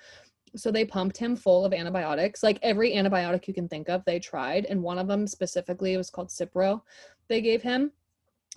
so 0.56 0.72
they 0.72 0.86
pumped 0.86 1.18
him 1.18 1.36
full 1.36 1.66
of 1.66 1.74
antibiotics, 1.74 2.44
like 2.44 2.60
every 2.62 2.94
antibiotic 2.94 3.48
you 3.48 3.54
can 3.54 3.68
think 3.68 3.90
of, 3.90 4.04
they 4.06 4.20
tried. 4.20 4.66
And 4.66 4.82
one 4.82 5.00
of 5.00 5.08
them 5.08 5.28
specifically 5.28 5.96
was 5.98 6.10
called 6.10 6.30
Cipro, 6.30 6.82
they 7.28 7.42
gave 7.42 7.62
him. 7.62 7.92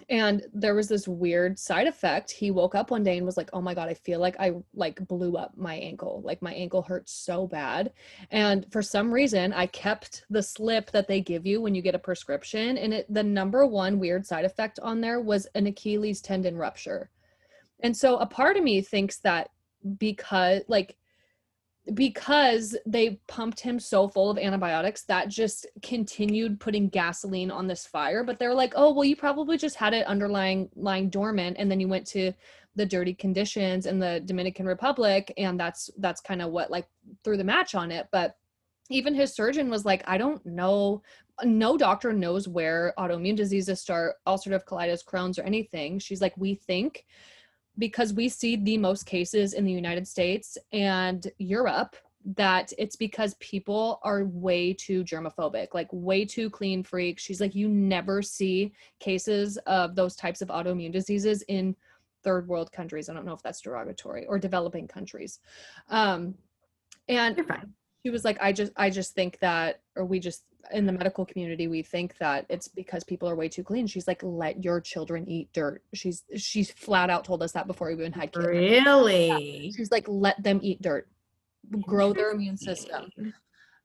And 0.09 0.47
there 0.53 0.77
was 0.77 0.89
this 0.89 1.09
weird 1.09 1.59
side 1.59 1.89
effect. 1.89 2.31
He 2.31 2.51
woke 2.51 2.75
up 2.75 2.91
one 2.91 3.03
day 3.03 3.17
and 3.17 3.27
was 3.27 3.37
like, 3.37 3.51
"Oh 3.53 3.61
my 3.61 3.75
god, 3.75 3.89
I 3.89 3.95
feel 3.95 4.21
like 4.21 4.37
I 4.39 4.53
like 4.73 5.07
blew 5.09 5.37
up 5.37 5.57
my 5.57 5.75
ankle. 5.75 6.23
Like 6.25 6.41
my 6.41 6.55
ankle 6.55 6.83
hurts 6.83 7.13
so 7.13 7.49
bad." 7.49 7.93
And 8.31 8.71
for 8.71 8.81
some 8.81 9.13
reason, 9.13 9.53
I 9.53 9.67
kept 9.67 10.25
the 10.31 10.43
slip 10.43 10.93
that 10.93 11.09
they 11.09 11.21
give 11.21 11.47
you 11.47 11.61
when 11.61 11.75
you 11.75 11.83
get 11.83 11.97
a 11.97 11.99
prescription, 11.99 12.79
and 12.79 12.95
it 12.95 13.13
the 13.13 13.25
number 13.25 13.67
one 13.67 13.99
weird 13.99 14.25
side 14.25 14.45
effect 14.45 14.79
on 14.81 15.01
there 15.01 15.21
was 15.21 15.47
an 15.57 15.67
Achilles 15.67 16.21
tendon 16.21 16.57
rupture. 16.57 17.11
And 17.81 17.97
so 17.97 18.19
a 18.19 18.27
part 18.27 18.57
of 18.57 18.63
me 18.63 18.81
thinks 18.83 19.19
that 19.21 19.51
because 19.99 20.63
like 20.69 20.97
because 21.95 22.77
they 22.87 23.21
pumped 23.29 23.61
him 23.61 23.79
so 23.79 24.09
full 24.09 24.31
of 24.31 24.39
antibiotics 24.39 25.05
that 25.05 25.29
just 25.29 25.67
continued 25.83 26.61
putting 26.61 26.89
gasoline 26.89 27.51
on 27.51 27.67
this 27.67 27.87
fire. 27.87 28.23
But 28.25 28.39
they're 28.39 28.55
like 28.55 28.75
oh 28.77 28.93
well 28.93 29.05
you 29.05 29.17
probably 29.17 29.57
just 29.57 29.77
had 29.77 29.95
it 29.95 30.07
underlying 30.07 30.69
lying 30.77 31.11
dormant 31.11 31.57
and 31.59 31.71
then 31.71 31.81
you 31.81 31.89
went 31.89 32.07
to 32.09 32.33
the 32.77 32.87
dirty 32.87 33.15
conditions 33.15 33.87
in 33.87 33.99
the 33.99 34.23
dominican 34.25 34.65
republic 34.65 35.33
and 35.37 35.59
that's 35.59 35.91
that's 35.99 36.21
kind 36.21 36.41
of 36.41 36.53
what 36.53 36.71
like 36.71 36.87
threw 37.25 37.37
the 37.37 37.45
match 37.45 37.75
on 37.75 37.91
it. 37.91 38.07
But 38.13 38.37
even 38.91 39.15
his 39.15 39.35
surgeon 39.35 39.69
was 39.69 39.85
like 39.85 40.03
i 40.07 40.17
don't 40.17 40.45
know 40.47 41.03
no 41.45 41.77
doctor 41.77 42.13
knows 42.13 42.49
where 42.49 42.93
autoimmune 42.99 43.37
diseases 43.37 43.81
start 43.81 44.17
ulcerative 44.27 44.65
colitis 44.65 45.05
crohn's 45.05 45.39
or 45.39 45.43
anything. 45.43 45.99
She's 45.99 46.21
like 46.21 46.37
we 46.37 46.55
think 46.55 47.05
because 47.79 48.13
we 48.13 48.29
see 48.29 48.57
the 48.57 48.77
most 48.77 49.07
cases 49.07 49.55
in 49.55 49.65
the 49.65 49.73
United 49.73 50.07
States 50.07 50.59
and 50.73 51.31
Europe 51.39 51.97
that 52.37 52.73
it's 52.77 52.97
because 52.97 53.35
people 53.35 54.01
are 54.03 54.25
way 54.25 54.75
too 54.75 55.05
germophobic, 55.05 55.69
like 55.73 55.89
way 55.93 56.25
too 56.25 56.51
clean 56.51 56.83
freak. 56.83 57.19
She's 57.19 57.41
like, 57.41 57.55
you 57.55 57.69
never 57.69 58.21
see 58.21 58.73
cases 58.99 59.57
of 59.67 59.95
those 59.95 60.17
types 60.17 60.43
of 60.43 60.49
autoimmune 60.49 60.93
diseases 60.93 61.43
in 61.43 61.75
third 62.25 62.49
world 62.49 62.73
countries. 62.73 63.09
I 63.09 63.15
don't 63.15 63.25
know 63.25 63.33
if 63.33 63.43
that's 63.43 63.61
derogatory 63.61 64.27
or 64.27 64.39
developing 64.39 64.89
countries. 64.89 65.39
Um, 65.89 66.35
and 67.09 67.41
she 68.05 68.11
was 68.11 68.25
like, 68.25 68.39
I 68.41 68.53
just, 68.53 68.73
I 68.77 68.91
just 68.91 69.15
think 69.15 69.39
that, 69.41 69.81
or 69.97 70.05
we 70.05 70.21
just 70.21 70.45
in 70.73 70.87
the 70.87 70.93
medical 70.93 71.25
community 71.25 71.69
we 71.69 71.83
think 71.83 72.17
that 72.19 72.45
it's 72.49 72.69
because 72.69 73.05
people 73.05 73.29
are 73.29 73.37
way 73.37 73.49
too 73.49 73.63
clean. 73.63 73.87
She's 73.87 74.07
like 74.07 74.21
let 74.23 74.63
your 74.65 74.81
children 74.81 75.29
eat 75.29 75.53
dirt. 75.53 75.83
She's 75.95 76.25
she's 76.37 76.71
flat 76.71 77.11
out 77.11 77.25
told 77.25 77.43
us 77.43 77.53
that 77.53 77.67
before 77.67 77.89
we 77.89 77.95
even 77.95 78.13
had 78.13 78.33
kids. 78.33 78.47
Really? 78.47 79.29
Yeah. 79.29 79.71
she's 79.77 79.91
like 79.91 80.05
let 80.09 80.43
them 80.43 80.61
eat 80.63 80.83
dirt. 80.83 81.09
Grow 81.83 82.13
their 82.13 82.31
immune 82.33 82.57
system. 82.57 83.11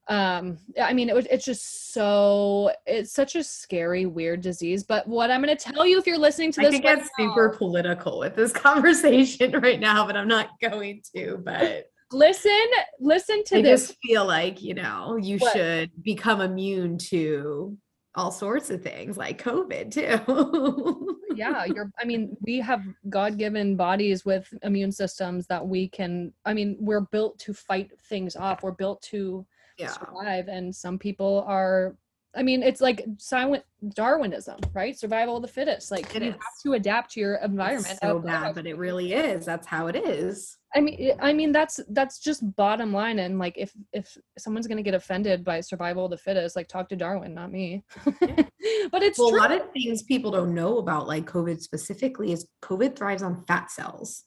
Um 0.09 0.57
i 0.82 0.91
mean 0.91 1.07
it 1.07 1.16
was 1.16 1.26
it's 1.28 1.45
just 1.45 1.93
so 1.93 2.70
it's 2.86 3.14
such 3.14 3.36
a 3.36 3.43
scary 3.43 4.05
weird 4.05 4.41
disease 4.41 4.84
but 4.84 5.07
what 5.07 5.32
i'm 5.32 5.41
going 5.41 5.55
to 5.55 5.72
tell 5.72 5.88
you 5.88 5.97
if 5.97 6.05
you're 6.05 6.18
listening 6.18 6.51
to 6.51 6.59
this 6.59 6.68
i 6.68 6.72
could 6.74 6.82
get 6.84 7.07
super 7.18 7.47
political 7.47 8.20
with 8.20 8.36
this 8.36 8.51
conversation 8.68 9.53
right 9.61 9.80
now 9.80 10.05
but 10.05 10.18
i'm 10.18 10.28
not 10.28 10.59
going 10.59 11.01
to 11.16 11.41
but 11.45 11.86
listen 12.14 12.66
listen 12.99 13.43
to 13.45 13.57
I 13.57 13.61
this 13.61 13.88
just 13.88 13.99
feel 14.03 14.26
like 14.26 14.61
you 14.61 14.74
know 14.74 15.18
you 15.18 15.38
what? 15.38 15.53
should 15.53 15.91
become 16.03 16.41
immune 16.41 16.97
to 17.09 17.78
all 18.16 18.32
sorts 18.32 18.70
of 18.70 18.84
things 18.84 19.18
like 19.18 19.41
covid 19.41 19.91
too 19.91 21.20
yeah 21.36 21.66
you're 21.66 21.91
i 21.99 22.05
mean 22.05 22.36
we 22.41 22.59
have 22.59 22.84
god-given 23.09 23.76
bodies 23.76 24.24
with 24.24 24.47
immune 24.61 24.91
systems 24.91 25.47
that 25.47 25.66
we 25.66 25.88
can 25.88 26.32
i 26.45 26.53
mean 26.53 26.78
we're 26.80 27.01
built 27.01 27.39
to 27.39 27.53
fight 27.53 27.89
things 28.09 28.36
off 28.36 28.61
we're 28.61 28.72
built 28.72 29.01
to 29.01 29.45
yeah. 29.78 29.88
survive 29.88 30.47
and 30.47 30.76
some 30.76 30.99
people 30.99 31.43
are 31.47 31.95
I 32.36 32.41
mean, 32.41 32.63
it's 32.63 32.81
like 32.81 33.05
silent 33.17 33.63
Darwinism, 33.93 34.59
right? 34.73 34.97
Survival 34.97 35.36
of 35.36 35.43
the 35.43 35.47
fittest. 35.47 35.91
Like 35.91 36.15
it 36.15 36.23
you 36.23 36.29
is. 36.29 36.34
have 36.34 36.61
to 36.63 36.73
adapt 36.73 37.11
to 37.13 37.19
your 37.19 37.36
environment. 37.36 37.91
It's 37.91 37.99
so 38.01 38.19
bad, 38.19 38.55
but 38.55 38.65
it 38.65 38.77
really 38.77 39.13
is. 39.13 39.45
That's 39.45 39.67
how 39.67 39.88
it 39.88 39.95
is. 39.95 40.57
I 40.75 40.81
mean, 40.81 41.11
I 41.19 41.31
mean 41.34 41.51
that's 41.51 41.79
that's 41.89 42.19
just 42.19 42.55
bottom 42.55 42.91
line. 42.91 43.19
And 43.19 43.38
like, 43.38 43.55
if 43.57 43.71
if 43.91 44.17
someone's 44.38 44.67
gonna 44.67 44.81
get 44.81 44.95
offended 44.95 45.43
by 45.43 45.61
survival 45.61 46.05
of 46.05 46.11
the 46.11 46.17
fittest, 46.17 46.55
like 46.55 46.67
talk 46.67 46.89
to 46.89 46.95
Darwin, 46.95 47.36
not 47.36 47.51
me. 47.51 47.84
but 48.03 49.03
it's 49.03 49.19
well, 49.19 49.36
a 49.36 49.38
lot 49.38 49.51
of 49.51 49.71
things 49.71 50.01
people 50.01 50.31
don't 50.31 50.55
know 50.55 50.79
about 50.79 51.07
like 51.07 51.25
COVID 51.25 51.61
specifically 51.61 52.31
is 52.31 52.47
COVID 52.63 52.95
thrives 52.95 53.21
on 53.21 53.43
fat 53.45 53.69
cells. 53.69 54.23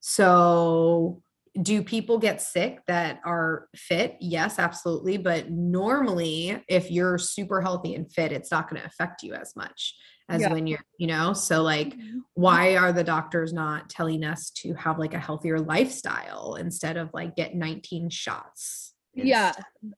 So 0.00 1.22
do 1.62 1.82
people 1.82 2.18
get 2.18 2.42
sick 2.42 2.80
that 2.86 3.20
are 3.24 3.68
fit? 3.74 4.16
Yes, 4.20 4.58
absolutely. 4.58 5.16
But 5.16 5.50
normally, 5.50 6.62
if 6.68 6.90
you're 6.90 7.18
super 7.18 7.60
healthy 7.60 7.94
and 7.94 8.10
fit, 8.12 8.32
it's 8.32 8.50
not 8.50 8.68
going 8.68 8.80
to 8.80 8.86
affect 8.86 9.22
you 9.22 9.34
as 9.34 9.54
much 9.56 9.94
as 10.28 10.42
yeah. 10.42 10.52
when 10.52 10.66
you're, 10.66 10.84
you 10.98 11.06
know? 11.06 11.32
So, 11.32 11.62
like, 11.62 11.96
mm-hmm. 11.96 12.18
why 12.34 12.76
are 12.76 12.92
the 12.92 13.04
doctors 13.04 13.52
not 13.52 13.88
telling 13.88 14.24
us 14.24 14.50
to 14.56 14.74
have 14.74 14.98
like 14.98 15.14
a 15.14 15.18
healthier 15.18 15.58
lifestyle 15.58 16.56
instead 16.58 16.96
of 16.96 17.10
like 17.14 17.36
get 17.36 17.54
19 17.54 18.10
shots? 18.10 18.94
Yeah, 19.14 19.52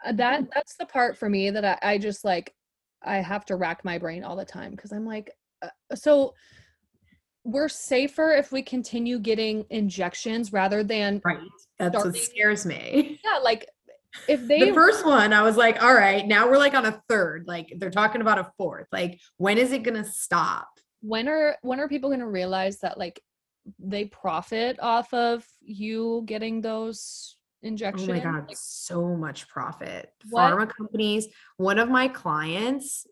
uh, 0.06 0.12
that 0.12 0.44
that's 0.54 0.76
the 0.76 0.86
part 0.86 1.18
for 1.18 1.28
me 1.28 1.50
that 1.50 1.64
I, 1.64 1.94
I 1.94 1.98
just 1.98 2.24
like, 2.24 2.54
I 3.02 3.16
have 3.16 3.44
to 3.46 3.56
rack 3.56 3.84
my 3.84 3.98
brain 3.98 4.22
all 4.22 4.36
the 4.36 4.44
time 4.44 4.70
because 4.72 4.92
I'm 4.92 5.04
like, 5.06 5.32
uh, 5.60 5.68
so 5.94 6.34
we're 7.48 7.68
safer 7.68 8.32
if 8.32 8.52
we 8.52 8.62
continue 8.62 9.18
getting 9.18 9.64
injections 9.70 10.52
rather 10.52 10.84
than 10.84 11.22
right. 11.24 11.38
That's 11.78 11.94
starting. 11.94 12.12
what 12.12 12.22
scares 12.22 12.66
me. 12.66 13.20
Yeah, 13.24 13.38
like 13.42 13.68
if 14.28 14.46
they 14.46 14.68
the 14.68 14.74
first 14.74 15.06
one, 15.06 15.32
I 15.32 15.42
was 15.42 15.56
like, 15.56 15.82
all 15.82 15.94
right, 15.94 16.26
now 16.26 16.48
we're 16.48 16.58
like 16.58 16.74
on 16.74 16.84
a 16.84 17.02
third. 17.08 17.44
Like 17.46 17.72
they're 17.76 17.90
talking 17.90 18.20
about 18.20 18.38
a 18.38 18.50
fourth. 18.58 18.86
Like 18.92 19.18
when 19.38 19.56
is 19.56 19.72
it 19.72 19.82
gonna 19.82 20.04
stop? 20.04 20.68
When 21.00 21.28
are 21.28 21.56
when 21.62 21.80
are 21.80 21.88
people 21.88 22.10
gonna 22.10 22.28
realize 22.28 22.80
that 22.80 22.98
like 22.98 23.20
they 23.78 24.04
profit 24.04 24.78
off 24.80 25.12
of 25.14 25.46
you 25.60 26.22
getting 26.26 26.60
those 26.60 27.36
injections? 27.62 28.08
Oh 28.08 28.12
my 28.12 28.20
god, 28.20 28.48
like, 28.48 28.58
so 28.58 29.16
much 29.16 29.48
profit. 29.48 30.12
What? 30.28 30.52
Pharma 30.52 30.68
companies. 30.68 31.28
One 31.56 31.78
of 31.78 31.88
my 31.88 32.08
clients 32.08 33.06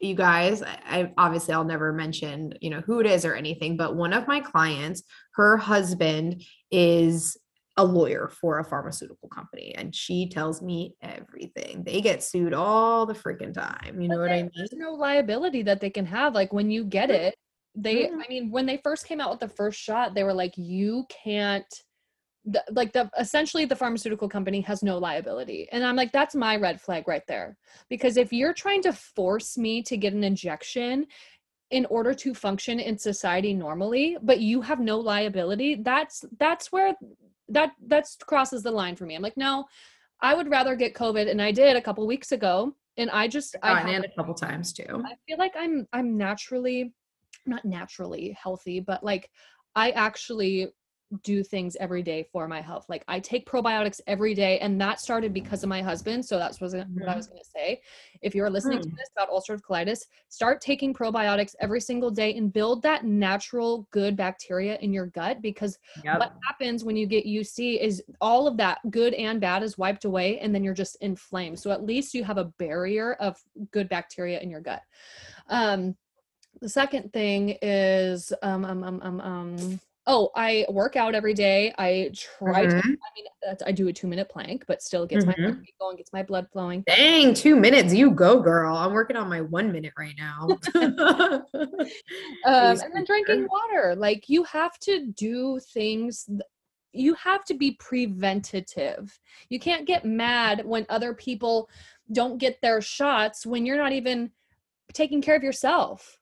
you 0.00 0.14
guys 0.14 0.62
I, 0.62 1.12
obviously 1.16 1.54
i'll 1.54 1.64
never 1.64 1.92
mention 1.92 2.54
you 2.60 2.70
know 2.70 2.80
who 2.80 3.00
it 3.00 3.06
is 3.06 3.24
or 3.24 3.34
anything 3.34 3.76
but 3.76 3.96
one 3.96 4.12
of 4.12 4.26
my 4.26 4.40
clients 4.40 5.02
her 5.34 5.56
husband 5.56 6.42
is 6.70 7.36
a 7.76 7.84
lawyer 7.84 8.28
for 8.28 8.60
a 8.60 8.64
pharmaceutical 8.64 9.28
company 9.28 9.74
and 9.74 9.92
she 9.94 10.28
tells 10.28 10.62
me 10.62 10.94
everything. 11.02 11.82
They 11.82 12.00
get 12.00 12.22
sued 12.22 12.54
all 12.54 13.04
the 13.04 13.14
freaking 13.14 13.52
time 13.52 14.00
you 14.00 14.08
know 14.08 14.20
what 14.20 14.30
i 14.30 14.42
mean 14.42 14.50
there's 14.54 14.72
no 14.72 14.92
liability 14.92 15.62
that 15.62 15.80
they 15.80 15.90
can 15.90 16.06
have 16.06 16.34
like 16.34 16.52
when 16.52 16.70
you 16.70 16.84
get 16.84 17.10
it 17.10 17.34
they 17.74 18.04
mm-hmm. 18.04 18.20
i 18.20 18.28
mean 18.28 18.50
when 18.50 18.66
they 18.66 18.76
first 18.78 19.06
came 19.06 19.20
out 19.20 19.30
with 19.30 19.40
the 19.40 19.48
first 19.48 19.80
shot 19.80 20.14
they 20.14 20.22
were 20.22 20.32
like 20.32 20.54
you 20.56 21.04
can't 21.08 21.66
the, 22.44 22.62
like 22.70 22.92
the 22.92 23.10
essentially 23.18 23.64
the 23.64 23.76
pharmaceutical 23.76 24.28
company 24.28 24.60
has 24.62 24.82
no 24.82 24.98
liability. 24.98 25.68
And 25.72 25.84
i'm 25.84 25.96
like 25.96 26.12
that's 26.12 26.34
my 26.34 26.56
red 26.56 26.80
flag 26.80 27.08
right 27.08 27.26
there. 27.26 27.56
Because 27.88 28.16
if 28.16 28.32
you're 28.32 28.52
trying 28.54 28.82
to 28.82 28.92
force 28.92 29.56
me 29.56 29.82
to 29.84 29.96
get 29.96 30.12
an 30.12 30.24
injection 30.24 31.06
in 31.70 31.86
order 31.86 32.12
to 32.12 32.34
function 32.34 32.78
in 32.78 32.98
society 32.98 33.54
normally 33.54 34.18
but 34.22 34.40
you 34.40 34.60
have 34.60 34.80
no 34.80 34.98
liability 34.98 35.76
that's 35.76 36.24
that's 36.38 36.70
where 36.70 36.94
that 37.48 37.72
that's 37.86 38.16
crosses 38.16 38.62
the 38.62 38.70
line 38.70 38.96
for 38.96 39.06
me. 39.06 39.14
I'm 39.14 39.22
like 39.22 39.36
no 39.36 39.64
i 40.20 40.34
would 40.34 40.50
rather 40.50 40.76
get 40.76 40.94
covid 40.94 41.28
and 41.30 41.40
i 41.40 41.50
did 41.50 41.76
a 41.76 41.80
couple 41.80 42.06
weeks 42.06 42.32
ago 42.32 42.74
and 42.98 43.10
i 43.10 43.26
just 43.26 43.56
i 43.62 43.80
have, 43.80 43.88
in 43.88 44.04
a 44.04 44.14
couple 44.14 44.34
times 44.34 44.72
too. 44.72 45.02
I 45.04 45.14
feel 45.26 45.38
like 45.38 45.54
i'm 45.58 45.88
i'm 45.92 46.16
naturally 46.16 46.92
not 47.46 47.64
naturally 47.64 48.36
healthy 48.40 48.80
but 48.80 49.02
like 49.02 49.30
i 49.74 49.90
actually 49.90 50.68
do 51.22 51.42
things 51.42 51.76
every 51.80 52.02
day 52.02 52.26
for 52.32 52.48
my 52.48 52.60
health. 52.60 52.86
Like 52.88 53.04
I 53.08 53.20
take 53.20 53.48
probiotics 53.48 54.00
every 54.06 54.34
day, 54.34 54.58
and 54.58 54.80
that 54.80 55.00
started 55.00 55.32
because 55.32 55.62
of 55.62 55.68
my 55.68 55.82
husband. 55.82 56.24
So 56.24 56.38
that's 56.38 56.60
what 56.60 56.74
I 56.74 56.78
mm-hmm. 56.78 57.16
was 57.16 57.26
going 57.26 57.42
to 57.42 57.48
say. 57.48 57.80
If 58.22 58.34
you're 58.34 58.50
listening 58.50 58.78
mm. 58.78 58.82
to 58.82 58.88
this 58.88 59.10
about 59.16 59.30
ulcerative 59.30 59.62
colitis, 59.62 60.06
start 60.28 60.60
taking 60.60 60.94
probiotics 60.94 61.54
every 61.60 61.80
single 61.80 62.10
day 62.10 62.36
and 62.36 62.52
build 62.52 62.82
that 62.82 63.04
natural 63.04 63.86
good 63.90 64.16
bacteria 64.16 64.78
in 64.80 64.92
your 64.92 65.06
gut. 65.06 65.42
Because 65.42 65.78
yep. 66.04 66.18
what 66.18 66.32
happens 66.46 66.84
when 66.84 66.96
you 66.96 67.06
get 67.06 67.26
UC 67.26 67.80
is 67.80 68.02
all 68.20 68.46
of 68.46 68.56
that 68.56 68.78
good 68.90 69.14
and 69.14 69.40
bad 69.40 69.62
is 69.62 69.78
wiped 69.78 70.04
away, 70.04 70.38
and 70.40 70.54
then 70.54 70.64
you're 70.64 70.74
just 70.74 70.96
inflamed. 71.00 71.58
So 71.58 71.70
at 71.70 71.84
least 71.84 72.14
you 72.14 72.24
have 72.24 72.38
a 72.38 72.44
barrier 72.58 73.14
of 73.14 73.36
good 73.70 73.88
bacteria 73.88 74.40
in 74.40 74.50
your 74.50 74.60
gut. 74.60 74.82
Um, 75.48 75.96
the 76.60 76.68
second 76.68 77.12
thing 77.12 77.58
is 77.62 78.32
um 78.42 78.64
um 78.64 78.82
um 78.84 79.00
um, 79.02 79.20
um 79.20 79.80
Oh, 80.06 80.30
I 80.36 80.66
work 80.68 80.96
out 80.96 81.14
every 81.14 81.32
day. 81.32 81.72
I 81.78 82.10
try 82.14 82.66
mm-hmm. 82.66 82.78
to. 82.78 82.86
I 82.86 83.08
mean, 83.16 83.56
I 83.64 83.72
do 83.72 83.88
a 83.88 83.92
two 83.92 84.06
minute 84.06 84.28
plank, 84.28 84.64
but 84.66 84.82
still 84.82 85.06
gets 85.06 85.24
mm-hmm. 85.24 85.42
my 85.42 85.48
heart 85.48 85.64
going, 85.80 85.96
gets 85.96 86.12
my 86.12 86.22
blood 86.22 86.46
flowing. 86.52 86.84
Dang, 86.86 87.32
two 87.32 87.56
minutes, 87.56 87.94
you 87.94 88.10
go, 88.10 88.40
girl. 88.40 88.76
I'm 88.76 88.92
working 88.92 89.16
on 89.16 89.30
my 89.30 89.40
one 89.40 89.72
minute 89.72 89.94
right 89.98 90.14
now. 90.18 90.48
um, 90.74 91.44
and 92.44 92.92
then 92.94 93.04
drinking 93.04 93.48
water. 93.50 93.94
Like 93.96 94.28
you 94.28 94.44
have 94.44 94.78
to 94.80 95.06
do 95.06 95.58
things. 95.72 96.28
You 96.92 97.14
have 97.14 97.44
to 97.46 97.54
be 97.54 97.72
preventative. 97.72 99.18
You 99.48 99.58
can't 99.58 99.86
get 99.86 100.04
mad 100.04 100.64
when 100.66 100.84
other 100.90 101.14
people 101.14 101.70
don't 102.12 102.38
get 102.38 102.60
their 102.60 102.82
shots 102.82 103.46
when 103.46 103.64
you're 103.64 103.78
not 103.78 103.92
even 103.92 104.30
taking 104.92 105.22
care 105.22 105.34
of 105.34 105.42
yourself. 105.42 106.18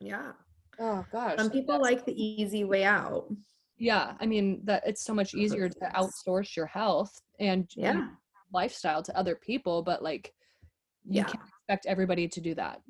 Yeah. 0.00 0.32
Oh 0.78 1.04
gosh. 1.12 1.38
Some 1.38 1.50
people 1.50 1.80
like 1.80 2.04
the 2.04 2.22
easy 2.22 2.64
way 2.64 2.84
out. 2.84 3.26
Yeah, 3.76 4.14
I 4.20 4.26
mean 4.26 4.60
that 4.64 4.82
it's 4.86 5.04
so 5.04 5.14
much 5.14 5.34
easier 5.34 5.68
to 5.68 5.90
outsource 5.94 6.56
your 6.56 6.66
health 6.66 7.12
and 7.40 7.68
yeah. 7.76 8.08
lifestyle 8.52 9.02
to 9.02 9.16
other 9.16 9.34
people, 9.34 9.82
but 9.82 10.02
like 10.02 10.32
you 11.04 11.18
yeah. 11.18 11.24
can't 11.24 11.40
expect 11.48 11.86
everybody 11.86 12.28
to 12.28 12.40
do 12.40 12.54
that. 12.54 12.80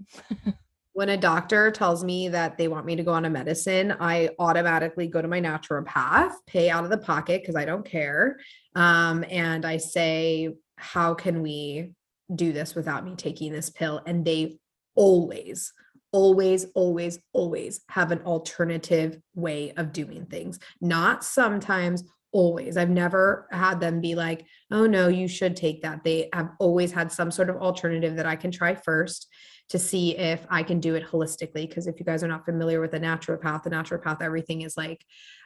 when 0.95 1.09
a 1.09 1.16
doctor 1.16 1.70
tells 1.72 2.05
me 2.05 2.28
that 2.28 2.57
they 2.57 2.68
want 2.68 2.87
me 2.87 2.95
to 2.97 3.03
go 3.03 3.12
on 3.12 3.24
a 3.24 3.30
medicine, 3.30 3.97
I 3.99 4.30
automatically 4.39 5.09
go 5.09 5.20
to 5.20 5.26
my 5.26 5.41
naturopath, 5.41 6.32
pay 6.47 6.70
out 6.70 6.85
of 6.85 6.91
the 6.91 6.99
pocket 6.99 7.43
because 7.43 7.57
I 7.57 7.64
don't 7.64 7.85
care. 7.85 8.39
Um, 8.76 9.24
and 9.28 9.66
I 9.66 9.78
say, 9.78 10.55
How 10.76 11.14
can 11.14 11.43
we 11.43 11.93
do 12.35 12.53
this 12.53 12.74
without 12.74 13.05
me 13.05 13.16
taking 13.16 13.53
this 13.53 13.70
pill? 13.70 14.03
And 14.07 14.24
they 14.24 14.59
always 14.95 15.72
always, 16.15 16.65
always, 16.75 17.19
always 17.33 17.81
have 17.91 18.12
an 18.12 18.21
alternative 18.21 19.19
way 19.35 19.73
of 19.77 19.93
doing 19.93 20.25
things. 20.27 20.61
Not 20.81 21.25
sometimes, 21.25 22.05
always. 22.35 22.77
I've 22.77 22.91
never 22.91 23.47
had 23.53 23.81
them 23.81 24.01
be 24.01 24.15
like, 24.15 24.45
oh 24.73 24.87
no, 24.87 25.09
you 25.09 25.29
should 25.29 25.57
take 25.57 25.83
that. 25.83 26.03
They 26.03 26.29
have 26.33 26.51
always 26.59 26.93
had 26.93 27.12
some 27.12 27.31
sort 27.31 27.49
of 27.49 27.57
alternative 27.57 28.17
that 28.17 28.27
I 28.27 28.37
can 28.37 28.51
try 28.51 28.75
first 28.75 29.29
to 29.71 29.79
see 29.79 30.17
if 30.19 30.45
I 30.51 30.62
can 30.62 30.81
do 30.81 30.97
it 30.97 31.07
holistically. 31.07 31.69
Because 31.69 31.87
if 31.87 31.99
you 31.99 32.05
guys 32.05 32.23
are 32.25 32.29
not 32.29 32.45
familiar 32.45 32.81
with 32.81 32.93
a 32.95 33.01
naturopath, 33.01 33.65
a 33.67 33.71
naturopath, 33.71 34.21
everything 34.21 34.62
is 34.62 34.77
like, 34.77 35.05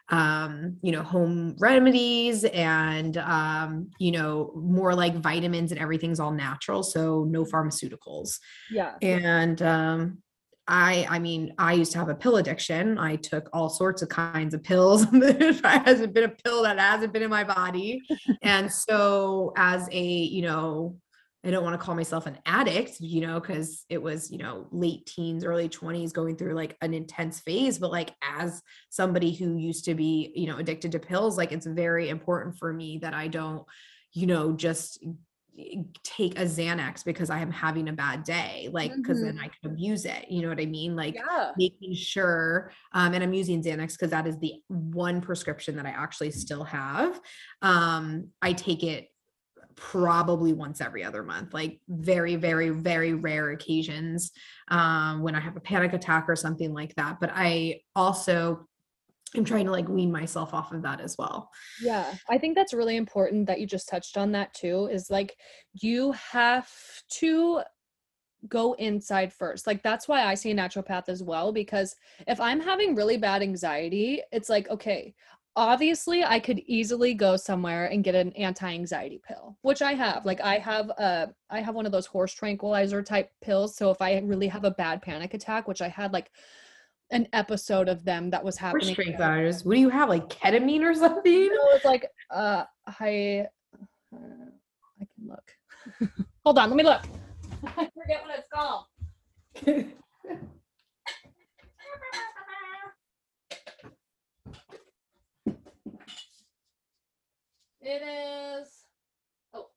um, 0.08 0.78
you 0.82 0.92
know, 0.92 1.02
home 1.02 1.56
remedies 1.60 2.44
and, 2.44 3.18
um, 3.18 3.90
you 3.98 4.10
know, 4.10 4.52
more 4.56 4.94
like 4.94 5.14
vitamins 5.16 5.72
and 5.72 5.80
everything's 5.80 6.18
all 6.18 6.32
natural. 6.32 6.82
So 6.82 7.26
no 7.28 7.44
pharmaceuticals. 7.44 8.38
Yeah. 8.70 8.94
And, 9.02 9.60
um, 9.60 10.22
I 10.68 11.06
I 11.08 11.18
mean, 11.18 11.54
I 11.58 11.72
used 11.72 11.92
to 11.92 11.98
have 11.98 12.10
a 12.10 12.14
pill 12.14 12.36
addiction. 12.36 12.98
I 12.98 13.16
took 13.16 13.48
all 13.52 13.70
sorts 13.70 14.02
of 14.02 14.10
kinds 14.10 14.54
of 14.54 14.62
pills. 14.62 15.10
there 15.10 15.52
hasn't 15.62 16.12
been 16.12 16.24
a 16.24 16.28
pill 16.28 16.62
that 16.62 16.78
hasn't 16.78 17.12
been 17.12 17.22
in 17.22 17.30
my 17.30 17.44
body. 17.44 18.02
and 18.42 18.70
so 18.86 19.52
as 19.56 19.88
a, 19.90 20.02
you 20.02 20.42
know, 20.42 20.96
I 21.44 21.50
don't 21.50 21.64
want 21.64 21.80
to 21.80 21.84
call 21.84 21.94
myself 21.94 22.26
an 22.26 22.38
addict, 22.44 23.00
you 23.00 23.22
know, 23.22 23.40
because 23.40 23.84
it 23.88 24.02
was, 24.02 24.30
you 24.30 24.38
know, 24.38 24.66
late 24.70 25.06
teens, 25.06 25.44
early 25.44 25.68
20s 25.68 26.12
going 26.12 26.36
through 26.36 26.54
like 26.54 26.76
an 26.82 26.92
intense 26.92 27.40
phase. 27.40 27.78
But 27.78 27.92
like 27.92 28.14
as 28.22 28.60
somebody 28.90 29.32
who 29.32 29.56
used 29.56 29.84
to 29.86 29.94
be, 29.94 30.32
you 30.34 30.48
know, 30.48 30.58
addicted 30.58 30.92
to 30.92 30.98
pills, 30.98 31.38
like 31.38 31.52
it's 31.52 31.66
very 31.66 32.08
important 32.08 32.58
for 32.58 32.72
me 32.72 32.98
that 32.98 33.14
I 33.14 33.28
don't, 33.28 33.64
you 34.12 34.26
know, 34.26 34.52
just 34.52 35.02
take 36.04 36.38
a 36.38 36.42
Xanax 36.42 37.04
because 37.04 37.30
I 37.30 37.40
am 37.40 37.50
having 37.50 37.88
a 37.88 37.92
bad 37.92 38.24
day, 38.24 38.68
like 38.72 38.94
because 38.94 39.18
mm-hmm. 39.18 39.36
then 39.36 39.38
I 39.38 39.48
can 39.48 39.72
abuse 39.72 40.04
it. 40.04 40.30
You 40.30 40.42
know 40.42 40.48
what 40.48 40.60
I 40.60 40.66
mean? 40.66 40.96
Like 40.96 41.14
yeah. 41.14 41.52
making 41.56 41.94
sure, 41.94 42.72
um, 42.92 43.14
and 43.14 43.22
I'm 43.22 43.34
using 43.34 43.62
Xanax 43.62 43.92
because 43.92 44.10
that 44.10 44.26
is 44.26 44.38
the 44.38 44.54
one 44.68 45.20
prescription 45.20 45.76
that 45.76 45.86
I 45.86 45.90
actually 45.90 46.30
still 46.30 46.64
have. 46.64 47.20
Um, 47.62 48.28
I 48.42 48.52
take 48.52 48.82
it 48.82 49.08
probably 49.74 50.52
once 50.52 50.80
every 50.80 51.04
other 51.04 51.22
month, 51.22 51.54
like 51.54 51.80
very, 51.88 52.36
very, 52.36 52.70
very 52.70 53.14
rare 53.14 53.50
occasions 53.50 54.32
um, 54.68 55.22
when 55.22 55.34
I 55.34 55.40
have 55.40 55.56
a 55.56 55.60
panic 55.60 55.92
attack 55.92 56.26
or 56.28 56.36
something 56.36 56.74
like 56.74 56.94
that. 56.96 57.18
But 57.20 57.30
I 57.32 57.80
also 57.94 58.67
I'm 59.34 59.44
trying 59.44 59.66
to 59.66 59.72
like 59.72 59.88
wean 59.88 60.10
myself 60.10 60.54
off 60.54 60.72
of 60.72 60.82
that 60.82 61.00
as 61.00 61.16
well. 61.18 61.50
Yeah, 61.82 62.14
I 62.28 62.38
think 62.38 62.54
that's 62.54 62.72
really 62.72 62.96
important 62.96 63.46
that 63.46 63.60
you 63.60 63.66
just 63.66 63.88
touched 63.88 64.16
on 64.16 64.32
that 64.32 64.54
too. 64.54 64.88
Is 64.90 65.10
like 65.10 65.36
you 65.74 66.12
have 66.12 66.70
to 67.20 67.62
go 68.48 68.74
inside 68.74 69.32
first. 69.32 69.66
Like 69.66 69.82
that's 69.82 70.06
why 70.06 70.22
I 70.22 70.34
see 70.34 70.52
a 70.52 70.54
naturopath 70.54 71.08
as 71.08 71.22
well 71.22 71.52
because 71.52 71.96
if 72.26 72.40
I'm 72.40 72.60
having 72.60 72.94
really 72.94 73.16
bad 73.16 73.42
anxiety, 73.42 74.22
it's 74.32 74.48
like 74.48 74.68
okay, 74.70 75.14
obviously 75.56 76.24
I 76.24 76.38
could 76.38 76.60
easily 76.66 77.14
go 77.14 77.36
somewhere 77.36 77.86
and 77.86 78.04
get 78.04 78.14
an 78.14 78.32
anti-anxiety 78.34 79.20
pill, 79.26 79.58
which 79.62 79.82
I 79.82 79.92
have. 79.94 80.24
Like 80.24 80.40
I 80.40 80.58
have 80.58 80.88
a 80.90 81.30
I 81.50 81.60
have 81.60 81.74
one 81.74 81.84
of 81.84 81.92
those 81.92 82.06
horse 82.06 82.32
tranquilizer 82.32 83.02
type 83.02 83.30
pills, 83.42 83.76
so 83.76 83.90
if 83.90 84.00
I 84.00 84.18
really 84.20 84.48
have 84.48 84.64
a 84.64 84.70
bad 84.70 85.02
panic 85.02 85.34
attack, 85.34 85.66
which 85.66 85.82
I 85.82 85.88
had 85.88 86.12
like 86.12 86.30
an 87.10 87.26
episode 87.32 87.88
of 87.88 88.04
them 88.04 88.30
that 88.30 88.44
was 88.44 88.56
happening. 88.56 88.92
Strength 88.92 89.64
What 89.64 89.74
do 89.74 89.80
you 89.80 89.88
have, 89.88 90.08
like 90.08 90.28
ketamine 90.28 90.82
or 90.82 90.94
something? 90.94 91.48
No, 91.48 91.68
it's 91.72 91.84
like 91.84 92.06
uh, 92.30 92.64
I, 92.86 93.46
uh, 94.14 94.18
I 95.00 95.06
can 95.14 95.28
look. 95.28 95.54
Hold 96.44 96.58
on, 96.58 96.70
let 96.70 96.76
me 96.76 96.82
look. 96.82 97.02
I 97.76 97.88
forget 97.94 98.22
what 98.24 98.38
it's 98.38 98.48
called. 98.52 98.84
it 107.80 108.02
is. 108.02 108.84
Oh. 109.54 109.68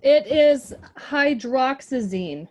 It 0.00 0.26
is 0.26 0.74
hydroxyzine. 0.96 2.48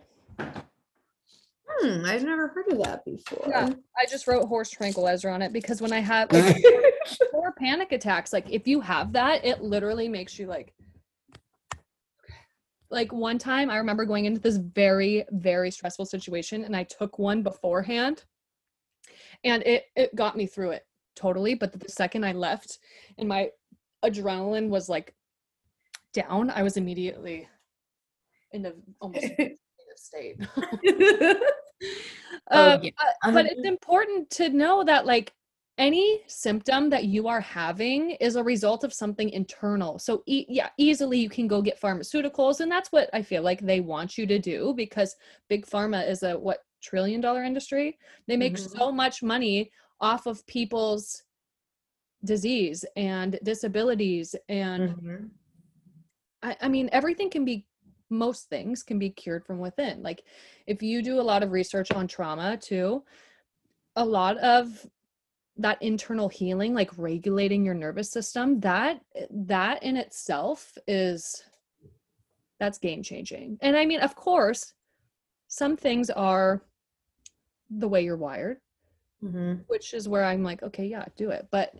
Hmm, 1.80 2.04
I've 2.04 2.24
never 2.24 2.48
heard 2.48 2.68
of 2.68 2.78
that 2.84 3.04
before. 3.04 3.46
Yeah, 3.48 3.70
I 3.96 4.06
just 4.10 4.26
wrote 4.26 4.46
horse 4.46 4.70
tranquilizer 4.70 5.30
on 5.30 5.42
it 5.42 5.52
because 5.52 5.80
when 5.80 5.92
I 5.92 6.00
have 6.00 6.28
four 7.30 7.52
panic 7.58 7.92
attacks, 7.92 8.32
like 8.32 8.50
if 8.50 8.66
you 8.66 8.80
have 8.80 9.12
that, 9.12 9.44
it 9.44 9.62
literally 9.62 10.08
makes 10.08 10.38
you 10.38 10.46
like 10.46 10.74
like 12.90 13.12
one 13.12 13.38
time 13.38 13.70
I 13.70 13.78
remember 13.78 14.04
going 14.04 14.26
into 14.26 14.40
this 14.40 14.58
very, 14.58 15.24
very 15.30 15.70
stressful 15.70 16.04
situation 16.04 16.64
and 16.64 16.76
I 16.76 16.84
took 16.84 17.18
one 17.18 17.42
beforehand 17.42 18.24
and 19.44 19.62
it 19.62 19.86
it 19.96 20.14
got 20.14 20.36
me 20.36 20.46
through 20.46 20.72
it 20.72 20.86
totally. 21.16 21.54
But 21.54 21.72
the 21.72 21.88
second 21.88 22.24
I 22.24 22.32
left 22.32 22.78
and 23.18 23.28
my 23.28 23.50
adrenaline 24.04 24.68
was 24.68 24.88
like 24.88 25.14
down, 26.12 26.50
I 26.50 26.62
was 26.62 26.76
immediately 26.76 27.48
in 28.52 28.62
the 28.62 28.76
almost 29.00 29.26
state. 30.02 30.36
oh, 32.50 32.72
um, 32.74 32.82
yeah. 32.82 32.90
uh, 33.24 33.32
but 33.32 33.46
it's 33.46 33.66
important 33.66 34.30
to 34.30 34.48
know 34.50 34.84
that 34.84 35.06
like 35.06 35.32
any 35.78 36.20
symptom 36.26 36.90
that 36.90 37.04
you 37.04 37.28
are 37.28 37.40
having 37.40 38.12
is 38.12 38.36
a 38.36 38.42
result 38.42 38.84
of 38.84 38.92
something 38.92 39.30
internal. 39.30 39.98
So 39.98 40.22
e- 40.26 40.46
yeah, 40.48 40.68
easily 40.76 41.18
you 41.18 41.30
can 41.30 41.48
go 41.48 41.62
get 41.62 41.80
pharmaceuticals 41.80 42.60
and 42.60 42.70
that's 42.70 42.92
what 42.92 43.08
I 43.12 43.22
feel 43.22 43.42
like 43.42 43.60
they 43.60 43.80
want 43.80 44.18
you 44.18 44.26
to 44.26 44.38
do 44.38 44.74
because 44.76 45.16
big 45.48 45.66
pharma 45.66 46.06
is 46.08 46.22
a 46.22 46.38
what 46.38 46.58
trillion 46.82 47.20
dollar 47.20 47.42
industry. 47.42 47.98
They 48.28 48.36
make 48.36 48.54
mm-hmm. 48.54 48.78
so 48.78 48.92
much 48.92 49.22
money 49.22 49.70
off 50.00 50.26
of 50.26 50.46
people's 50.46 51.22
disease 52.24 52.84
and 52.96 53.38
disabilities 53.42 54.34
and 54.48 54.90
mm-hmm. 54.90 55.24
I, 56.42 56.56
I 56.60 56.68
mean 56.68 56.88
everything 56.92 57.30
can 57.30 57.44
be 57.44 57.66
most 58.12 58.48
things 58.48 58.82
can 58.82 58.98
be 58.98 59.10
cured 59.10 59.44
from 59.44 59.58
within. 59.58 60.02
Like 60.02 60.22
if 60.66 60.82
you 60.82 61.02
do 61.02 61.20
a 61.20 61.22
lot 61.22 61.42
of 61.42 61.50
research 61.50 61.90
on 61.90 62.06
trauma 62.06 62.56
too 62.56 63.02
a 63.96 64.04
lot 64.04 64.38
of 64.38 64.86
that 65.56 65.80
internal 65.82 66.28
healing 66.28 66.74
like 66.74 66.90
regulating 66.96 67.64
your 67.64 67.74
nervous 67.74 68.10
system 68.10 68.58
that 68.60 69.00
that 69.30 69.82
in 69.82 69.96
itself 69.96 70.76
is 70.86 71.44
that's 72.58 72.78
game 72.78 73.02
changing. 73.02 73.58
And 73.60 73.76
i 73.76 73.84
mean 73.84 74.00
of 74.00 74.14
course 74.14 74.72
some 75.48 75.76
things 75.76 76.08
are 76.10 76.62
the 77.70 77.88
way 77.88 78.02
you're 78.02 78.16
wired 78.16 78.58
mm-hmm. 79.22 79.54
which 79.66 79.94
is 79.94 80.08
where 80.08 80.24
i'm 80.24 80.42
like 80.42 80.62
okay 80.62 80.86
yeah 80.86 81.04
do 81.16 81.30
it. 81.30 81.48
But 81.50 81.74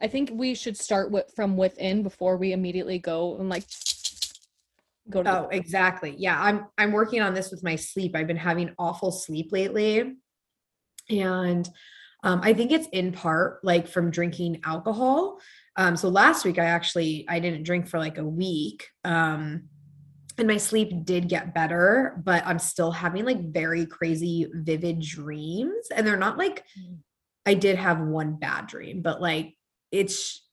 i 0.00 0.08
think 0.08 0.30
we 0.32 0.54
should 0.54 0.76
start 0.76 1.10
with 1.10 1.30
from 1.34 1.56
within 1.56 2.02
before 2.02 2.36
we 2.36 2.52
immediately 2.52 2.98
go 2.98 3.36
and 3.38 3.48
like 3.48 3.64
go 5.10 5.22
to 5.22 5.40
oh 5.40 5.48
exactly 5.50 6.14
yeah 6.18 6.40
i'm 6.40 6.66
i'm 6.76 6.92
working 6.92 7.20
on 7.20 7.34
this 7.34 7.50
with 7.50 7.62
my 7.62 7.76
sleep 7.76 8.14
i've 8.14 8.26
been 8.26 8.36
having 8.36 8.74
awful 8.78 9.10
sleep 9.10 9.52
lately 9.52 10.16
and 11.10 11.68
um, 12.24 12.40
I 12.42 12.52
think 12.52 12.72
it's 12.72 12.88
in 12.88 13.12
part 13.12 13.60
like 13.62 13.86
from 13.86 14.10
drinking 14.10 14.60
alcohol. 14.64 15.38
Um, 15.76 15.96
so 15.96 16.08
last 16.08 16.44
week 16.44 16.58
I 16.58 16.64
actually 16.64 17.24
I 17.28 17.38
didn't 17.38 17.62
drink 17.62 17.86
for 17.88 17.98
like 17.98 18.18
a 18.18 18.24
week. 18.24 18.88
Um, 19.04 19.68
and 20.36 20.46
my 20.46 20.56
sleep 20.56 21.04
did 21.04 21.28
get 21.28 21.54
better, 21.54 22.20
but 22.24 22.46
I'm 22.46 22.58
still 22.58 22.90
having 22.90 23.24
like 23.24 23.52
very 23.52 23.86
crazy 23.86 24.46
vivid 24.52 25.00
dreams. 25.00 25.88
And 25.94 26.06
they're 26.06 26.16
not 26.16 26.38
like 26.38 26.64
mm. 26.78 26.98
I 27.46 27.54
did 27.54 27.76
have 27.76 28.00
one 28.00 28.38
bad 28.38 28.66
dream, 28.66 29.00
but 29.00 29.20
like 29.22 29.54
it's 29.90 30.47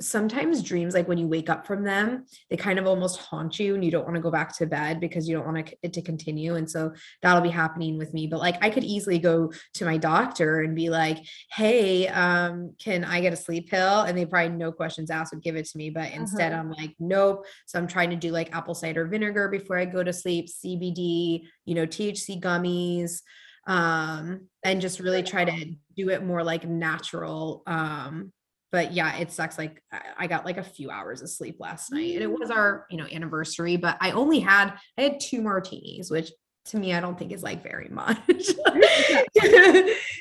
sometimes 0.00 0.62
dreams 0.62 0.94
like 0.94 1.06
when 1.06 1.18
you 1.18 1.26
wake 1.26 1.50
up 1.50 1.66
from 1.66 1.84
them 1.84 2.24
they 2.48 2.56
kind 2.56 2.78
of 2.78 2.86
almost 2.86 3.18
haunt 3.18 3.58
you 3.58 3.74
and 3.74 3.84
you 3.84 3.90
don't 3.90 4.04
want 4.04 4.14
to 4.14 4.22
go 4.22 4.30
back 4.30 4.56
to 4.56 4.66
bed 4.66 4.98
because 4.98 5.28
you 5.28 5.36
don't 5.36 5.46
want 5.46 5.74
it 5.82 5.92
to 5.92 6.00
continue 6.00 6.54
and 6.54 6.70
so 6.70 6.92
that'll 7.22 7.42
be 7.42 7.50
happening 7.50 7.98
with 7.98 8.14
me. 8.14 8.26
But 8.26 8.40
like 8.40 8.56
i 8.62 8.70
could 8.70 8.84
easily 8.84 9.18
go 9.18 9.52
to 9.74 9.84
my 9.84 9.98
doctor 9.98 10.60
and 10.60 10.74
be 10.74 10.88
like 10.88 11.18
hey 11.52 12.08
um 12.08 12.74
can 12.82 13.04
i 13.04 13.20
get 13.20 13.32
a 13.32 13.36
sleep 13.36 13.70
pill? 13.70 14.00
and 14.02 14.16
they 14.16 14.24
probably 14.24 14.56
no 14.56 14.72
questions 14.72 15.10
asked 15.10 15.34
would 15.34 15.42
give 15.42 15.56
it 15.56 15.66
to 15.66 15.76
me 15.78 15.90
but 15.90 16.10
instead 16.12 16.52
uh-huh. 16.52 16.60
i'm 16.60 16.70
like 16.70 16.94
nope. 16.98 17.44
So 17.66 17.78
i'm 17.78 17.86
trying 17.86 18.10
to 18.10 18.16
do 18.16 18.30
like 18.30 18.54
apple 18.54 18.74
cider 18.74 19.06
vinegar 19.06 19.48
before 19.48 19.78
i 19.78 19.84
go 19.84 20.02
to 20.02 20.12
sleep 20.12 20.48
cbd 20.48 21.42
you 21.64 21.74
know 21.74 21.86
thc 21.86 22.40
gummies 22.40 23.20
um 23.66 24.46
and 24.64 24.80
just 24.80 25.00
really 25.00 25.22
try 25.22 25.44
to 25.44 25.74
do 25.96 26.08
it 26.08 26.24
more 26.24 26.42
like 26.42 26.66
natural 26.66 27.62
um 27.66 28.32
but 28.72 28.92
yeah, 28.92 29.16
it 29.16 29.32
sucks. 29.32 29.58
Like 29.58 29.82
I 30.16 30.26
got 30.26 30.44
like 30.44 30.58
a 30.58 30.62
few 30.62 30.90
hours 30.90 31.22
of 31.22 31.30
sleep 31.30 31.56
last 31.58 31.92
night 31.92 32.14
and 32.14 32.22
it 32.22 32.30
was 32.30 32.50
our, 32.50 32.86
you 32.90 32.96
know, 32.96 33.06
anniversary, 33.10 33.76
but 33.76 33.96
I 34.00 34.12
only 34.12 34.40
had, 34.40 34.74
I 34.96 35.02
had 35.02 35.20
two 35.20 35.42
martinis, 35.42 36.10
which 36.10 36.30
to 36.66 36.78
me, 36.78 36.94
I 36.94 37.00
don't 37.00 37.18
think 37.18 37.32
is 37.32 37.42
like 37.42 37.62
very 37.62 37.88
much. 37.90 38.16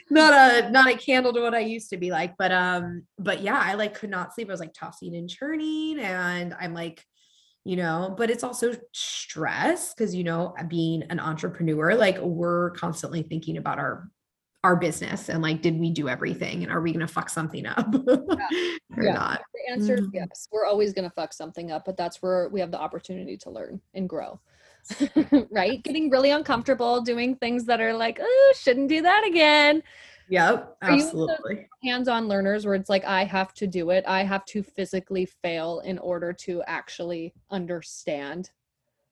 not 0.10 0.34
a, 0.34 0.70
not 0.72 0.90
a 0.90 0.98
candle 0.98 1.34
to 1.34 1.42
what 1.42 1.54
I 1.54 1.60
used 1.60 1.92
to 1.92 1.98
be 1.98 2.10
like, 2.10 2.36
but, 2.38 2.52
um, 2.52 3.04
but 3.20 3.42
yeah, 3.42 3.62
I 3.64 3.76
like 3.76 3.94
could 3.94 4.10
not 4.10 4.34
sleep. 4.34 4.50
I 4.50 4.54
was 4.54 4.60
like 4.60 4.74
tossing 4.74 5.16
and 5.16 5.30
churning 5.30 6.00
and 6.00 6.56
I'm 6.60 6.74
like, 6.74 7.04
you 7.66 7.76
know, 7.76 8.16
but 8.18 8.32
it's 8.32 8.44
also 8.44 8.74
stress 8.94 9.94
because, 9.94 10.16
you 10.16 10.24
know, 10.24 10.56
being 10.68 11.04
an 11.04 11.20
entrepreneur, 11.20 11.94
like 11.94 12.18
we're 12.20 12.72
constantly 12.72 13.22
thinking 13.22 13.58
about 13.58 13.78
our 13.78 14.10
our 14.64 14.76
business 14.76 15.30
and 15.30 15.42
like 15.42 15.62
did 15.62 15.80
we 15.80 15.90
do 15.90 16.10
everything 16.10 16.64
and 16.64 16.72
are 16.72 16.82
we 16.82 16.92
going 16.92 17.06
to 17.06 17.12
fuck 17.12 17.30
something 17.30 17.66
up 17.66 17.88
yeah. 17.94 18.16
or 18.98 19.04
yeah. 19.04 19.14
not? 19.14 19.42
The 19.54 19.74
answer 19.74 19.96
mm-hmm. 19.96 20.06
is 20.06 20.12
yes 20.14 20.48
we're 20.52 20.66
always 20.66 20.94
going 20.94 21.08
to 21.10 21.16
fuck 21.16 21.34
something 21.34 21.72
up 21.72 21.86
but 21.86 21.96
that's 21.96 22.22
where 22.22 22.50
we 22.50 22.60
have 22.60 22.72
the 22.72 22.80
opportunity 22.80 23.38
to 23.38 23.50
learn 23.50 23.80
and 23.94 24.10
grow 24.10 24.40
right? 25.52 25.84
Getting 25.84 26.10
really 26.10 26.32
uncomfortable 26.32 27.02
doing 27.02 27.36
things 27.36 27.66
that 27.66 27.82
are 27.82 27.94
like 27.94 28.20
oh 28.22 28.54
shouldn't 28.58 28.90
do 28.90 29.02
that 29.02 29.26
again. 29.26 29.84
Yep 30.30 30.78
absolutely. 30.84 31.68
hands-on 31.84 32.28
learners 32.28 32.64
where 32.66 32.76
it's 32.76 32.90
like 32.90 33.04
i 33.04 33.24
have 33.24 33.54
to 33.56 33.68
do 33.68 33.90
it. 33.90 34.04
I 34.08 34.24
have 34.24 34.46
to 34.46 34.62
physically 34.62 35.26
fail 35.26 35.80
in 35.80 35.98
order 35.98 36.34
to 36.34 36.62
actually 36.68 37.34
understand? 37.50 38.52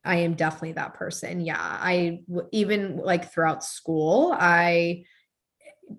I 0.05 0.17
am 0.17 0.35
definitely 0.35 0.73
that 0.73 0.93
person 0.93 1.41
yeah. 1.41 1.57
I 1.59 2.21
even 2.51 2.97
like 2.97 3.31
throughout 3.31 3.63
school 3.63 4.35
i 4.39 5.03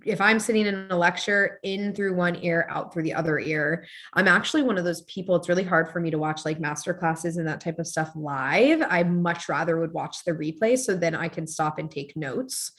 if 0.05 0.21
I'm 0.21 0.39
sitting 0.39 0.67
in 0.67 0.87
a 0.91 0.97
lecture 0.97 1.59
in 1.63 1.95
through 1.95 2.15
one 2.15 2.37
ear, 2.43 2.67
out 2.71 2.93
through 2.93 3.05
the 3.05 3.15
other 3.15 3.39
ear, 3.39 3.87
I'm 4.15 4.29
actually 4.29 4.63
one 4.63 4.79
of 4.79 4.85
those 4.85 5.03
people. 5.03 5.37
It's 5.37 5.49
really 5.49 5.65
hard 5.65 5.91
for 5.91 6.01
me 6.01 6.11
to 6.11 6.19
watch 6.19 6.45
like 6.45 6.61
master 6.61 6.95
classes 6.95 7.37
and 7.37 7.47
that 7.49 7.61
type 7.61 7.79
of 7.79 7.87
stuff 7.87 8.13
live. 8.15 8.83
I 8.89 9.03
much 9.03 9.49
rather 9.49 9.79
would 9.79 9.93
watch 9.93 10.25
the 10.25 10.33
replay 10.33 10.79
so 10.79 10.95
then 10.95 11.15
I 11.15 11.29
can 11.29 11.47
stop 11.47 11.79
and 11.79 11.91
take 11.91 12.17
notes. 12.17 12.73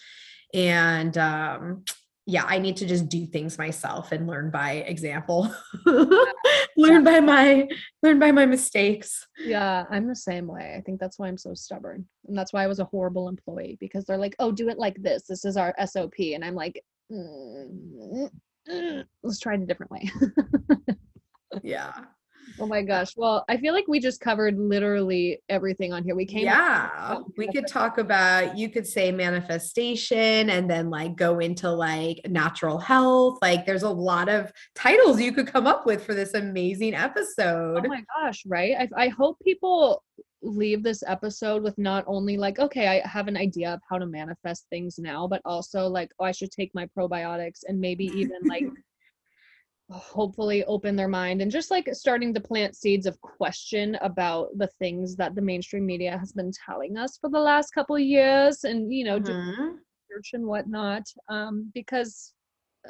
And 0.53 1.17
um, 1.17 1.83
yeah, 2.25 2.45
I 2.47 2.59
need 2.59 2.77
to 2.77 2.85
just 2.85 3.09
do 3.09 3.25
things 3.25 3.57
myself 3.57 4.11
and 4.11 4.27
learn 4.27 4.51
by 4.51 4.73
example. 4.73 5.51
learn 6.77 7.03
by 7.03 7.19
my 7.19 7.67
learn 8.03 8.19
by 8.19 8.31
my 8.31 8.45
mistakes. 8.45 9.27
Yeah, 9.43 9.85
I'm 9.89 10.07
the 10.07 10.15
same 10.15 10.45
way. 10.45 10.75
I 10.77 10.81
think 10.81 10.99
that's 10.99 11.17
why 11.17 11.27
I'm 11.27 11.37
so 11.39 11.55
stubborn. 11.55 12.07
And 12.27 12.37
that's 12.37 12.53
why 12.53 12.63
I 12.63 12.67
was 12.67 12.79
a 12.79 12.85
horrible 12.85 13.29
employee 13.29 13.77
because 13.79 14.05
they're 14.05 14.17
like, 14.17 14.35
"Oh, 14.37 14.51
do 14.51 14.69
it 14.69 14.77
like 14.77 15.01
this. 15.01 15.23
This 15.23 15.43
is 15.43 15.57
our 15.57 15.73
SOP." 15.87 16.19
And 16.19 16.45
I'm 16.45 16.53
like, 16.53 16.83
Mm, 17.11 18.29
mm, 18.69 19.05
let's 19.23 19.39
try 19.39 19.55
it 19.55 19.61
a 19.61 19.65
different 19.65 19.91
way. 19.91 20.11
yeah. 21.63 21.93
Oh 22.59 22.65
my 22.65 22.81
gosh. 22.81 23.15
Well, 23.15 23.45
I 23.47 23.57
feel 23.57 23.73
like 23.73 23.87
we 23.87 23.99
just 23.99 24.19
covered 24.19 24.57
literally 24.57 25.41
everything 25.49 25.93
on 25.93 26.03
here. 26.03 26.15
We 26.15 26.25
came 26.25 26.45
Yeah. 26.45 27.19
We 27.37 27.47
could 27.47 27.67
talk 27.67 27.97
about 27.97 28.57
you 28.57 28.69
could 28.69 28.87
say 28.87 29.11
manifestation 29.11 30.49
and 30.49 30.69
then 30.69 30.89
like 30.89 31.15
go 31.15 31.39
into 31.39 31.69
like 31.69 32.21
natural 32.27 32.79
health. 32.79 33.37
Like 33.41 33.65
there's 33.65 33.83
a 33.83 33.89
lot 33.89 34.29
of 34.29 34.51
titles 34.75 35.21
you 35.21 35.31
could 35.31 35.47
come 35.47 35.67
up 35.67 35.85
with 35.85 36.03
for 36.03 36.13
this 36.13 36.33
amazing 36.33 36.95
oh 36.95 37.03
episode. 37.03 37.85
Oh 37.85 37.87
my 37.87 38.03
gosh, 38.17 38.43
right? 38.45 38.75
I 38.79 39.05
I 39.05 39.07
hope 39.09 39.37
people 39.43 40.03
leave 40.41 40.83
this 40.83 41.03
episode 41.05 41.61
with 41.61 41.77
not 41.77 42.03
only 42.07 42.37
like 42.37 42.59
okay 42.59 42.87
i 42.87 43.07
have 43.07 43.27
an 43.27 43.35
idea 43.35 43.73
of 43.73 43.81
how 43.89 43.97
to 43.97 44.05
manifest 44.05 44.65
things 44.69 44.97
now 44.97 45.27
but 45.27 45.41
also 45.43 45.87
like 45.87 46.11
oh 46.19 46.25
i 46.25 46.31
should 46.31 46.51
take 46.51 46.73
my 46.73 46.87
probiotics 46.97 47.59
and 47.67 47.79
maybe 47.79 48.05
even 48.05 48.39
like 48.45 48.65
hopefully 49.91 50.63
open 50.65 50.95
their 50.95 51.07
mind 51.07 51.41
and 51.41 51.51
just 51.51 51.71
like 51.71 51.89
starting 51.93 52.33
to 52.33 52.39
plant 52.39 52.75
seeds 52.75 53.07
of 53.07 53.19
question 53.21 53.97
about 54.01 54.49
the 54.57 54.67
things 54.79 55.15
that 55.15 55.33
the 55.33 55.41
mainstream 55.41 55.85
media 55.85 56.15
has 56.17 56.31
been 56.31 56.51
telling 56.65 56.95
us 56.97 57.17
for 57.17 57.29
the 57.29 57.39
last 57.39 57.71
couple 57.71 57.95
of 57.95 58.01
years 58.01 58.63
and 58.63 58.93
you 58.93 59.03
know 59.03 59.19
mm-hmm. 59.19 59.61
research 60.09 60.29
and 60.33 60.45
whatnot 60.45 61.03
um, 61.29 61.71
because 61.73 62.33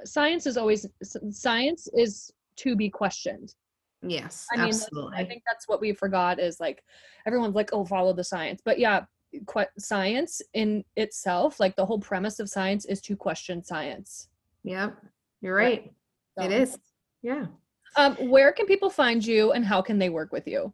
science 0.04 0.45
is 0.45 0.58
always 0.58 0.86
science 1.32 1.88
is 1.93 2.32
to 2.58 2.76
be 2.76 2.89
questioned 2.89 3.54
Yes, 4.02 4.47
I 4.52 4.58
mean, 4.58 4.68
absolutely. 4.68 5.18
I 5.18 5.26
think 5.26 5.43
that's 5.45 5.68
what 5.68 5.82
we 5.82 5.91
forgot 5.93 6.39
is 6.39 6.60
like 6.60 6.84
everyone's 7.26 7.56
like, 7.56 7.72
oh, 7.74 7.84
follow 7.84 8.14
the 8.14 8.24
science. 8.24 8.62
But 8.64 8.80
yeah, 8.80 9.06
qu- 9.45 9.66
science 9.78 10.41
in 10.54 10.84
itself, 10.95 11.60
like 11.60 11.76
the 11.76 11.86
whole 11.86 12.00
premise 12.00 12.39
of 12.39 12.50
science 12.50 12.86
is 12.86 13.02
to 13.02 13.16
question 13.16 13.64
science. 13.64 14.30
Yep, 14.64 14.95
you're 15.41 15.56
right. 15.56 15.91
So, 16.38 16.45
it 16.45 16.52
is. 16.52 16.78
Yeah. 17.22 17.47
Um, 17.95 18.16
where 18.30 18.52
can 18.52 18.66
people 18.66 18.89
find 18.89 19.26
you 19.26 19.52
and 19.52 19.66
how 19.66 19.82
can 19.82 20.00
they 20.00 20.10
work 20.10 20.32
with 20.32 20.47
you? 20.47 20.72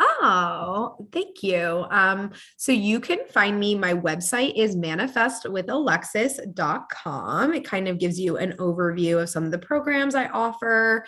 Oh, 0.00 1.08
thank 1.12 1.42
you. 1.42 1.84
Um, 1.90 2.30
so 2.56 2.70
you 2.70 3.00
can 3.00 3.18
find 3.30 3.58
me. 3.58 3.74
My 3.74 3.94
website 3.94 4.52
is 4.54 4.76
manifestwithalexis.com. 4.76 7.54
It 7.54 7.64
kind 7.64 7.88
of 7.88 7.98
gives 7.98 8.20
you 8.20 8.36
an 8.36 8.52
overview 8.58 9.20
of 9.20 9.28
some 9.28 9.42
of 9.44 9.50
the 9.50 9.58
programs 9.58 10.14
I 10.14 10.28
offer. 10.28 11.04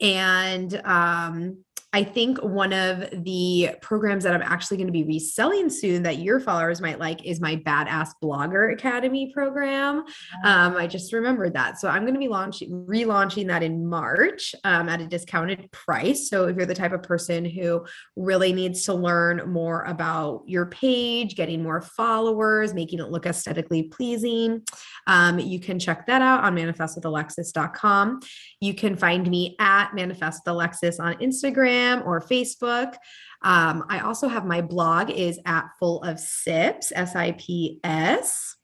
And 0.00 0.80
um, 0.84 1.64
I 1.94 2.04
think 2.04 2.42
one 2.42 2.74
of 2.74 3.08
the 3.24 3.70
programs 3.80 4.24
that 4.24 4.34
I'm 4.34 4.42
actually 4.42 4.76
going 4.76 4.88
to 4.88 4.92
be 4.92 5.04
reselling 5.04 5.70
soon 5.70 6.02
that 6.02 6.18
your 6.18 6.38
followers 6.38 6.82
might 6.82 6.98
like 6.98 7.24
is 7.24 7.40
my 7.40 7.56
Badass 7.56 8.10
Blogger 8.22 8.74
Academy 8.74 9.32
program. 9.32 10.04
Um, 10.44 10.76
I 10.76 10.86
just 10.86 11.14
remembered 11.14 11.54
that. 11.54 11.80
So 11.80 11.88
I'm 11.88 12.02
going 12.02 12.12
to 12.12 12.20
be 12.20 12.28
launching, 12.28 12.84
relaunching 12.86 13.46
that 13.46 13.62
in 13.62 13.86
March 13.86 14.54
um, 14.64 14.90
at 14.90 15.00
a 15.00 15.06
discounted 15.06 15.72
price. 15.72 16.28
So 16.28 16.46
if 16.46 16.56
you're 16.56 16.66
the 16.66 16.74
type 16.74 16.92
of 16.92 17.02
person 17.02 17.46
who 17.46 17.86
really 18.16 18.52
needs 18.52 18.84
to 18.84 18.92
learn 18.92 19.50
more 19.50 19.84
about 19.84 20.42
your 20.46 20.66
page, 20.66 21.36
getting 21.36 21.62
more 21.62 21.80
followers, 21.80 22.74
making 22.74 22.98
it 22.98 23.10
look 23.10 23.24
aesthetically 23.24 23.84
pleasing, 23.84 24.62
um, 25.06 25.38
you 25.38 25.58
can 25.58 25.78
check 25.78 26.06
that 26.06 26.20
out 26.20 26.44
on 26.44 26.54
manifestwithalexis.com. 26.54 28.20
You 28.60 28.74
can 28.74 28.94
find 28.94 29.26
me 29.30 29.56
at 29.58 29.92
manifestalexis 29.92 31.00
on 31.00 31.14
Instagram 31.14 31.77
Instagram 31.78 32.06
or 32.06 32.20
Facebook. 32.20 32.94
Um, 33.42 33.84
I 33.88 34.00
also 34.00 34.28
have 34.28 34.44
my 34.44 34.60
blog 34.60 35.10
is 35.10 35.38
at 35.46 35.66
full 35.78 36.02
of 36.02 36.18
sips, 36.18 36.92
S 36.94 37.14
I 37.14 37.32
P 37.32 37.80
S. 37.84 38.56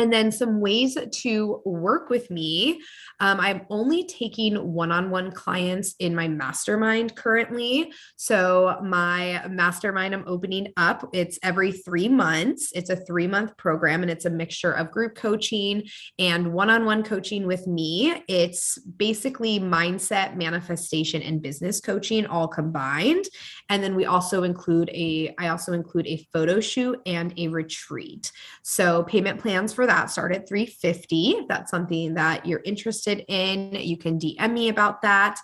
and 0.00 0.12
then 0.12 0.32
some 0.32 0.60
ways 0.60 0.96
to 1.10 1.62
work 1.64 2.10
with 2.10 2.30
me. 2.30 2.80
Um, 3.20 3.38
I'm 3.38 3.66
only 3.68 4.04
taking 4.06 4.56
one 4.72 4.90
on 4.90 5.10
one 5.10 5.30
clients 5.30 5.94
in 5.98 6.14
my 6.14 6.26
mastermind 6.26 7.14
currently. 7.14 7.92
So, 8.16 8.78
my 8.82 9.46
mastermind 9.48 10.14
I'm 10.14 10.24
opening 10.26 10.72
up, 10.76 11.08
it's 11.12 11.38
every 11.42 11.72
three 11.72 12.08
months. 12.08 12.70
It's 12.74 12.90
a 12.90 12.96
three 12.96 13.26
month 13.26 13.56
program 13.56 14.02
and 14.02 14.10
it's 14.10 14.24
a 14.24 14.30
mixture 14.30 14.72
of 14.72 14.90
group 14.90 15.14
coaching 15.14 15.86
and 16.18 16.52
one 16.52 16.70
on 16.70 16.84
one 16.84 17.02
coaching 17.02 17.46
with 17.46 17.66
me. 17.66 18.22
It's 18.28 18.78
basically 18.78 19.60
mindset, 19.60 20.36
manifestation, 20.36 21.22
and 21.22 21.42
business 21.42 21.80
coaching 21.80 22.26
all 22.26 22.48
combined. 22.48 23.26
And 23.68 23.82
then 23.82 23.94
we 23.94 24.06
also 24.06 24.44
include 24.44 24.88
a, 24.90 25.34
I 25.38 25.48
also 25.48 25.72
include 25.72 26.06
a 26.06 26.26
photo 26.32 26.60
shoot 26.60 27.00
and 27.04 27.34
a 27.38 27.48
retreat. 27.48 28.32
So, 28.62 29.02
payment 29.02 29.40
plans 29.40 29.72
for 29.72 29.86
that. 29.90 30.08
Start 30.08 30.32
at 30.32 30.48
350 30.48 31.30
if 31.30 31.48
that's 31.48 31.70
something 31.70 32.14
that 32.14 32.46
you're 32.46 32.62
interested 32.64 33.24
in 33.26 33.72
you 33.74 33.96
can 33.96 34.18
dm 34.18 34.52
me 34.52 34.68
about 34.68 35.02
that. 35.02 35.40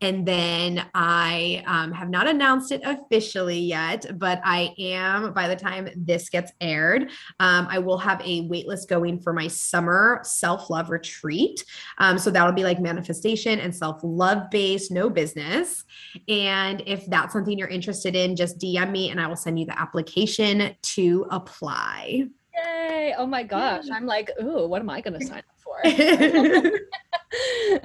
And 0.00 0.26
then 0.26 0.86
i 0.94 1.62
um, 1.66 1.92
have 1.92 2.08
not 2.08 2.26
announced 2.26 2.72
it 2.72 2.80
officially 2.84 3.58
yet 3.58 4.18
but 4.18 4.40
i 4.42 4.74
am 4.78 5.34
by 5.34 5.46
the 5.48 5.56
time 5.56 5.88
this 5.94 6.30
gets 6.30 6.50
aired 6.60 7.10
um, 7.40 7.66
i 7.70 7.78
will 7.78 7.98
have 7.98 8.20
a 8.22 8.48
waitlist 8.48 8.88
going 8.88 9.20
for 9.20 9.34
my 9.34 9.46
summer 9.46 10.20
self-love 10.22 10.90
retreat. 10.90 11.64
Um, 11.98 12.18
so 12.18 12.30
that'll 12.30 12.52
be 12.52 12.64
like 12.64 12.80
manifestation 12.80 13.60
and 13.60 13.74
self-love 13.74 14.50
based 14.50 14.90
no 14.90 15.10
business. 15.10 15.84
And 16.28 16.82
if 16.86 17.04
that's 17.06 17.32
something 17.34 17.58
you're 17.58 17.68
interested 17.68 18.16
in 18.16 18.34
just 18.34 18.58
dm 18.58 18.90
me 18.90 19.10
and 19.10 19.20
i 19.20 19.26
will 19.26 19.36
send 19.36 19.58
you 19.58 19.66
the 19.66 19.78
application 19.78 20.74
to 20.82 21.26
apply 21.30 22.28
Yay. 22.64 23.14
Oh 23.16 23.26
my 23.26 23.42
gosh. 23.42 23.84
I'm 23.90 24.06
like, 24.06 24.30
ooh, 24.42 24.66
what 24.66 24.80
am 24.80 24.90
I 24.90 25.00
going 25.00 25.18
to 25.18 25.26
sign 25.26 25.38
up 25.38 25.44
for? 25.58 25.80
uh, 27.74 27.78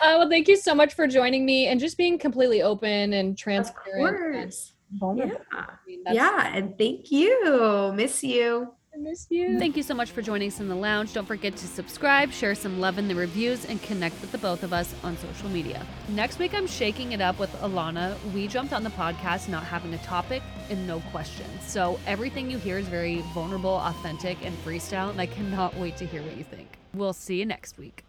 well, 0.00 0.28
thank 0.28 0.48
you 0.48 0.56
so 0.56 0.74
much 0.74 0.94
for 0.94 1.06
joining 1.06 1.46
me 1.46 1.66
and 1.66 1.80
just 1.80 1.96
being 1.96 2.18
completely 2.18 2.62
open 2.62 3.12
and 3.12 3.36
transparent. 3.36 4.54
And 5.00 5.18
yeah. 5.18 5.34
I 5.52 5.66
mean, 5.86 6.02
yeah. 6.10 6.50
And 6.54 6.76
thank 6.76 7.10
you. 7.10 7.92
Miss 7.94 8.22
you. 8.22 8.72
Miss 8.96 9.26
you. 9.30 9.58
Thank 9.58 9.76
you 9.76 9.82
so 9.82 9.94
much 9.94 10.10
for 10.10 10.22
joining 10.22 10.48
us 10.48 10.60
in 10.60 10.68
the 10.68 10.74
lounge. 10.74 11.12
Don't 11.12 11.26
forget 11.26 11.56
to 11.56 11.66
subscribe, 11.66 12.30
share 12.30 12.54
some 12.54 12.78
love 12.78 12.98
in 12.98 13.08
the 13.08 13.14
reviews, 13.14 13.64
and 13.64 13.82
connect 13.82 14.20
with 14.20 14.32
the 14.32 14.38
both 14.38 14.62
of 14.62 14.72
us 14.72 14.94
on 15.02 15.16
social 15.16 15.48
media. 15.48 15.84
Next 16.10 16.38
week, 16.38 16.54
I'm 16.54 16.66
shaking 16.66 17.12
it 17.12 17.20
up 17.20 17.38
with 17.38 17.50
Alana. 17.62 18.16
We 18.32 18.46
jumped 18.48 18.72
on 18.72 18.84
the 18.84 18.90
podcast 18.90 19.48
not 19.48 19.64
having 19.64 19.92
a 19.94 19.98
topic 19.98 20.42
and 20.70 20.86
no 20.86 21.00
questions. 21.10 21.62
So 21.66 21.98
everything 22.06 22.50
you 22.50 22.58
hear 22.58 22.78
is 22.78 22.86
very 22.86 23.22
vulnerable, 23.34 23.76
authentic, 23.76 24.44
and 24.44 24.56
freestyle, 24.64 25.10
and 25.10 25.20
I 25.20 25.26
cannot 25.26 25.76
wait 25.76 25.96
to 25.96 26.06
hear 26.06 26.22
what 26.22 26.36
you 26.36 26.44
think. 26.44 26.68
We'll 26.94 27.14
see 27.14 27.38
you 27.38 27.46
next 27.46 27.78
week. 27.78 28.04